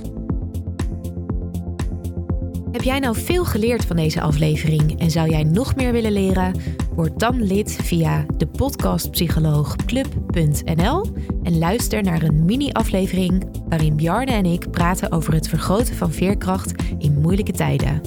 Heb 2.71 2.81
jij 2.81 2.99
nou 2.99 3.15
veel 3.15 3.45
geleerd 3.45 3.85
van 3.85 3.95
deze 3.95 4.21
aflevering 4.21 4.99
en 4.99 5.11
zou 5.11 5.29
jij 5.29 5.43
nog 5.43 5.75
meer 5.75 5.91
willen 5.91 6.11
leren? 6.11 6.55
Word 6.95 7.19
dan 7.19 7.43
lid 7.43 7.71
via 7.71 8.25
de 8.37 8.47
podcastpsycholoogclub.nl 8.47 11.05
en 11.43 11.57
luister 11.57 12.03
naar 12.03 12.23
een 12.23 12.45
mini-aflevering 12.45 13.43
waarin 13.69 13.95
Bjarne 13.95 14.31
en 14.31 14.45
ik 14.45 14.71
praten 14.71 15.11
over 15.11 15.33
het 15.33 15.47
vergroten 15.47 15.95
van 15.95 16.11
veerkracht 16.11 16.83
in 16.97 17.19
moeilijke 17.21 17.51
tijden. 17.51 18.01